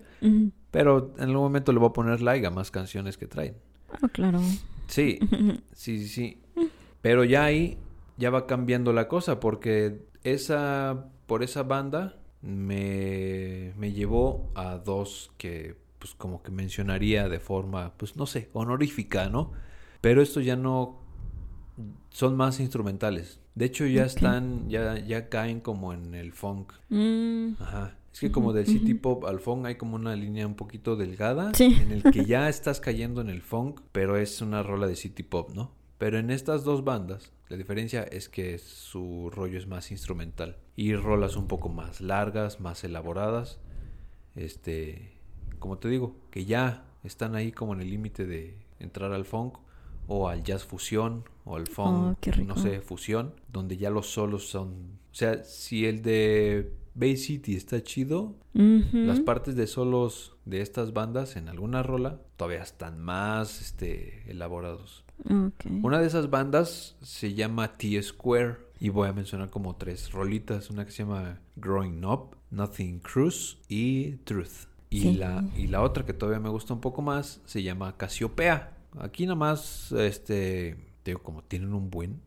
pero 0.71 1.13
en 1.17 1.23
algún 1.23 1.43
momento 1.43 1.71
le 1.71 1.77
voy 1.79 1.89
a 1.89 1.93
poner 1.93 2.21
like 2.21 2.45
a 2.47 2.49
más 2.49 2.71
canciones 2.71 3.17
que 3.17 3.27
traen. 3.27 3.55
Ah, 3.91 4.07
claro. 4.09 4.39
Sí, 4.87 5.19
sí, 5.73 5.99
sí, 5.99 6.07
sí. 6.07 6.41
Pero 7.01 7.23
ya 7.25 7.43
ahí 7.45 7.77
ya 8.21 8.29
va 8.29 8.45
cambiando 8.47 8.93
la 8.93 9.07
cosa 9.09 9.39
porque 9.41 10.05
esa, 10.23 11.07
por 11.25 11.43
esa 11.43 11.63
banda 11.63 12.17
me, 12.41 13.73
me 13.77 13.91
llevó 13.91 14.49
a 14.55 14.77
dos 14.77 15.31
que 15.37 15.75
pues 15.99 16.15
como 16.15 16.41
que 16.41 16.51
mencionaría 16.51 17.29
de 17.29 17.39
forma, 17.39 17.93
pues 17.97 18.15
no 18.15 18.25
sé, 18.25 18.49
honorífica, 18.53 19.29
¿no? 19.29 19.51
Pero 20.01 20.21
estos 20.23 20.43
ya 20.45 20.55
no 20.55 20.99
son 22.09 22.35
más 22.37 22.59
instrumentales. 22.59 23.39
De 23.53 23.65
hecho 23.65 23.85
ya 23.85 24.05
están, 24.05 24.67
ya, 24.69 24.97
ya 24.97 25.29
caen 25.29 25.59
como 25.59 25.93
en 25.93 26.15
el 26.15 26.31
funk. 26.31 26.73
Mm, 26.89 27.51
Ajá. 27.59 27.97
Es 28.13 28.19
que 28.19 28.31
como 28.31 28.51
del 28.51 28.65
city 28.65 28.93
pop 28.95 29.23
al 29.25 29.39
funk 29.39 29.67
hay 29.67 29.75
como 29.75 29.95
una 29.95 30.15
línea 30.15 30.45
un 30.47 30.55
poquito 30.55 30.95
delgada 30.97 31.53
Sí. 31.53 31.77
en 31.81 31.91
el 31.91 32.03
que 32.03 32.25
ya 32.25 32.49
estás 32.49 32.81
cayendo 32.81 33.21
en 33.21 33.29
el 33.29 33.41
funk, 33.41 33.79
pero 33.91 34.17
es 34.17 34.41
una 34.41 34.63
rola 34.63 34.87
de 34.87 34.95
city 34.95 35.23
pop, 35.23 35.51
¿no? 35.53 35.71
Pero 36.01 36.17
en 36.17 36.31
estas 36.31 36.63
dos 36.63 36.83
bandas, 36.83 37.31
la 37.47 37.57
diferencia 37.57 38.01
es 38.01 38.27
que 38.27 38.57
su 38.57 39.29
rollo 39.29 39.59
es 39.59 39.67
más 39.67 39.91
instrumental 39.91 40.57
y 40.75 40.95
rolas 40.95 41.35
un 41.35 41.47
poco 41.47 41.69
más 41.69 42.01
largas, 42.01 42.59
más 42.59 42.83
elaboradas. 42.83 43.59
Este, 44.35 45.19
como 45.59 45.77
te 45.77 45.89
digo, 45.89 46.15
que 46.31 46.45
ya 46.45 46.85
están 47.03 47.35
ahí 47.35 47.51
como 47.51 47.75
en 47.75 47.81
el 47.81 47.91
límite 47.91 48.25
de 48.25 48.57
entrar 48.79 49.13
al 49.13 49.25
funk 49.25 49.59
o 50.07 50.27
al 50.27 50.41
jazz 50.41 50.65
fusión 50.65 51.23
o 51.45 51.55
al 51.55 51.67
funk, 51.67 52.17
Oh, 52.17 52.41
no 52.47 52.57
sé, 52.57 52.81
fusión, 52.81 53.35
donde 53.53 53.77
ya 53.77 53.91
los 53.91 54.07
solos 54.07 54.49
son, 54.49 54.97
o 55.11 55.13
sea, 55.13 55.43
si 55.43 55.85
el 55.85 56.01
de 56.01 56.73
Bay 56.95 57.15
City 57.15 57.55
está 57.55 57.83
chido, 57.83 58.33
las 58.55 59.19
partes 59.19 59.55
de 59.55 59.67
solos 59.67 60.35
de 60.45 60.61
estas 60.61 60.93
bandas 60.93 61.35
en 61.35 61.47
alguna 61.47 61.83
rola 61.83 62.21
todavía 62.37 62.63
están 62.63 62.99
más 62.99 63.61
este 63.61 64.23
elaborados. 64.31 65.03
Una 65.83 65.99
de 65.99 66.07
esas 66.07 66.29
bandas 66.29 66.95
se 67.01 67.33
llama 67.33 67.77
T 67.77 68.01
Square 68.01 68.57
y 68.79 68.89
voy 68.89 69.07
a 69.07 69.13
mencionar 69.13 69.49
como 69.49 69.75
tres 69.75 70.11
rolitas, 70.11 70.69
una 70.69 70.85
que 70.85 70.91
se 70.91 71.03
llama 71.03 71.39
Growing 71.55 72.03
Up, 72.05 72.35
Nothing 72.49 72.99
Cruise 72.99 73.57
y 73.69 74.13
Truth. 74.23 74.67
Y 74.89 75.01
Sí. 75.01 75.13
la 75.13 75.45
y 75.55 75.67
la 75.67 75.81
otra 75.83 76.05
que 76.05 76.13
todavía 76.13 76.39
me 76.41 76.49
gusta 76.49 76.73
un 76.73 76.81
poco 76.81 77.01
más 77.01 77.41
se 77.45 77.63
llama 77.63 77.95
Casiopea. 77.95 78.75
Aquí 78.99 79.25
nada 79.25 79.35
más 79.35 79.91
este 79.93 80.77
digo 81.05 81.19
como 81.23 81.43
tienen 81.43 81.73
un 81.73 81.89
buen. 81.89 82.19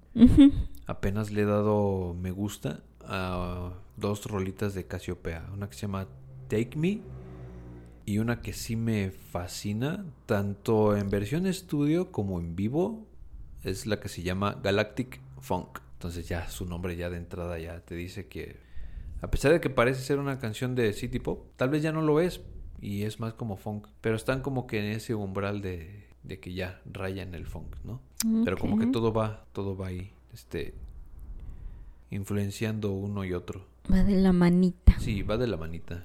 Apenas 0.86 1.30
le 1.30 1.42
he 1.42 1.44
dado 1.44 2.14
me 2.18 2.30
gusta 2.30 2.82
a 3.06 3.72
dos 3.96 4.24
rolitas 4.26 4.72
de 4.74 4.86
Casiopea. 4.86 5.50
Una 5.52 5.68
que 5.68 5.74
se 5.74 5.82
llama 5.82 6.06
Take 6.48 6.76
Me 6.76 7.00
y 8.06 8.18
una 8.18 8.40
que 8.40 8.52
sí 8.52 8.76
me 8.76 9.10
fascina, 9.10 10.04
tanto 10.26 10.96
en 10.96 11.08
versión 11.10 11.46
estudio 11.46 12.12
como 12.12 12.38
en 12.38 12.56
vivo, 12.56 13.06
es 13.62 13.86
la 13.86 14.00
que 14.00 14.08
se 14.08 14.22
llama 14.22 14.60
Galactic 14.62 15.20
Funk. 15.40 15.80
Entonces 15.94 16.28
ya 16.28 16.48
su 16.48 16.66
nombre 16.66 16.96
ya 16.96 17.08
de 17.08 17.16
entrada 17.16 17.58
ya 17.58 17.80
te 17.80 17.94
dice 17.94 18.26
que 18.26 18.58
a 19.22 19.30
pesar 19.30 19.52
de 19.52 19.60
que 19.60 19.70
parece 19.70 20.02
ser 20.02 20.18
una 20.18 20.38
canción 20.38 20.74
de 20.74 20.92
City 20.92 21.18
Pop, 21.18 21.46
tal 21.56 21.70
vez 21.70 21.82
ya 21.82 21.92
no 21.92 22.02
lo 22.02 22.20
es 22.20 22.42
y 22.82 23.04
es 23.04 23.20
más 23.20 23.32
como 23.32 23.56
funk, 23.56 23.86
pero 24.02 24.16
están 24.16 24.42
como 24.42 24.66
que 24.66 24.78
en 24.80 24.92
ese 24.92 25.14
umbral 25.14 25.62
de, 25.62 26.08
de 26.22 26.40
que 26.40 26.52
ya 26.52 26.82
rayan 26.84 27.34
el 27.34 27.46
funk, 27.46 27.74
¿no? 27.84 28.02
Pero 28.44 28.58
como 28.58 28.78
que 28.78 28.86
todo 28.86 29.14
va, 29.14 29.46
todo 29.52 29.78
va 29.78 29.86
ahí, 29.86 30.12
este, 30.34 30.74
influenciando 32.10 32.92
uno 32.92 33.24
y 33.24 33.32
otro. 33.32 33.66
Va 33.90 34.02
de 34.02 34.20
la 34.20 34.34
manita. 34.34 34.98
Sí, 35.00 35.22
va 35.22 35.38
de 35.38 35.46
la 35.46 35.56
manita. 35.56 36.04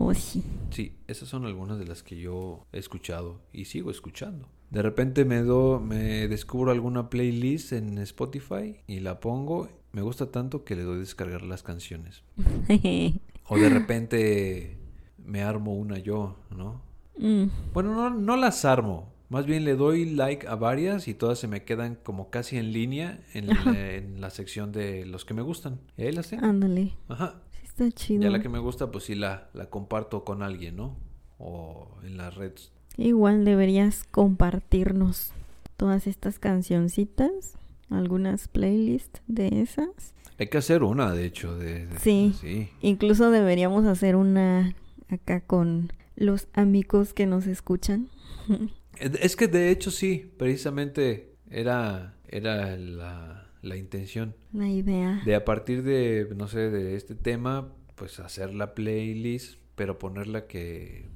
Oh, 0.00 0.14
sí. 0.14 0.42
Sí, 0.70 0.92
esas 1.08 1.28
son 1.28 1.44
algunas 1.44 1.78
de 1.78 1.84
las 1.86 2.02
que 2.04 2.16
yo 2.20 2.64
he 2.72 2.78
escuchado 2.78 3.40
y 3.52 3.64
sigo 3.64 3.90
escuchando. 3.90 4.48
De 4.70 4.80
repente 4.80 5.24
me 5.24 5.42
do, 5.42 5.80
me 5.80 6.28
descubro 6.28 6.70
alguna 6.70 7.10
playlist 7.10 7.72
en 7.72 7.98
Spotify 7.98 8.76
y 8.86 9.00
la 9.00 9.18
pongo. 9.18 9.68
Me 9.92 10.02
gusta 10.02 10.30
tanto 10.30 10.64
que 10.64 10.76
le 10.76 10.82
doy 10.84 10.96
a 10.96 11.00
descargar 11.00 11.42
las 11.42 11.62
canciones. 11.62 12.22
O 13.50 13.56
de 13.58 13.70
repente 13.70 14.76
me 15.24 15.42
armo 15.42 15.74
una 15.74 15.98
yo, 15.98 16.36
¿no? 16.54 16.82
Mm, 17.18 17.44
Bueno, 17.72 17.94
no, 17.94 18.10
no 18.10 18.36
las 18.36 18.64
armo. 18.66 19.12
Más 19.30 19.46
bien 19.46 19.64
le 19.64 19.74
doy 19.74 20.04
like 20.06 20.46
a 20.46 20.54
varias 20.54 21.08
y 21.08 21.14
todas 21.14 21.38
se 21.38 21.48
me 21.48 21.64
quedan 21.64 21.96
como 21.96 22.30
casi 22.30 22.56
en 22.58 22.72
línea 22.72 23.20
en, 23.34 23.46
la, 23.48 23.54
en 23.94 24.20
la 24.20 24.30
sección 24.30 24.70
de 24.72 25.04
los 25.06 25.24
que 25.24 25.34
me 25.34 25.42
gustan. 25.42 25.80
Y 25.96 26.02
ahí 26.02 26.12
las 26.12 26.28
tengo. 26.28 26.44
ándale. 26.46 26.92
Ajá. 27.08 27.42
Está 27.80 27.92
chido. 27.92 28.22
Ya 28.22 28.30
la 28.30 28.40
que 28.40 28.48
me 28.48 28.58
gusta, 28.58 28.90
pues 28.90 29.04
sí 29.04 29.14
la, 29.14 29.48
la 29.54 29.66
comparto 29.70 30.24
con 30.24 30.42
alguien, 30.42 30.76
¿no? 30.76 30.96
O 31.38 31.88
en 32.04 32.16
las 32.16 32.34
redes. 32.34 32.72
Igual 32.96 33.44
deberías 33.44 34.04
compartirnos 34.10 35.32
todas 35.76 36.06
estas 36.06 36.38
cancioncitas, 36.38 37.56
algunas 37.90 38.48
playlists 38.48 39.20
de 39.28 39.60
esas. 39.62 40.14
Hay 40.38 40.48
que 40.48 40.58
hacer 40.58 40.82
una, 40.82 41.12
de 41.12 41.26
hecho. 41.26 41.56
De, 41.56 41.86
de- 41.86 41.98
Sí. 42.00 42.34
Sí. 42.40 42.68
Incluso 42.80 43.30
deberíamos 43.30 43.84
hacer 43.86 44.16
una 44.16 44.74
acá 45.08 45.40
con 45.40 45.92
los 46.16 46.48
amigos 46.54 47.12
que 47.14 47.26
nos 47.26 47.46
escuchan. 47.46 48.08
Es 49.00 49.36
que 49.36 49.46
de 49.46 49.70
hecho 49.70 49.92
sí, 49.92 50.28
precisamente 50.38 51.36
era, 51.50 52.16
era 52.26 52.76
la, 52.76 53.47
la 53.62 53.76
intención. 53.76 54.34
La 54.52 54.68
idea. 54.68 55.20
De 55.24 55.34
a 55.34 55.44
partir 55.44 55.82
de, 55.82 56.28
no 56.36 56.48
sé, 56.48 56.70
de 56.70 56.96
este 56.96 57.14
tema, 57.14 57.68
pues 57.94 58.20
hacer 58.20 58.54
la 58.54 58.74
playlist, 58.74 59.58
pero 59.74 59.98
ponerla 59.98 60.46
que, 60.46 61.06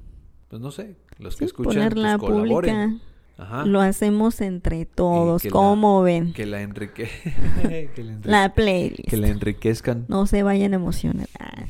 pues 0.49 0.61
no 0.61 0.71
sé, 0.71 0.95
los 1.19 1.35
que 1.37 1.45
escuchan, 1.45 1.73
ponerla 1.73 2.17
pues 2.17 2.31
colaboren. 2.31 2.89
pública. 2.89 3.05
Ajá. 3.35 3.65
Lo 3.65 3.81
hacemos 3.81 4.39
entre 4.41 4.85
todos. 4.85 5.43
la- 5.43 5.49
¿Cómo 5.51 6.01
ven? 6.03 6.33
Que 6.33 6.45
la 6.45 6.61
enrique... 6.61 7.09
que, 7.95 8.03
la 8.03 8.11
enrique- 8.13 8.29
La 8.29 8.53
playlist. 8.53 9.09
que 9.09 9.17
la 9.17 9.27
enriquezcan. 9.29 10.05
No 10.07 10.27
se 10.27 10.43
vayan 10.43 10.73
a 10.73 10.75
emocionar. 10.75 11.27
Ah. 11.39 11.65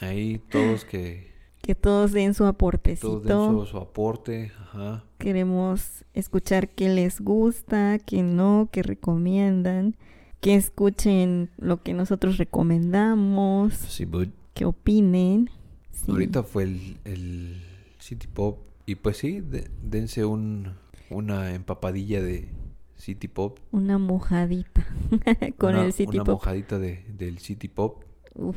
Ahí 0.00 0.40
todos 0.50 0.84
que, 0.84 1.31
Que 1.62 1.74
todos 1.74 2.12
den 2.12 2.34
su 2.34 2.44
aportecito. 2.44 3.20
Todos 3.20 3.24
den 3.54 3.60
su, 3.66 3.70
su 3.70 3.78
aporte, 3.78 4.52
ajá. 4.60 5.04
Queremos 5.18 6.04
escuchar 6.12 6.68
qué 6.68 6.88
les 6.88 7.20
gusta, 7.20 7.98
qué 8.04 8.22
no, 8.22 8.68
qué 8.72 8.82
recomiendan, 8.82 9.96
que 10.40 10.56
escuchen 10.56 11.50
lo 11.58 11.80
que 11.82 11.94
nosotros 11.94 12.36
recomendamos, 12.36 13.74
Sí, 13.74 14.04
but 14.04 14.28
que 14.54 14.64
opinen. 14.66 15.48
Sí. 15.92 16.10
ahorita 16.10 16.42
fue 16.42 16.64
el, 16.64 16.96
el 17.04 17.62
City 18.00 18.26
Pop. 18.26 18.58
Y 18.84 18.96
pues 18.96 19.18
sí, 19.18 19.40
de- 19.40 19.70
dense 19.82 20.24
un, 20.24 20.74
una 21.10 21.54
empapadilla 21.54 22.20
de 22.20 22.48
City 22.96 23.28
Pop. 23.28 23.60
Una 23.70 23.98
mojadita 23.98 24.84
con 25.58 25.74
una, 25.76 25.84
el 25.84 25.92
City 25.92 26.16
una 26.16 26.24
Pop. 26.24 26.34
mojadita 26.34 26.78
de, 26.80 27.04
del 27.16 27.38
City 27.38 27.68
Pop. 27.68 28.02
Uf, 28.34 28.56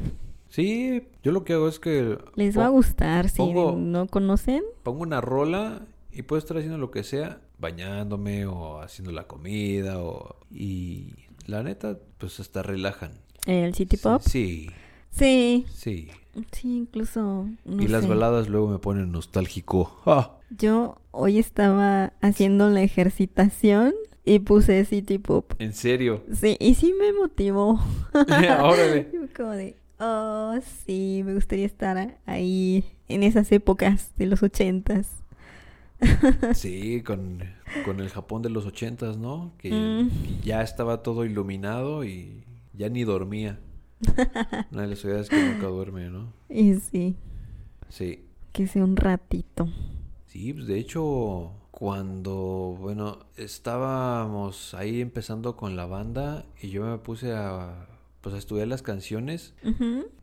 Sí, 0.55 1.03
yo 1.21 1.33
lo 1.33 1.43
que 1.43 1.51
hago 1.53 1.67
es 1.67 1.79
que 1.79 2.17
les 2.35 2.57
va 2.57 2.67
a 2.67 2.69
gustar 2.69 3.27
si 3.29 3.43
no 3.43 4.07
conocen. 4.07 4.63
pongo 4.83 5.01
una 5.03 5.19
rola 5.19 5.81
y 6.13 6.21
puedo 6.21 6.39
estar 6.39 6.55
haciendo 6.55 6.77
lo 6.77 6.91
que 6.91 7.03
sea, 7.03 7.41
bañándome 7.59 8.45
o 8.45 8.79
haciendo 8.79 9.11
la 9.11 9.27
comida 9.27 10.01
o 10.01 10.37
y 10.49 11.13
la 11.45 11.61
neta 11.61 11.99
pues 12.17 12.39
hasta 12.39 12.63
relajan. 12.63 13.11
El 13.45 13.75
City 13.75 13.97
Pop. 13.97 14.21
Sí, 14.25 14.69
Sí, 15.11 15.65
sí. 15.73 16.09
sí, 16.51 16.77
incluso. 16.77 17.47
no 17.65 17.83
y 17.83 17.87
las 17.87 18.07
baladas 18.07 18.47
luego 18.49 18.67
me 18.69 18.79
ponen 18.79 19.11
nostálgico. 19.11 19.99
¡Ah! 20.05 20.37
Yo 20.57 20.97
hoy 21.11 21.37
estaba 21.37 22.13
haciendo 22.21 22.69
la 22.69 22.81
ejercitación 22.81 23.93
y 24.23 24.39
puse 24.39 24.83
City 24.85 25.17
Pop. 25.17 25.51
En 25.59 25.73
serio. 25.73 26.23
Sí, 26.33 26.55
y 26.59 26.75
sí 26.75 26.93
me 26.97 27.11
motivó. 27.13 27.79
Órale. 28.13 29.09
Como 29.35 29.51
de, 29.51 29.75
oh, 29.99 30.55
sí, 30.85 31.21
me 31.25 31.33
gustaría 31.33 31.65
estar 31.65 32.17
ahí 32.25 32.83
en 33.07 33.23
esas 33.23 33.51
épocas 33.51 34.11
de 34.17 34.25
los 34.27 34.43
ochentas. 34.43 35.09
Sí, 36.53 37.01
con, 37.03 37.39
con 37.85 37.99
el 38.01 38.09
Japón 38.09 38.41
de 38.41 38.49
los 38.49 38.65
ochentas, 38.65 39.17
¿no? 39.17 39.53
Que, 39.57 39.71
Mm. 39.71 40.09
que 40.09 40.47
ya 40.47 40.61
estaba 40.61 41.01
todo 41.03 41.25
iluminado 41.25 42.03
y 42.03 42.43
ya 42.73 42.89
ni 42.89 43.03
dormía. 43.03 43.59
Una 44.71 44.81
de 44.83 44.87
las 44.89 44.99
ciudades 44.99 45.29
que 45.29 45.41
nunca 45.53 45.67
duerme, 45.67 46.09
¿no? 46.09 46.33
Y 46.49 46.75
sí, 46.75 47.15
Sí. 47.89 48.19
que 48.51 48.67
sea 48.67 48.83
un 48.83 48.97
ratito. 48.97 49.69
Sí, 50.27 50.53
pues 50.53 50.67
de 50.67 50.77
hecho, 50.77 51.53
cuando, 51.71 52.75
bueno, 52.79 53.19
estábamos 53.37 54.73
ahí 54.73 54.99
empezando 55.01 55.55
con 55.55 55.75
la 55.77 55.85
banda 55.85 56.45
y 56.61 56.69
yo 56.69 56.83
me 56.85 56.97
puse 56.97 57.31
a, 57.33 57.87
pues 58.25 58.33
a 58.33 58.39
estudiar 58.39 58.67
las 58.67 58.81
canciones 58.81 59.53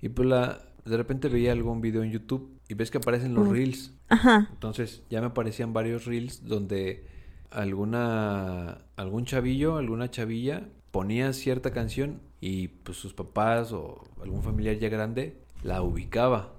y 0.00 0.08
pues 0.08 0.28
la, 0.28 0.60
de 0.84 0.96
repente 0.96 1.28
veía 1.28 1.52
algún 1.52 1.80
video 1.80 2.02
en 2.02 2.10
YouTube 2.10 2.50
y 2.68 2.74
ves 2.74 2.90
que 2.90 2.98
aparecen 2.98 3.32
los 3.32 3.46
reels. 3.48 3.92
Ajá. 4.08 4.48
Entonces 4.52 5.04
ya 5.08 5.20
me 5.20 5.28
aparecían 5.28 5.72
varios 5.72 6.04
reels 6.04 6.44
donde 6.44 7.06
alguna, 7.52 8.78
algún 8.96 9.24
chavillo, 9.24 9.76
alguna 9.76 10.10
chavilla 10.10 10.68
ponía 10.90 11.32
cierta 11.32 11.70
canción 11.70 12.20
y 12.40 12.66
pues 12.68 12.98
sus 12.98 13.14
papás 13.14 13.72
o 13.72 14.02
algún 14.20 14.42
familiar 14.42 14.76
ya 14.80 14.88
grande 14.88 15.36
la 15.62 15.80
ubicaba 15.82 16.54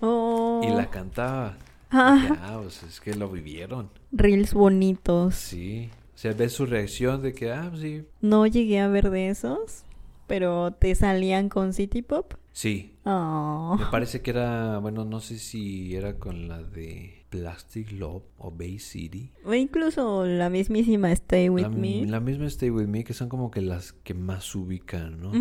Oh, 0.00 0.60
y 0.62 0.68
la 0.74 0.90
cantaba. 0.90 1.56
Ah. 1.94 2.18
Ya, 2.26 2.58
pues 2.58 2.82
es 2.84 3.00
que 3.00 3.14
lo 3.14 3.28
vivieron. 3.28 3.90
reels 4.12 4.54
bonitos. 4.54 5.34
Sí. 5.36 5.90
O 6.14 6.18
sea, 6.18 6.32
ves 6.32 6.52
su 6.54 6.64
reacción 6.64 7.20
de 7.22 7.34
que, 7.34 7.50
ah, 7.52 7.66
pues 7.68 7.82
sí. 7.82 8.04
No 8.22 8.46
llegué 8.46 8.80
a 8.80 8.88
ver 8.88 9.10
de 9.10 9.28
esos, 9.28 9.84
pero 10.32 10.72
te 10.72 10.94
salían 10.94 11.50
con 11.50 11.74
City 11.74 12.00
Pop. 12.00 12.32
Sí. 12.52 12.96
Oh. 13.04 13.76
Me 13.78 13.84
parece 13.90 14.22
que 14.22 14.30
era, 14.30 14.78
bueno, 14.78 15.04
no 15.04 15.20
sé 15.20 15.38
si 15.38 15.94
era 15.94 16.18
con 16.18 16.48
la 16.48 16.62
de 16.62 17.26
Plastic 17.28 17.92
Love 17.92 18.22
o 18.38 18.50
Bay 18.50 18.78
City. 18.78 19.30
O 19.44 19.52
incluso 19.52 20.24
la 20.24 20.48
mismísima 20.48 21.12
Stay 21.12 21.50
With 21.50 21.64
la, 21.64 21.68
Me. 21.68 22.06
la 22.06 22.20
misma 22.20 22.46
Stay 22.46 22.70
With 22.70 22.86
Me, 22.86 23.04
que 23.04 23.12
son 23.12 23.28
como 23.28 23.50
que 23.50 23.60
las 23.60 23.92
que 23.92 24.14
más 24.14 24.54
ubican, 24.54 25.20
¿no? 25.20 25.32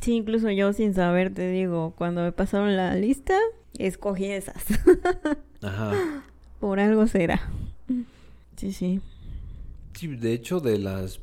Sí, 0.00 0.14
incluso 0.14 0.50
yo 0.50 0.72
sin 0.72 0.94
saber 0.94 1.34
te 1.34 1.50
digo, 1.50 1.92
cuando 1.98 2.22
me 2.22 2.32
pasaron 2.32 2.74
la 2.74 2.94
lista, 2.94 3.38
escogí 3.76 4.28
esas. 4.28 4.64
Ajá. 5.60 6.24
Por 6.58 6.80
algo 6.80 7.06
será. 7.06 7.52
Sí, 8.56 8.72
sí. 8.72 9.02
Sí, 9.92 10.06
de 10.06 10.32
hecho, 10.32 10.60
de 10.60 10.78
las 10.78 11.20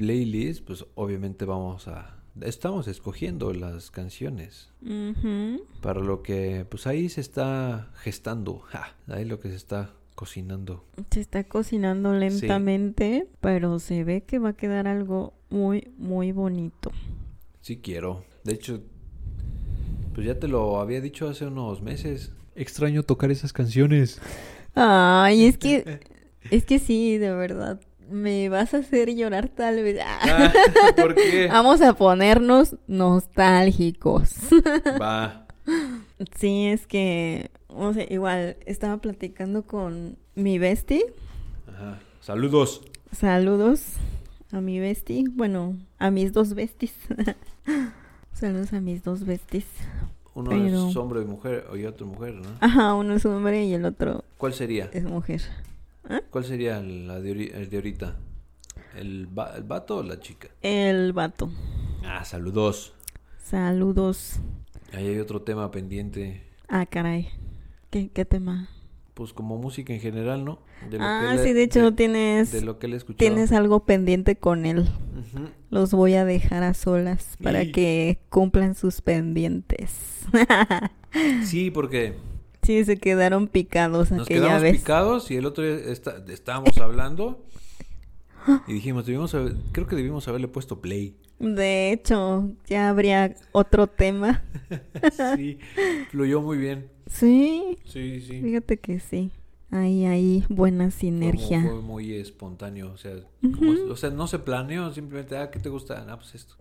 playlists, 0.00 0.62
pues 0.62 0.86
obviamente 0.94 1.44
vamos 1.44 1.86
a... 1.86 2.16
Estamos 2.40 2.88
escogiendo 2.88 3.52
las 3.52 3.90
canciones. 3.90 4.72
Para 5.82 6.00
lo 6.00 6.22
que, 6.22 6.64
pues 6.70 6.86
ahí 6.86 7.10
se 7.10 7.20
está 7.20 7.90
gestando. 7.96 8.60
Ja, 8.60 8.94
ahí 9.08 9.26
lo 9.26 9.40
que 9.40 9.50
se 9.50 9.56
está 9.56 9.90
cocinando. 10.14 10.86
Se 11.10 11.20
está 11.20 11.44
cocinando 11.44 12.14
lentamente, 12.14 13.26
pero 13.42 13.78
se 13.78 14.02
ve 14.04 14.22
que 14.22 14.38
va 14.38 14.50
a 14.50 14.52
quedar 14.54 14.86
algo 14.86 15.34
muy, 15.50 15.92
muy 15.98 16.32
bonito. 16.32 16.92
Sí 17.60 17.76
quiero. 17.76 18.24
De 18.44 18.54
hecho, 18.54 18.80
pues 20.14 20.26
ya 20.26 20.38
te 20.38 20.48
lo 20.48 20.80
había 20.80 21.02
dicho 21.02 21.28
hace 21.28 21.44
unos 21.44 21.82
meses. 21.82 22.32
Extraño 22.54 23.02
tocar 23.02 23.30
esas 23.30 23.52
canciones. 23.52 24.18
Ay, 24.74 25.44
es 25.44 25.58
que, 25.58 26.00
es 26.50 26.64
que 26.64 26.78
sí, 26.78 27.18
de 27.18 27.32
verdad. 27.34 27.82
Me 28.10 28.48
vas 28.48 28.74
a 28.74 28.78
hacer 28.78 29.14
llorar 29.14 29.48
tal 29.48 29.76
vez. 29.82 29.98
Ah, 30.04 30.52
¿Por 30.96 31.14
qué? 31.14 31.48
Vamos 31.48 31.80
a 31.80 31.92
ponernos 31.94 32.76
nostálgicos. 32.86 34.32
Va. 35.00 35.46
Sí, 36.38 36.66
es 36.66 36.86
que, 36.86 37.50
o 37.68 37.92
sea, 37.92 38.04
igual 38.10 38.56
estaba 38.66 38.96
platicando 38.98 39.62
con 39.62 40.16
mi 40.34 40.58
bestie. 40.58 41.04
Ajá. 41.68 42.00
Saludos. 42.20 42.82
Saludos 43.12 43.82
a 44.52 44.60
mi 44.60 44.80
bestie. 44.80 45.24
Bueno, 45.30 45.76
a 45.98 46.10
mis 46.10 46.32
dos 46.32 46.54
besties. 46.54 46.94
Saludos 48.32 48.72
a 48.72 48.80
mis 48.80 49.04
dos 49.04 49.24
besties. 49.24 49.66
Uno 50.34 50.50
Pero- 50.50 50.88
es 50.90 50.96
hombre 50.96 51.22
y 51.22 51.24
mujer 51.24 51.66
y 51.76 51.84
otro 51.84 52.06
mujer, 52.06 52.34
¿no? 52.34 52.48
Ajá, 52.60 52.94
uno 52.94 53.14
es 53.14 53.24
hombre 53.26 53.64
y 53.64 53.74
el 53.74 53.84
otro 53.84 54.24
¿Cuál 54.38 54.54
sería? 54.54 54.88
es 54.92 55.04
mujer. 55.04 55.42
¿Cuál 56.30 56.44
sería 56.44 56.80
la 56.80 57.20
de, 57.20 57.30
el 57.54 57.70
de 57.70 57.76
ahorita? 57.76 58.16
¿El, 58.96 59.26
va- 59.38 59.56
¿El 59.56 59.62
vato 59.64 59.98
o 59.98 60.02
la 60.02 60.18
chica? 60.20 60.48
El 60.62 61.12
vato. 61.12 61.50
Ah, 62.04 62.24
saludos. 62.24 62.94
Saludos. 63.42 64.40
Ahí 64.92 65.06
hay 65.08 65.18
otro 65.18 65.42
tema 65.42 65.70
pendiente. 65.70 66.42
Ah, 66.68 66.86
caray. 66.86 67.28
¿Qué, 67.90 68.10
qué 68.10 68.24
tema? 68.24 68.68
Pues 69.14 69.32
como 69.32 69.58
música 69.58 69.92
en 69.92 70.00
general, 70.00 70.44
¿no? 70.44 70.60
De 70.88 70.98
lo 70.98 71.04
Ah, 71.04 71.34
que 71.36 71.42
sí, 71.44 71.52
de 71.52 71.62
hecho 71.62 71.90
de, 71.90 71.92
tienes, 71.96 72.52
de 72.52 72.62
lo 72.62 72.78
que 72.78 72.86
escuchó. 72.94 73.18
tienes 73.18 73.52
algo 73.52 73.84
pendiente 73.84 74.36
con 74.36 74.64
él. 74.66 74.88
Los 75.68 75.92
voy 75.92 76.14
a 76.14 76.24
dejar 76.24 76.62
a 76.62 76.74
solas 76.74 77.36
para 77.42 77.62
Y- 77.64 77.72
que 77.72 78.18
cumplan 78.30 78.74
sus 78.74 79.00
pendientes. 79.02 80.20
Sí, 81.44 81.72
porque 81.72 82.14
sí, 82.62 82.84
se 82.84 82.96
quedaron 82.96 83.48
picados 83.48 84.10
nos 84.10 84.22
aquella 84.26 84.40
quedamos 84.40 84.62
vez. 84.62 84.76
picados 84.78 85.30
y 85.30 85.36
el 85.36 85.46
otro 85.46 85.64
día 85.64 85.76
está- 85.92 86.24
estábamos 86.28 86.76
hablando 86.78 87.44
y 88.66 88.72
dijimos, 88.74 89.06
debimos 89.06 89.34
haber- 89.34 89.54
creo 89.72 89.86
que 89.86 89.96
debimos 89.96 90.26
haberle 90.28 90.48
puesto 90.48 90.80
play. 90.80 91.16
De 91.38 91.92
hecho, 91.92 92.50
ya 92.66 92.88
habría 92.90 93.34
otro 93.52 93.86
tema. 93.86 94.42
Sí, 95.36 95.58
fluyó 96.10 96.40
muy 96.42 96.58
bien. 96.58 96.88
Sí, 97.06 97.78
Sí, 97.84 98.20
sí. 98.20 98.40
fíjate 98.42 98.76
que 98.78 99.00
sí. 99.00 99.30
Ahí, 99.72 100.04
ahí, 100.04 100.44
buena 100.48 100.90
sinergia. 100.90 101.62
Fue, 101.62 101.74
muy 101.80 102.14
espontáneo, 102.14 102.90
o 102.92 102.96
sea, 102.96 103.12
como- 103.40 103.92
o 103.92 103.96
sea, 103.96 104.10
no 104.10 104.26
se 104.26 104.40
planeó, 104.40 104.92
simplemente, 104.92 105.36
ah, 105.36 105.50
¿qué 105.50 105.60
te 105.60 105.68
gusta? 105.68 106.04
Ah, 106.08 106.16
pues 106.18 106.34
esto. 106.34 106.54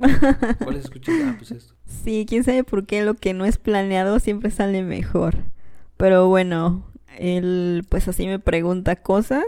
¿Cuáles 0.63 0.85
escuchas? 0.85 1.15
Ah, 1.25 1.35
pues 1.37 1.49
esto. 1.51 1.73
Sí, 2.03 2.25
quién 2.29 2.43
sabe 2.43 2.63
por 2.63 2.85
qué 2.85 3.03
lo 3.03 3.15
que 3.15 3.33
no 3.33 3.45
es 3.45 3.57
planeado 3.57 4.19
siempre 4.19 4.51
sale 4.51 4.83
mejor. 4.83 5.37
Pero 5.99 6.29
bueno, 6.29 6.85
él 7.17 7.83
pues 7.89 8.07
así 8.07 8.25
me 8.25 8.39
pregunta 8.39 8.95
cosas 8.95 9.43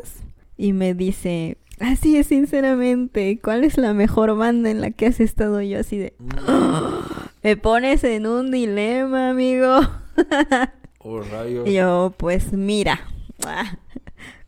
y 0.57 0.73
me 0.73 0.93
dice, 0.93 1.57
así 1.79 2.17
es 2.17 2.27
sinceramente, 2.27 3.39
¿cuál 3.41 3.63
es 3.63 3.77
la 3.77 3.93
mejor 3.93 4.35
banda 4.35 4.69
en 4.69 4.81
la 4.81 4.91
que 4.91 5.05
has 5.05 5.21
estado? 5.21 5.61
Yo 5.61 5.79
así 5.79 5.97
de, 5.97 6.13
me 7.43 7.55
pones 7.55 8.03
en 8.03 8.27
un 8.27 8.51
dilema, 8.51 9.29
amigo. 9.29 9.79
Oh, 11.03 11.19
rayos. 11.21 11.67
Y 11.67 11.73
yo, 11.73 12.13
pues 12.15 12.51
mira, 12.53 12.99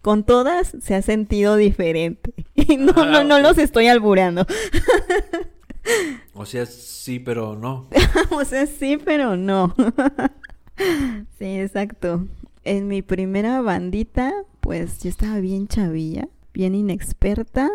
con 0.04 0.24
todas 0.26 0.76
se 0.82 0.94
ha 0.94 1.02
sentido 1.02 1.56
diferente. 1.56 2.34
Y 2.56 2.76
no, 2.78 2.94
Ah, 2.98 3.06
no, 3.06 3.24
no 3.24 3.40
los 3.40 3.58
estoy 3.58 3.88
alburando. 3.88 4.46
O 6.34 6.46
sea, 6.46 6.66
sí, 6.68 7.20
pero 7.20 7.56
no. 7.56 7.88
o 8.32 8.46
sea, 8.46 8.68
sí, 8.68 8.98
pero 9.04 9.36
no. 9.36 9.74
sí, 11.40 11.46
exacto. 11.60 12.28
En 12.64 12.88
mi 12.88 13.02
primera 13.02 13.62
bandita, 13.62 14.34
pues 14.62 15.04
yo 15.04 15.10
estaba 15.10 15.40
bien 15.40 15.68
chavilla, 15.68 16.30
bien 16.54 16.76
inexperta. 16.76 17.70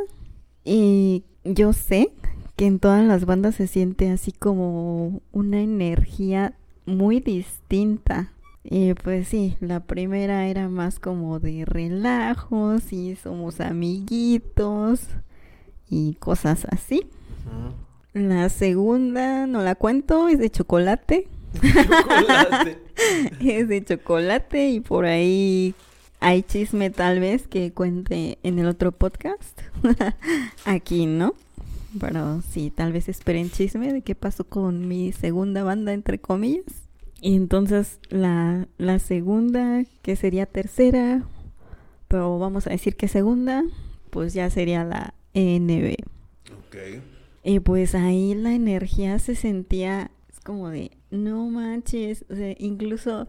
Y 0.65 1.25
yo 1.45 1.73
sé 1.73 2.13
que 2.57 2.67
en 2.67 2.79
todas 2.79 3.07
las 3.07 3.25
bandas 3.25 3.55
se 3.55 3.67
siente 3.67 4.11
así 4.11 4.33
como 4.33 5.21
una 5.33 5.61
energía 5.61 6.55
muy 6.87 7.21
distinta. 7.21 8.33
Y 8.65 8.95
pues 8.95 9.29
sí, 9.29 9.57
la 9.61 9.81
primera 9.81 10.47
era 10.49 10.69
más 10.69 10.99
como 10.99 11.39
de 11.39 11.65
relajos 11.65 12.93
y 12.93 13.17
somos 13.17 13.61
amiguitos 13.61 15.09
y 15.89 16.15
cosas 16.15 16.67
así. 16.71 17.07
La 18.13 18.49
segunda 18.49 19.47
no 19.47 19.63
la 19.63 19.75
cuento, 19.75 20.29
es 20.29 20.39
de 20.39 20.51
chocolate. 20.51 21.29
Chocolate. 21.55 22.79
es 23.41 23.69
de 23.69 23.85
chocolate 23.85 24.69
y 24.71 24.81
por 24.81 25.05
ahí 25.05 25.75
hay 26.21 26.43
chisme 26.43 26.91
tal 26.91 27.21
vez 27.21 27.47
que 27.47 27.73
cuente 27.73 28.39
en 28.43 28.59
el 28.59 28.67
otro 28.67 28.93
podcast. 28.93 29.61
Aquí, 30.65 31.07
¿no? 31.07 31.35
Pero 31.99 32.43
sí, 32.43 32.71
tal 32.75 32.93
vez 32.93 33.09
esperen 33.09 33.51
chisme 33.51 33.93
de 33.93 34.03
qué 34.03 34.15
pasó 34.15 34.45
con 34.45 34.89
mi 34.89 35.13
segunda 35.13 35.63
banda, 35.63 35.93
entre 35.93 36.19
comillas. 36.19 36.65
Y 37.21 37.35
entonces 37.35 37.99
la, 38.11 38.69
la 38.77 38.99
segunda, 38.99 39.85
que 40.03 40.17
sería 40.17 40.47
tercera, 40.47 41.23
pero 42.07 42.39
vamos 42.39 42.67
a 42.67 42.71
decir 42.71 42.97
que 42.97 43.09
segunda, 43.09 43.65
pues 44.11 44.35
ya 44.35 44.51
sería 44.51 44.85
la 44.85 45.15
ENB. 45.35 45.97
Ok. 46.53 47.03
Y 47.43 47.61
pues 47.61 47.95
ahí 47.95 48.35
la 48.35 48.53
energía 48.53 49.19
se 49.19 49.35
sentía 49.35 50.11
como 50.49 50.71
de, 50.71 50.93
no 51.11 51.47
manches, 51.51 52.25
o 52.31 52.35
sea, 52.35 52.55
incluso, 52.59 53.29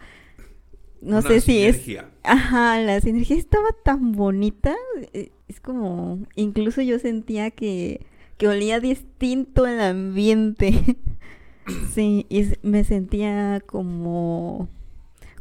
no 1.01 1.17
Una 1.17 1.21
sé 1.21 1.41
si 1.41 1.63
es... 1.63 1.85
Ajá, 2.23 2.79
la 2.79 3.01
sinergia 3.01 3.35
estaba 3.35 3.67
tan 3.83 4.13
bonita, 4.13 4.73
eh, 5.11 5.33
es 5.49 5.59
como, 5.59 6.19
incluso 6.35 6.81
yo 6.81 6.97
sentía 6.97 7.51
que, 7.51 8.05
que 8.37 8.47
olía 8.47 8.79
distinto 8.79 9.67
el 9.67 9.81
ambiente. 9.81 10.95
sí, 11.93 12.25
y 12.29 12.53
me 12.61 12.85
sentía 12.85 13.61
como, 13.65 14.69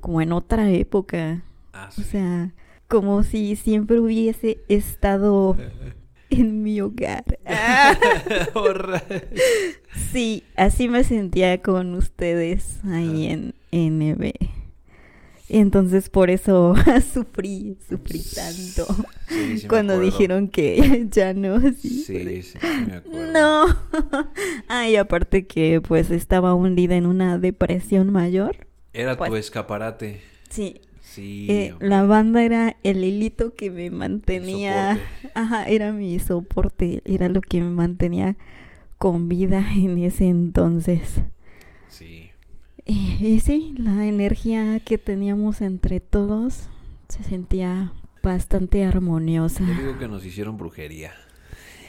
como 0.00 0.20
en 0.20 0.32
otra 0.32 0.68
época, 0.72 1.44
Ah, 1.72 1.90
o 1.96 2.02
sea, 2.02 2.52
como 2.88 3.22
si 3.22 3.54
siempre 3.54 4.00
hubiese 4.00 4.58
estado 4.66 5.56
en 6.30 6.62
mi 6.62 6.80
hogar. 6.80 7.24
Sí, 10.12 10.44
así 10.56 10.88
me 10.88 11.04
sentía 11.04 11.60
con 11.60 11.94
ustedes 11.94 12.78
ahí 12.84 13.26
en 13.26 13.54
NB. 13.72 14.32
Entonces 15.50 16.08
por 16.10 16.30
eso 16.30 16.74
sufrí, 17.14 17.78
sufrí 17.88 18.22
tanto. 18.34 18.86
Sí, 19.28 19.58
sí 19.58 19.62
me 19.64 19.68
Cuando 19.68 19.98
dijeron 19.98 20.48
que 20.48 21.06
ya 21.10 21.32
no, 21.34 21.60
sí. 21.72 22.04
Sí, 22.04 22.04
sí, 22.04 22.42
sí 22.42 22.58
me 22.86 22.96
acuerdo. 22.96 23.32
No. 23.32 23.66
Ay, 24.68 24.96
aparte 24.96 25.46
que 25.46 25.80
pues 25.80 26.10
estaba 26.10 26.54
hundida 26.54 26.96
en 26.96 27.06
una 27.06 27.38
depresión 27.38 28.12
mayor. 28.12 28.66
Era 28.92 29.16
tu 29.16 29.24
Pues- 29.24 29.46
escaparate. 29.46 30.20
Sí. 30.50 30.80
Sí. 31.10 31.46
eh, 31.48 31.74
la 31.80 32.04
banda 32.04 32.42
era 32.42 32.76
el 32.82 33.02
hilito 33.02 33.54
que 33.54 33.70
me 33.70 33.90
mantenía. 33.90 35.00
Ajá, 35.34 35.64
era 35.64 35.92
mi 35.92 36.18
soporte, 36.18 37.02
era 37.04 37.28
lo 37.28 37.40
que 37.40 37.60
me 37.60 37.70
mantenía 37.70 38.36
con 38.98 39.28
vida 39.28 39.64
en 39.76 39.98
ese 39.98 40.28
entonces. 40.28 41.22
Sí. 41.88 42.30
Y, 42.84 43.16
y 43.24 43.40
sí, 43.40 43.74
la 43.78 44.06
energía 44.06 44.80
que 44.80 44.98
teníamos 44.98 45.60
entre 45.60 46.00
todos 46.00 46.68
se 47.08 47.22
sentía 47.22 47.92
bastante 48.22 48.84
armoniosa. 48.84 49.64
Yo 49.66 49.74
digo 49.74 49.98
que 49.98 50.08
nos 50.08 50.24
hicieron 50.24 50.56
brujería. 50.56 51.12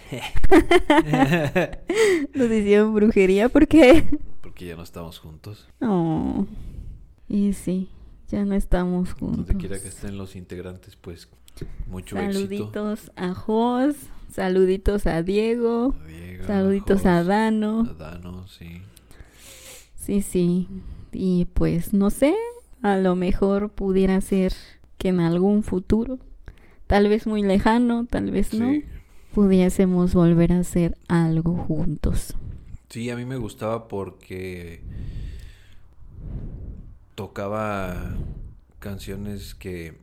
Nos 2.33 2.51
hicieron 2.51 2.95
brujería 2.95 3.47
porque... 3.49 4.05
Porque 4.41 4.65
ya 4.65 4.75
no 4.75 4.81
estamos 4.81 5.19
juntos. 5.19 5.69
Oh. 5.81 6.47
Y 7.27 7.53
sí, 7.53 7.89
ya 8.29 8.45
no 8.45 8.55
estamos 8.55 9.13
juntos. 9.13 9.47
Donde 9.47 9.55
quiera 9.57 9.79
que 9.81 9.87
estén 9.89 10.17
los 10.17 10.35
integrantes, 10.35 10.95
pues 10.95 11.27
mucho 11.87 12.17
éxito. 12.17 12.33
Saluditos 12.39 13.11
a 13.15 13.33
Jos, 13.33 13.95
saluditos 14.31 15.07
a 15.07 15.21
Diego, 15.23 15.95
A 16.01 16.05
Diego, 16.07 16.43
saluditos 16.45 17.05
a 17.05 17.17
Jos, 17.19 17.27
Dano. 17.27 17.81
a 17.89 17.93
Dano, 17.93 18.47
sí. 18.47 18.81
Sí, 19.95 20.21
sí. 20.21 20.67
Y 21.11 21.45
pues 21.53 21.93
no 21.93 22.09
sé, 22.09 22.35
a 22.81 22.97
lo 22.97 23.15
mejor 23.15 23.69
pudiera 23.69 24.19
ser 24.21 24.53
que 24.97 25.09
en 25.09 25.19
algún 25.19 25.63
futuro, 25.63 26.19
tal 26.87 27.07
vez 27.09 27.27
muy 27.27 27.41
lejano, 27.43 28.05
tal 28.09 28.31
vez 28.31 28.53
no, 28.53 28.71
Sí. 28.71 28.83
pudiésemos 29.33 30.13
volver 30.13 30.53
a 30.53 30.59
hacer 30.59 30.97
algo 31.07 31.55
juntos. 31.55 32.35
Sí, 32.89 33.09
a 33.09 33.15
mí 33.15 33.25
me 33.25 33.37
gustaba 33.37 33.87
porque 33.87 34.81
tocaba 37.19 38.15
canciones 38.79 39.53
que 39.53 39.97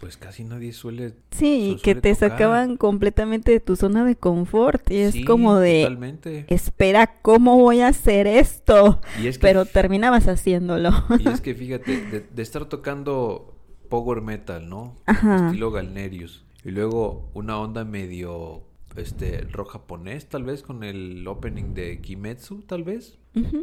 pues 0.00 0.16
casi 0.16 0.42
nadie 0.42 0.72
suele 0.72 1.14
Sí, 1.30 1.78
que 1.84 1.94
te 1.94 2.12
tocar. 2.14 2.30
sacaban 2.30 2.76
completamente 2.76 3.52
de 3.52 3.60
tu 3.60 3.76
zona 3.76 4.04
de 4.04 4.16
confort 4.16 4.90
y 4.90 4.96
es 4.96 5.12
Sí, 5.14 5.24
como 5.24 5.54
de, 5.60 5.82
totalmente. 5.82 6.44
espera, 6.48 7.20
¿cómo 7.22 7.56
voy 7.58 7.82
a 7.82 7.86
hacer 7.88 8.26
esto? 8.26 9.00
Y 9.22 9.28
es 9.28 9.38
que, 9.38 9.42
Pero 9.42 9.64
terminabas 9.64 10.26
haciéndolo. 10.26 10.90
y 11.20 11.28
es 11.28 11.40
que 11.40 11.54
fíjate, 11.54 12.00
de, 12.06 12.18
de 12.20 12.42
estar 12.42 12.64
tocando 12.64 13.54
power 13.88 14.20
metal, 14.22 14.68
¿no? 14.68 14.96
Ajá. 15.06 15.46
Estilo 15.46 15.70
Galnerius. 15.70 16.44
Y 16.64 16.72
luego 16.72 17.30
una 17.34 17.56
onda 17.60 17.84
medio 17.84 18.64
este 18.96 19.42
rock 19.52 19.70
japonés, 19.74 20.28
tal 20.28 20.42
vez, 20.42 20.62
con 20.64 20.82
el 20.82 21.24
opening 21.28 21.74
de 21.74 22.00
Kimetsu, 22.00 22.62
tal 22.62 22.82
vez. 22.82 23.18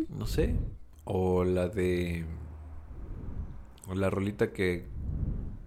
No 0.08 0.26
sé. 0.26 0.56
O 1.04 1.44
la 1.44 1.68
de. 1.68 2.24
La 3.96 4.10
rolita 4.10 4.52
que 4.54 4.86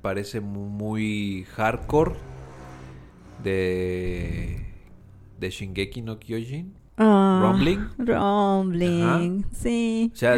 parece 0.02 0.40
mu- 0.40 0.68
muy 0.68 1.44
hardcore. 1.54 2.14
De. 3.42 4.66
De 5.38 5.50
Shingeki 5.50 6.02
no 6.02 6.18
Kyojin. 6.18 6.74
Ah, 6.96 7.40
Rumbling. 7.42 7.88
Rumbling, 7.98 9.44
sí. 9.50 10.10
O 10.12 10.16
sea, 10.16 10.36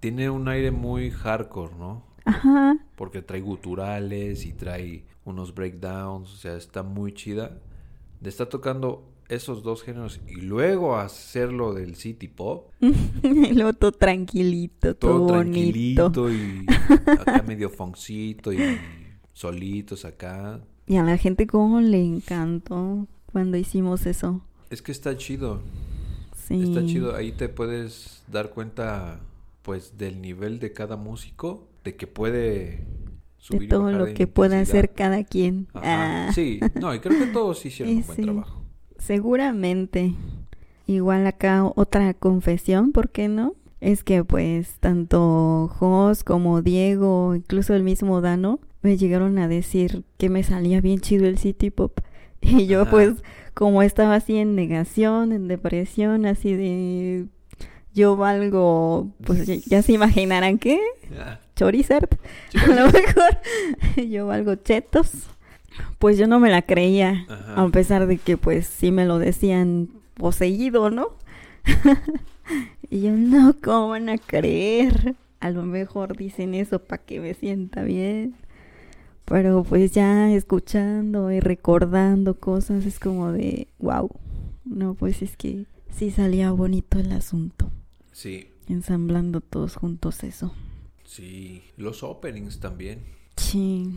tiene 0.00 0.30
un 0.30 0.48
aire 0.48 0.70
muy 0.70 1.10
hardcore, 1.10 1.74
¿no? 1.74 2.04
Ajá. 2.24 2.78
Porque 2.96 3.20
trae 3.22 3.40
guturales 3.40 4.46
y 4.46 4.52
trae 4.52 5.04
unos 5.24 5.54
breakdowns. 5.54 6.32
O 6.32 6.36
sea, 6.36 6.56
está 6.56 6.82
muy 6.82 7.12
chida. 7.12 7.58
De 8.20 8.30
estar 8.30 8.46
tocando 8.46 9.04
esos 9.28 9.62
dos 9.62 9.82
géneros 9.82 10.20
y 10.26 10.40
luego 10.40 10.96
hacerlo 10.96 11.74
del 11.74 11.94
city 11.96 12.28
pop. 12.28 12.70
y 12.80 13.52
luego 13.54 13.72
todo 13.74 13.92
tranquilito, 13.92 14.94
todo, 14.96 15.26
todo 15.26 15.36
bonito. 15.38 16.10
tranquilito 16.12 16.32
y 16.32 16.66
acá 17.20 17.42
medio 17.46 17.68
foncito 17.70 18.52
y 18.52 18.58
solitos 19.34 20.04
acá. 20.04 20.60
Y 20.86 20.96
a 20.96 21.02
la 21.02 21.18
gente 21.18 21.46
como 21.46 21.80
le 21.80 22.02
encantó 22.02 23.06
cuando 23.32 23.56
hicimos 23.58 24.06
eso. 24.06 24.40
Es 24.70 24.80
que 24.82 24.92
está 24.92 25.16
chido, 25.16 25.60
Sí. 26.46 26.62
está 26.62 26.84
chido. 26.86 27.14
Ahí 27.14 27.32
te 27.32 27.50
puedes 27.50 28.22
dar 28.26 28.50
cuenta, 28.50 29.20
pues, 29.62 29.98
del 29.98 30.22
nivel 30.22 30.58
de 30.60 30.72
cada 30.72 30.96
músico, 30.96 31.68
de 31.84 31.94
que 31.96 32.06
puede 32.06 32.38
De 32.38 32.84
subir 33.36 33.64
y 33.64 33.68
todo 33.68 33.82
bajar 33.84 33.98
lo 34.00 34.04
de 34.06 34.14
que 34.14 34.26
puede 34.26 34.54
intensidad. 34.56 34.78
hacer 34.78 34.94
cada 34.94 35.24
quien. 35.24 35.68
Ajá, 35.74 36.28
Ah, 36.28 36.32
Sí, 36.34 36.58
no, 36.80 36.94
y 36.94 37.00
creo 37.00 37.18
que 37.18 37.26
todos 37.26 37.64
hicieron 37.66 37.92
Y 37.94 37.98
un 37.98 38.06
buen 38.06 38.16
sí. 38.16 38.22
trabajo. 38.22 38.57
Seguramente. 38.98 40.14
Igual 40.86 41.26
acá 41.26 41.64
otra 41.76 42.14
confesión, 42.14 42.92
¿por 42.92 43.10
qué 43.10 43.28
no? 43.28 43.54
Es 43.80 44.02
que 44.04 44.24
pues 44.24 44.76
tanto 44.80 45.70
Jos 45.78 46.24
como 46.24 46.62
Diego, 46.62 47.34
incluso 47.34 47.74
el 47.74 47.82
mismo 47.82 48.20
Dano, 48.20 48.58
me 48.82 48.96
llegaron 48.96 49.38
a 49.38 49.48
decir 49.48 50.04
que 50.16 50.28
me 50.28 50.42
salía 50.42 50.80
bien 50.80 51.00
chido 51.00 51.26
el 51.26 51.38
city 51.38 51.70
pop. 51.70 52.00
Y 52.40 52.66
yo 52.66 52.82
Ajá. 52.82 52.90
pues 52.90 53.14
como 53.54 53.82
estaba 53.82 54.14
así 54.14 54.36
en 54.36 54.54
negación, 54.54 55.32
en 55.32 55.48
depresión, 55.48 56.24
así 56.26 56.54
de 56.54 57.26
yo 57.92 58.16
valgo, 58.16 59.08
pues 59.24 59.44
ya, 59.46 59.56
ya 59.66 59.82
se 59.82 59.92
imaginarán 59.92 60.58
qué, 60.58 60.78
Ah, 61.18 61.40
Chorizard, 61.56 62.08
a 62.54 62.66
lo 62.68 62.86
mejor 62.92 63.38
yo 64.08 64.26
valgo 64.26 64.54
chetos. 64.54 65.10
Pues 65.98 66.18
yo 66.18 66.26
no 66.26 66.38
me 66.40 66.50
la 66.50 66.62
creía, 66.62 67.26
Ajá. 67.28 67.62
a 67.62 67.68
pesar 67.70 68.06
de 68.06 68.18
que 68.18 68.36
pues 68.36 68.66
sí 68.66 68.90
me 68.90 69.04
lo 69.06 69.18
decían 69.18 69.88
poseído, 70.14 70.90
¿no? 70.90 71.08
y 72.90 73.02
yo, 73.02 73.12
no, 73.12 73.54
¿cómo 73.62 73.88
van 73.88 74.08
a 74.08 74.18
creer? 74.18 75.14
A 75.40 75.50
lo 75.50 75.62
mejor 75.62 76.16
dicen 76.16 76.54
eso 76.54 76.78
para 76.80 77.02
que 77.02 77.20
me 77.20 77.34
sienta 77.34 77.82
bien. 77.82 78.34
Pero 79.24 79.62
pues 79.62 79.92
ya 79.92 80.32
escuchando 80.32 81.30
y 81.30 81.40
recordando 81.40 82.34
cosas 82.34 82.86
es 82.86 82.98
como 82.98 83.30
de, 83.32 83.68
wow. 83.78 84.10
No, 84.64 84.94
pues 84.94 85.20
es 85.22 85.36
que 85.36 85.66
sí 85.90 86.10
salía 86.10 86.50
bonito 86.52 86.98
el 86.98 87.12
asunto. 87.12 87.70
Sí, 88.12 88.48
Ensamblando 88.68 89.40
todos 89.40 89.76
juntos 89.76 90.22
eso. 90.24 90.52
sí. 91.04 91.62
Los 91.76 92.02
openings 92.02 92.58
también. 92.60 93.00
Sí, 93.36 93.90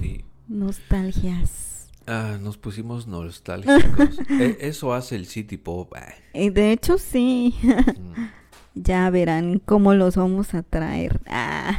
Sí. 0.00 0.24
Nostalgias. 0.50 1.88
Ah, 2.06 2.38
nos 2.40 2.58
pusimos 2.58 3.06
nostálgicos. 3.06 4.18
E- 4.30 4.58
eso 4.60 4.92
hace 4.94 5.16
el 5.16 5.26
city 5.26 5.56
pop. 5.56 5.92
Y 6.34 6.50
de 6.50 6.72
hecho 6.72 6.98
sí, 6.98 7.54
Mm. 7.62 8.28
ya 8.74 9.08
verán 9.10 9.58
cómo 9.64 9.94
los 9.94 10.16
vamos 10.16 10.54
a 10.54 10.62
traer. 10.62 11.20
Ah. 11.26 11.78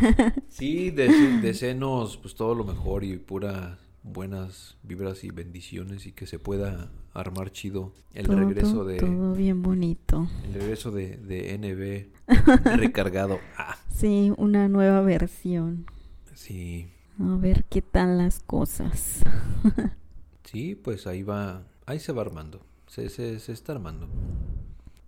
Sí, 0.49 0.91
dese- 0.91 1.41
desenos 1.41 2.17
pues 2.17 2.35
todo 2.35 2.55
lo 2.55 2.63
mejor 2.63 3.03
y 3.03 3.17
pura 3.17 3.77
buenas 4.03 4.77
vibras 4.83 5.23
y 5.23 5.29
bendiciones 5.31 6.05
y 6.07 6.11
que 6.11 6.25
se 6.25 6.39
pueda 6.39 6.91
armar 7.13 7.51
chido 7.51 7.93
el 8.13 8.25
Todo, 8.25 8.37
regreso 8.39 8.83
de 8.85 8.97
Todo 8.97 9.33
bien 9.33 9.61
bonito. 9.61 10.27
el 10.45 10.53
regreso 10.53 10.91
de, 10.91 11.17
de 11.17 11.57
NB 11.57 12.27
recargado. 12.77 13.39
Ah, 13.57 13.77
Sí, 13.93 14.31
una 14.37 14.67
nueva 14.69 15.01
versión. 15.01 15.85
sí. 16.33 16.87
A 17.19 17.37
ver 17.37 17.63
qué 17.69 17.81
tal 17.81 18.17
las 18.17 18.39
cosas. 18.39 19.21
Sí, 20.43 20.75
pues 20.75 21.07
ahí 21.07 21.23
va, 21.23 21.63
ahí 21.85 21.99
se 21.99 22.11
va 22.11 22.21
armando. 22.21 22.65
Se, 22.87 23.09
se, 23.09 23.39
se 23.39 23.51
está 23.53 23.73
armando. 23.73 24.09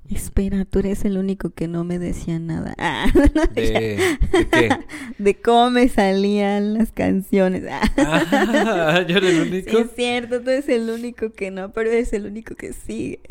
Espera, 0.09 0.65
tú 0.65 0.79
eres 0.79 1.05
el 1.05 1.17
único 1.17 1.51
que 1.51 1.67
no 1.67 1.83
me 1.83 1.97
decía 1.99 2.37
nada. 2.39 2.75
Ah, 2.77 3.07
¿De, 3.55 4.17
¿de 4.31 4.49
qué? 4.49 4.77
de 5.17 5.41
cómo 5.41 5.71
me 5.71 5.87
salían 5.89 6.73
las 6.73 6.91
canciones. 6.91 7.63
Ah. 7.69 7.89
Ah, 7.97 9.05
¿Yo 9.07 9.17
era 9.17 9.29
el 9.29 9.39
Sí, 9.65 9.75
único? 9.75 9.77
es 9.77 9.91
cierto, 9.95 10.41
tú 10.41 10.49
eres 10.49 10.69
el 10.69 10.89
único 10.89 11.31
que 11.31 11.51
no, 11.51 11.71
pero 11.71 11.89
eres 11.89 12.13
el 12.13 12.25
único 12.25 12.55
que 12.55 12.73
sigue. 12.73 13.21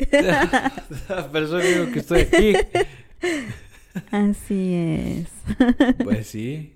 Pero 1.31 1.47
soy 1.47 1.61
el 1.67 1.79
único 1.81 1.91
que 1.91 1.99
estoy 1.99 2.19
aquí. 2.21 2.69
Así 4.11 4.73
es. 4.73 5.29
Pues 6.01 6.27
sí. 6.27 6.73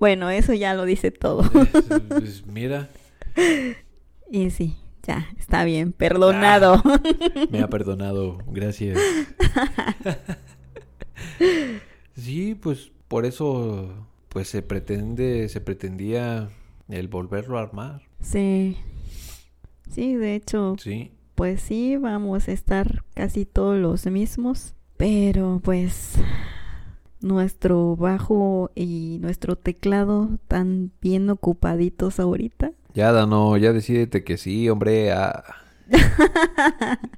Bueno, 0.00 0.28
eso 0.30 0.52
ya 0.54 0.74
lo 0.74 0.84
dice 0.86 1.10
todo. 1.12 1.42
Pues, 1.50 1.68
pues, 2.08 2.46
mira, 2.52 2.88
Y 4.30 4.50
sí, 4.50 4.76
ya, 5.04 5.28
está 5.38 5.62
bien, 5.64 5.92
perdonado. 5.92 6.82
me 7.50 7.60
ha 7.60 7.68
perdonado. 7.68 8.38
Gracias. 8.48 8.98
Sí, 12.16 12.54
pues 12.54 12.90
por 13.08 13.24
eso 13.24 14.06
pues 14.28 14.48
se 14.48 14.62
pretende, 14.62 15.48
se 15.48 15.60
pretendía 15.60 16.50
el 16.88 17.08
volverlo 17.08 17.58
a 17.58 17.62
armar. 17.62 18.02
Sí. 18.20 18.76
Sí, 19.90 20.14
de 20.16 20.34
hecho, 20.34 20.76
Sí. 20.78 21.12
pues 21.34 21.60
sí, 21.62 21.96
vamos 21.96 22.48
a 22.48 22.52
estar 22.52 23.04
casi 23.14 23.44
todos 23.46 23.78
los 23.78 24.06
mismos, 24.06 24.74
pero 24.96 25.60
pues 25.64 26.14
nuestro 27.20 27.96
bajo 27.96 28.70
y 28.74 29.18
nuestro 29.20 29.56
teclado 29.56 30.30
están 30.34 30.90
bien 31.00 31.28
ocupaditos 31.30 32.18
ahorita. 32.20 32.72
Ya, 32.94 33.12
Dano, 33.12 33.56
ya 33.56 33.72
decídete 33.72 34.24
que 34.24 34.36
sí, 34.36 34.68
hombre. 34.68 35.12
ah. 35.12 35.44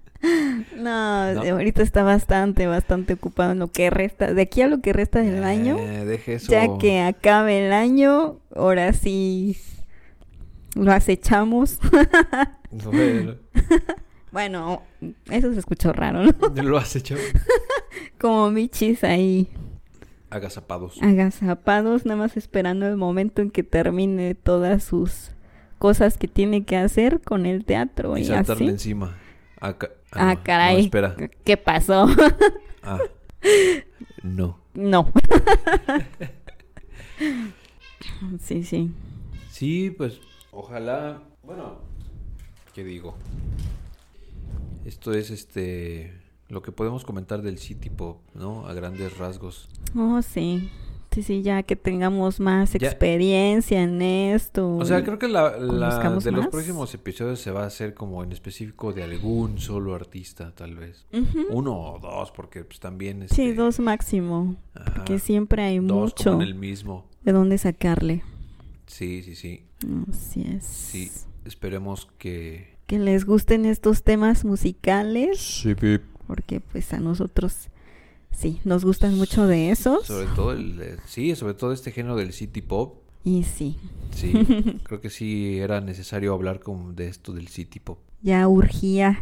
No, 0.77 1.35
No. 1.35 1.43
ahorita 1.43 1.83
está 1.83 2.05
bastante, 2.05 2.69
bastante 2.69 3.15
ocupado 3.15 3.53
en 3.53 3.59
lo 3.59 3.69
que 3.69 3.91
resta, 3.91 4.33
de 4.33 4.43
aquí 4.43 4.63
a 4.63 4.69
lo 4.69 4.81
que 4.81 4.93
resta 4.93 5.21
del 5.21 5.43
año. 5.43 5.77
Eh, 5.79 6.05
deje 6.05 6.35
eso. 6.35 6.51
Ya 6.53 6.79
que 6.79 7.01
acabe 7.01 7.67
el 7.67 7.73
año, 7.73 8.39
ahora 8.55 8.93
sí 8.93 9.57
lo 10.77 10.93
acechamos. 10.93 11.79
Bueno, 12.71 13.35
bueno, 14.33 14.83
eso 15.31 15.53
se 15.53 15.59
escuchó 15.59 15.93
raro, 15.93 16.23
¿no? 16.23 16.63
lo 16.63 16.79
has 16.79 16.95
hecho. 16.95 17.17
Como 18.21 18.51
michis 18.53 19.03
ahí 19.03 19.49
Agazapados. 20.35 21.01
agazapados, 21.03 22.07
nada 22.07 22.19
más 22.19 22.37
esperando 22.37 22.87
el 22.87 22.97
momento 22.97 23.43
en 23.43 23.51
que 23.51 23.63
termine 23.63 24.35
todas 24.35 24.83
sus 24.83 25.33
cosas 25.79 26.17
que 26.17 26.29
tiene 26.29 26.65
que 26.65 26.77
hacer 26.77 27.21
con 27.21 27.45
el 27.45 27.65
teatro 27.65 28.17
Y 28.17 28.23
y, 28.23 28.25
saltarle 28.25 28.65
así. 28.65 28.73
encima. 28.73 29.17
Ah, 29.61 29.77
ca- 29.77 29.91
ah, 30.13 30.19
Ah, 30.19 30.25
no, 30.27 30.35
no, 30.35 30.43
caray. 30.43 30.85
espera. 30.85 31.17
¿Qué 31.45 31.57
pasó? 31.57 32.07
Ah. 32.85 32.99
No. 34.25 34.59
no. 34.75 35.13
sí, 38.41 38.65
sí. 38.65 38.91
Sí, 39.51 39.91
pues 39.91 40.21
ojalá. 40.51 41.23
Bueno, 41.43 41.79
¿qué 42.75 42.85
digo? 42.85 43.17
Esto 44.85 45.13
es 45.13 45.31
este. 45.31 46.13
Lo 46.53 46.61
que 46.61 46.71
podemos 46.71 47.03
comentar 47.07 47.41
del 47.41 47.57
City 47.57 47.89
Pop, 47.89 48.19
¿no? 48.35 48.67
A 48.67 48.75
grandes 48.75 49.17
rasgos. 49.17 49.71
Oh, 49.97 50.21
sí. 50.21 50.69
Sí, 51.11 51.23
sí, 51.23 51.43
ya 51.43 51.63
que 51.63 51.77
tengamos 51.77 52.41
más 52.41 52.75
Ya. 52.75 52.89
experiencia 52.89 53.83
en 53.83 54.03
esto. 54.03 54.77
O 54.77 54.85
sea, 54.85 55.03
creo 55.03 55.19
que 55.19 55.29
la, 55.29 55.57
la- 55.57 55.99
de 56.21 56.31
los 56.31 56.47
próximos 56.49 56.93
episodios 56.95 57.41
se 57.41 57.51
va 57.51 57.63
a 57.63 57.67
hacer 57.69 57.95
como 57.95 58.23
en 58.23 58.33
específico 58.33 58.93
de 58.93 59.03
algún 59.03 59.59
solo 59.59 59.95
artista, 59.95 60.55
tal 60.55 60.75
vez. 60.77 61.07
Uno 61.51 61.75
o 61.95 61.99
dos, 61.99 62.31
porque 62.33 62.65
pues 62.65 62.81
también. 62.81 63.21
Sí, 63.31 63.43
este, 63.49 63.55
dos 63.55 63.81
máximo. 63.81 64.57
ajá, 64.75 64.93
Porque 64.95 65.19
siempre 65.19 65.63
hay 65.63 65.79
dos 65.79 65.87
como 65.89 66.03
mucho 66.03 66.33
en 66.35 66.43
el 66.43 66.55
mismo. 66.55 67.07
de 67.23 67.33
dónde 67.33 67.57
sacarle. 67.57 68.23
Sí, 68.87 69.23
sí, 69.23 69.35
sí. 69.37 69.65
Así 70.11 70.43
es. 70.43 70.65
Sí, 70.67 71.11
esperemos 71.47 72.09
que... 72.19 72.73
Que 72.87 72.99
les 72.99 73.25
gusten 73.25 73.65
estos 73.65 74.03
temas 74.03 74.45
musicales. 74.45 75.39
Sí, 75.41 75.75
pip. 75.75 76.03
Porque 76.33 76.61
pues 76.61 76.91
a 76.95 76.99
nosotros 76.99 77.69
sí, 78.31 78.59
nos 78.65 78.87
gustan 78.87 79.19
mucho 79.19 79.47
de 79.47 79.71
esos. 79.71 80.07
Sobre 80.07 80.29
todo 80.35 80.53
el... 80.53 80.97
Sí, 81.05 81.37
sobre 81.37 81.53
todo 81.53 81.73
este 81.73 81.93
género 81.93 82.17
del 82.17 82.33
City 82.33 82.63
Pop. 82.63 82.95
Y 83.23 83.43
sí, 83.43 83.77
Sí, 84.15 84.33
creo 84.83 85.03
que 85.03 85.11
sí 85.11 85.59
era 85.59 85.83
necesario 85.83 86.33
hablar 86.33 86.61
como 86.61 86.95
de 86.95 87.09
esto 87.09 87.35
del 87.35 87.49
City 87.49 87.81
Pop. 87.81 87.99
ya 88.23 88.49
urgía 88.49 89.21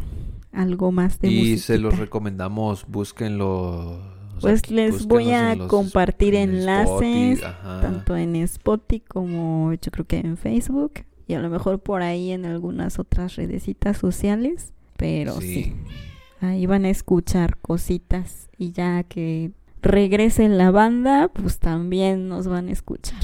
algo 0.53 0.93
más 0.93 1.19
de 1.19 1.27
Y 1.27 1.57
se 1.57 1.77
los 1.77 1.99
recomendamos, 1.99 2.85
búsquenlo. 2.87 3.99
sea, 4.39 4.39
Pues 4.39 4.71
les 4.71 5.05
voy 5.05 5.31
a 5.31 5.51
en 5.51 5.67
compartir 5.67 6.33
en 6.35 6.51
enlaces, 6.51 7.39
Spotify, 7.39 7.81
tanto 7.81 8.15
en 8.15 8.37
Spotify 8.37 9.01
como 9.01 9.73
yo 9.73 9.91
creo 9.91 10.07
que 10.07 10.19
en 10.19 10.37
Facebook 10.37 10.93
y 11.27 11.33
a 11.33 11.39
lo 11.41 11.49
mejor 11.49 11.79
por 11.79 12.03
ahí 12.03 12.31
en 12.31 12.45
algunas 12.45 12.99
otras 12.99 13.35
redecitas 13.35 13.97
sociales, 13.97 14.71
pero 14.95 15.41
sí. 15.41 15.73
Ahí 16.41 16.65
van 16.65 16.85
a 16.85 16.89
escuchar 16.89 17.57
cositas 17.57 18.49
y 18.57 18.71
ya 18.71 19.03
que 19.03 19.51
regrese 19.81 20.49
la 20.49 20.71
banda, 20.71 21.29
pues 21.33 21.59
también 21.59 22.27
nos 22.27 22.47
van 22.47 22.67
a 22.67 22.71
escuchar. 22.71 23.19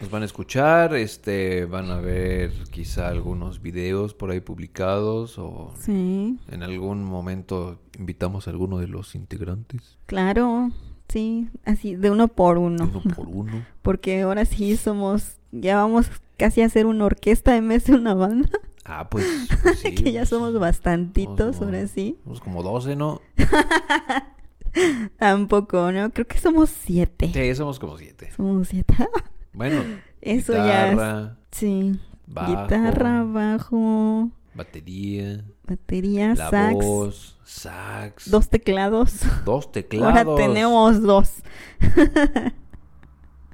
Nos 0.00 0.10
van 0.10 0.22
a 0.22 0.26
escuchar, 0.26 0.94
este, 0.94 1.64
van 1.64 1.90
a 1.90 1.98
ver 2.00 2.52
quizá 2.70 3.08
algunos 3.08 3.62
videos 3.62 4.12
por 4.12 4.30
ahí 4.30 4.40
publicados 4.40 5.38
o 5.38 5.72
Sí, 5.80 6.38
en 6.48 6.62
algún 6.62 7.02
momento 7.02 7.80
invitamos 7.98 8.46
a 8.46 8.50
alguno 8.50 8.78
de 8.78 8.88
los 8.88 9.14
integrantes. 9.14 9.96
claro, 10.04 10.70
sí, 11.08 11.48
así 11.64 11.94
de 11.96 12.10
uno 12.10 12.28
por 12.28 12.58
uno, 12.58 12.84
Uno 12.92 13.14
por 13.14 13.26
uno. 13.28 13.64
porque 13.82 14.20
ahora 14.20 14.44
sí 14.44 14.76
somos, 14.76 15.38
ya 15.50 15.76
vamos 15.76 16.10
casi 16.36 16.60
a 16.60 16.66
hacer 16.66 16.84
una 16.84 17.06
orquesta 17.06 17.56
en 17.56 17.68
vez 17.68 17.84
de 17.86 17.94
una 17.94 18.12
banda, 18.12 18.50
Ah, 18.88 19.08
pues, 19.10 19.26
pues 19.62 19.80
sí, 19.80 19.94
que 19.94 20.12
ya 20.12 20.20
pues, 20.20 20.28
somos 20.28 20.58
bastantitos, 20.58 21.56
somos- 21.56 21.62
ahora 21.62 21.86
sí. 21.88 22.18
Somos 22.24 22.40
como 22.40 22.62
12, 22.62 22.94
¿no? 22.96 23.20
Tampoco, 25.18 25.90
¿no? 25.92 26.10
Creo 26.12 26.26
que 26.26 26.38
somos 26.38 26.70
siete. 26.70 27.30
Sí, 27.32 27.54
somos 27.54 27.78
como 27.78 27.96
7. 27.98 28.30
Somos 28.36 28.68
siete. 28.68 28.94
Bueno, 29.52 29.80
Eso 30.20 30.52
ya 30.52 30.88
es- 30.88 30.92
guitarra, 30.92 31.38
Sí. 31.50 31.98
bajo, 32.26 32.50
Guitarra, 32.62 33.24
bajo, 33.24 34.30
batería, 34.54 35.42
batería, 35.66 36.34
la 36.34 36.50
sax, 36.50 36.74
voz, 36.74 37.38
sax, 37.42 38.30
dos 38.30 38.50
teclados. 38.50 39.14
dos 39.46 39.72
teclados. 39.72 40.14
Ahora 40.14 40.36
tenemos 40.36 41.00
dos. 41.00 41.36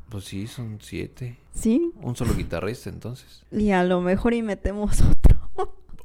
Pues 0.09 0.25
sí, 0.25 0.49
son 0.49 0.79
siete. 0.83 1.39
¿Sí? 1.55 1.93
Un 2.03 2.17
solo 2.17 2.35
guitarrista, 2.35 2.91
entonces. 2.91 3.45
Y 3.53 3.71
a 3.71 3.85
lo 3.85 4.01
mejor 4.01 4.35
y 4.35 4.43
metemos 4.43 5.01
otro. 5.03 5.22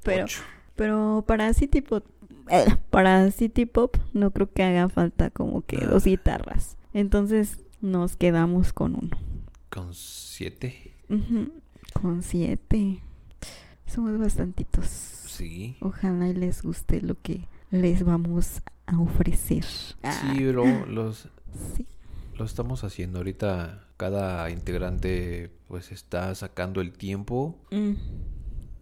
Pero, 0.07 0.23
Ocho. 0.25 0.41
pero 0.75 1.23
para 1.27 1.53
City 1.53 1.81
Pop, 1.81 2.05
eh, 2.49 2.65
para 2.89 3.29
City 3.31 3.65
Pop 3.65 3.97
no 4.13 4.31
creo 4.31 4.51
que 4.51 4.63
haga 4.63 4.89
falta 4.89 5.29
como 5.29 5.61
que 5.61 5.77
Ah. 5.83 5.87
dos 5.87 6.05
guitarras. 6.05 6.77
Entonces 6.93 7.59
nos 7.81 8.15
quedamos 8.15 8.73
con 8.73 8.95
uno. 8.95 9.17
Con 9.69 9.93
siete. 9.93 10.93
Con 11.93 12.23
siete. 12.23 13.01
Somos 13.85 14.17
bastantitos. 14.17 14.85
Sí. 14.87 15.77
Ojalá 15.81 16.27
y 16.29 16.33
les 16.33 16.61
guste 16.63 17.01
lo 17.01 17.15
que 17.21 17.47
les 17.69 18.03
vamos 18.03 18.61
a 18.85 18.99
ofrecer. 18.99 19.65
Ah, 20.03 20.11
Sí, 20.33 20.39
lo, 20.39 20.65
los, 20.87 21.29
sí. 21.75 21.85
lo 22.37 22.45
estamos 22.45 22.83
haciendo. 22.83 23.19
Ahorita 23.19 23.87
cada 23.97 24.49
integrante 24.51 25.51
pues 25.67 25.91
está 25.91 26.33
sacando 26.35 26.81
el 26.81 26.93
tiempo, 26.93 27.57
Mm. 27.71 27.93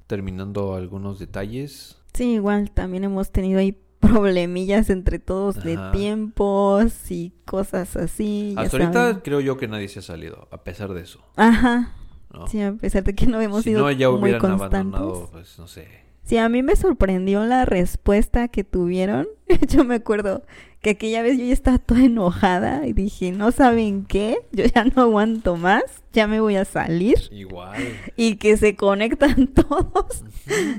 Terminando 0.07 0.75
algunos 0.75 1.19
detalles. 1.19 1.97
Sí, 2.13 2.33
igual 2.35 2.71
también 2.71 3.03
hemos 3.03 3.31
tenido 3.31 3.59
ahí 3.59 3.77
problemillas 3.99 4.89
entre 4.89 5.19
todos 5.19 5.63
de 5.63 5.77
tiempos 5.91 7.11
y 7.11 7.33
cosas 7.45 7.95
así. 7.95 8.53
ya 8.55 8.61
Hasta 8.61 8.77
ahorita 8.77 8.93
saben. 8.93 9.19
creo 9.23 9.39
yo 9.41 9.57
que 9.57 9.67
nadie 9.67 9.87
se 9.87 9.99
ha 9.99 10.03
salido, 10.03 10.47
a 10.51 10.63
pesar 10.63 10.93
de 10.93 11.01
eso. 11.01 11.19
Ajá. 11.35 11.93
¿no? 12.33 12.47
Sí, 12.47 12.61
a 12.61 12.73
pesar 12.73 13.03
de 13.03 13.15
que 13.15 13.27
no 13.27 13.39
hemos 13.41 13.63
si 13.63 13.69
sido 13.71 13.81
no, 13.81 13.91
ya 13.91 14.09
muy 14.11 14.37
constantes. 14.37 14.99
abandonado, 14.99 15.29
pues 15.31 15.57
no 15.57 15.67
sé, 15.67 15.87
Sí, 16.25 16.37
a 16.37 16.49
mí 16.49 16.63
me 16.63 16.75
sorprendió 16.75 17.45
la 17.45 17.65
respuesta 17.65 18.47
que 18.47 18.63
tuvieron. 18.63 19.27
Yo 19.69 19.83
me 19.85 19.95
acuerdo 19.95 20.43
que 20.81 20.91
aquella 20.91 21.21
vez 21.23 21.37
yo 21.39 21.45
ya 21.45 21.53
estaba 21.53 21.79
toda 21.79 22.03
enojada 22.03 22.85
y 22.85 22.93
dije, 22.93 23.31
no 23.31 23.51
saben 23.51 24.05
qué, 24.05 24.37
yo 24.51 24.65
ya 24.65 24.83
no 24.85 25.01
aguanto 25.01 25.55
más, 25.57 25.81
ya 26.13 26.27
me 26.27 26.39
voy 26.39 26.57
a 26.57 26.65
salir. 26.65 27.15
Igual. 27.31 27.81
Y 28.15 28.35
que 28.35 28.55
se 28.57 28.75
conectan 28.75 29.47
todos. 29.53 30.23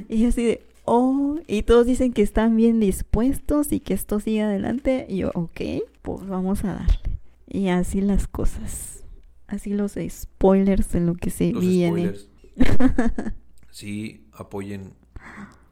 Y 0.09 0.23
yo 0.23 0.29
así 0.29 0.45
de, 0.45 0.63
oh, 0.85 1.41
y 1.49 1.63
todos 1.63 1.87
dicen 1.87 2.13
que 2.13 2.23
están 2.23 2.55
bien 2.57 2.79
dispuestos 2.79 3.73
y 3.73 3.81
que 3.81 3.95
esto 3.95 4.21
sigue 4.21 4.43
adelante. 4.43 5.07
Y 5.09 5.19
yo, 5.19 5.33
ok, 5.35 5.61
pues 6.03 6.25
vamos 6.29 6.63
a 6.65 6.75
darle. 6.75 7.19
Y 7.49 7.69
así 7.69 8.01
las 8.01 8.29
cosas. 8.29 9.05
Así 9.49 9.71
los 9.71 9.97
spoilers 10.09 10.93
de 10.93 11.01
lo 11.01 11.15
que 11.15 11.31
se 11.31 11.51
Los 11.53 11.63
viene. 11.63 12.15
spoilers. 12.15 12.29
Sí, 13.71 14.25
apoyen, 14.33 14.95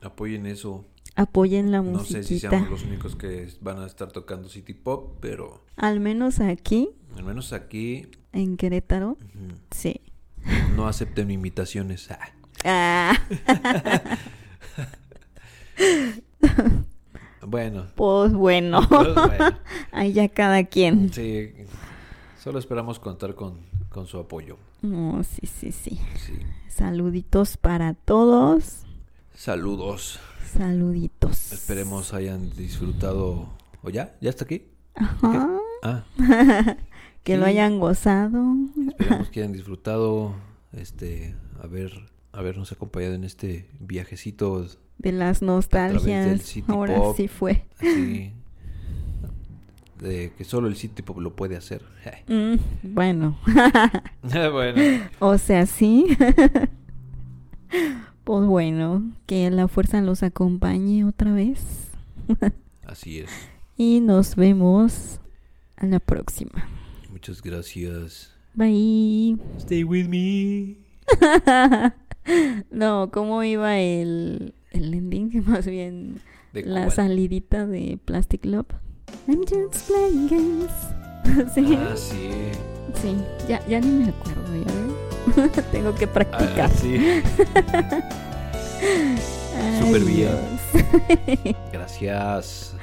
apoyen 0.02 0.46
eso. 0.46 0.84
Apoyen 1.16 1.70
la 1.70 1.80
No 1.80 2.00
sé 2.04 2.24
si 2.24 2.40
seamos 2.40 2.68
los 2.70 2.82
únicos 2.82 3.14
que 3.14 3.48
van 3.60 3.78
a 3.78 3.86
estar 3.86 4.10
tocando 4.10 4.48
City 4.48 4.74
Pop, 4.74 5.18
pero 5.20 5.62
Al 5.76 6.00
menos 6.00 6.40
aquí, 6.40 6.90
al 7.16 7.22
menos 7.24 7.52
aquí 7.52 8.08
en 8.32 8.56
Querétaro, 8.56 9.16
sí. 9.70 10.00
no 10.76 10.88
acepten 10.88 11.30
invitaciones. 11.30 12.10
Ah. 12.10 12.18
Ah, 12.64 13.16
Bueno, 17.46 17.86
pues 17.94 18.32
bueno. 18.32 18.80
pues 18.88 19.14
bueno, 19.14 19.58
Ahí 19.92 20.12
ya 20.14 20.28
cada 20.30 20.64
quien. 20.64 21.12
sí, 21.12 21.52
solo 22.42 22.58
esperamos 22.58 22.98
contar 22.98 23.34
con, 23.34 23.58
con 23.90 24.06
su 24.06 24.18
apoyo. 24.18 24.56
No, 24.82 25.22
sí, 25.24 25.46
sí, 25.46 25.70
sí. 25.70 26.00
Sí. 26.16 26.32
Saluditos 26.68 27.56
para 27.58 27.92
todos. 27.94 28.86
Saludos. 29.34 30.20
Saluditos. 30.56 31.52
Esperemos 31.52 32.14
hayan 32.14 32.50
disfrutado. 32.54 33.48
¿O 33.82 33.90
ya? 33.90 34.14
¿Ya 34.20 34.30
está 34.30 34.44
aquí? 34.44 34.66
Ajá. 34.94 35.48
Ah, 35.82 36.04
Que 37.24 37.36
lo 37.38 37.46
hayan 37.46 37.78
gozado. 37.80 38.42
esperamos 38.88 39.30
que 39.30 39.40
hayan 39.42 39.52
disfrutado. 39.52 40.34
Este, 40.72 41.34
haber, 41.62 41.92
habernos 42.32 42.72
acompañado 42.72 43.14
en 43.14 43.24
este 43.24 43.68
viajecito 43.80 44.66
De 44.98 45.12
las 45.12 45.40
del 45.40 45.46
nostalgias. 45.48 46.54
Ahora 46.68 46.96
Pop. 46.96 47.16
sí 47.16 47.28
fue. 47.28 47.64
así. 47.80 48.32
De 50.00 50.32
que 50.36 50.44
solo 50.44 50.68
el 50.68 50.76
City 50.76 51.02
Pop 51.02 51.18
lo 51.18 51.34
puede 51.34 51.56
hacer. 51.56 51.82
Mm, 52.28 52.56
bueno. 52.94 53.38
bueno, 54.22 54.82
o 55.20 55.38
sea, 55.38 55.66
sí. 55.66 56.06
Pues 58.24 58.46
bueno, 58.46 59.02
que 59.26 59.50
la 59.50 59.68
fuerza 59.68 60.00
los 60.00 60.22
acompañe 60.22 61.04
otra 61.04 61.32
vez. 61.32 61.60
así 62.86 63.18
es. 63.20 63.30
Y 63.76 64.00
nos 64.00 64.36
vemos 64.36 65.20
a 65.76 65.86
la 65.86 66.00
próxima. 66.00 66.68
Muchas 67.10 67.42
gracias. 67.42 68.32
Bye. 68.54 69.36
Stay 69.58 69.84
with 69.84 70.08
me. 70.08 70.76
no, 72.70 73.10
¿cómo 73.12 73.42
iba 73.42 73.78
el, 73.78 74.54
el 74.70 74.94
ending? 74.94 75.42
Más 75.46 75.66
bien 75.66 76.20
¿De 76.52 76.62
la 76.64 76.82
cuál? 76.84 76.92
salidita 76.92 77.66
de 77.66 77.98
Plastic 78.04 78.44
Love. 78.44 78.66
I'm 79.28 79.42
just 79.42 79.86
playing 79.88 80.28
games. 80.28 80.70
sí, 81.54 81.76
Ah, 81.78 81.94
sí. 81.96 82.30
sí, 83.00 83.16
ya, 83.48 83.66
ya 83.66 83.80
ni 83.80 84.04
me 84.04 84.08
acuerdo, 84.10 84.54
ya. 84.56 85.03
Tengo 85.72 85.94
que 85.94 86.06
practicar. 86.06 86.70
Ah, 86.70 86.78
sí. 86.80 87.22
Súper 89.80 90.04
bien. 90.04 90.38
Gracias. 91.72 92.74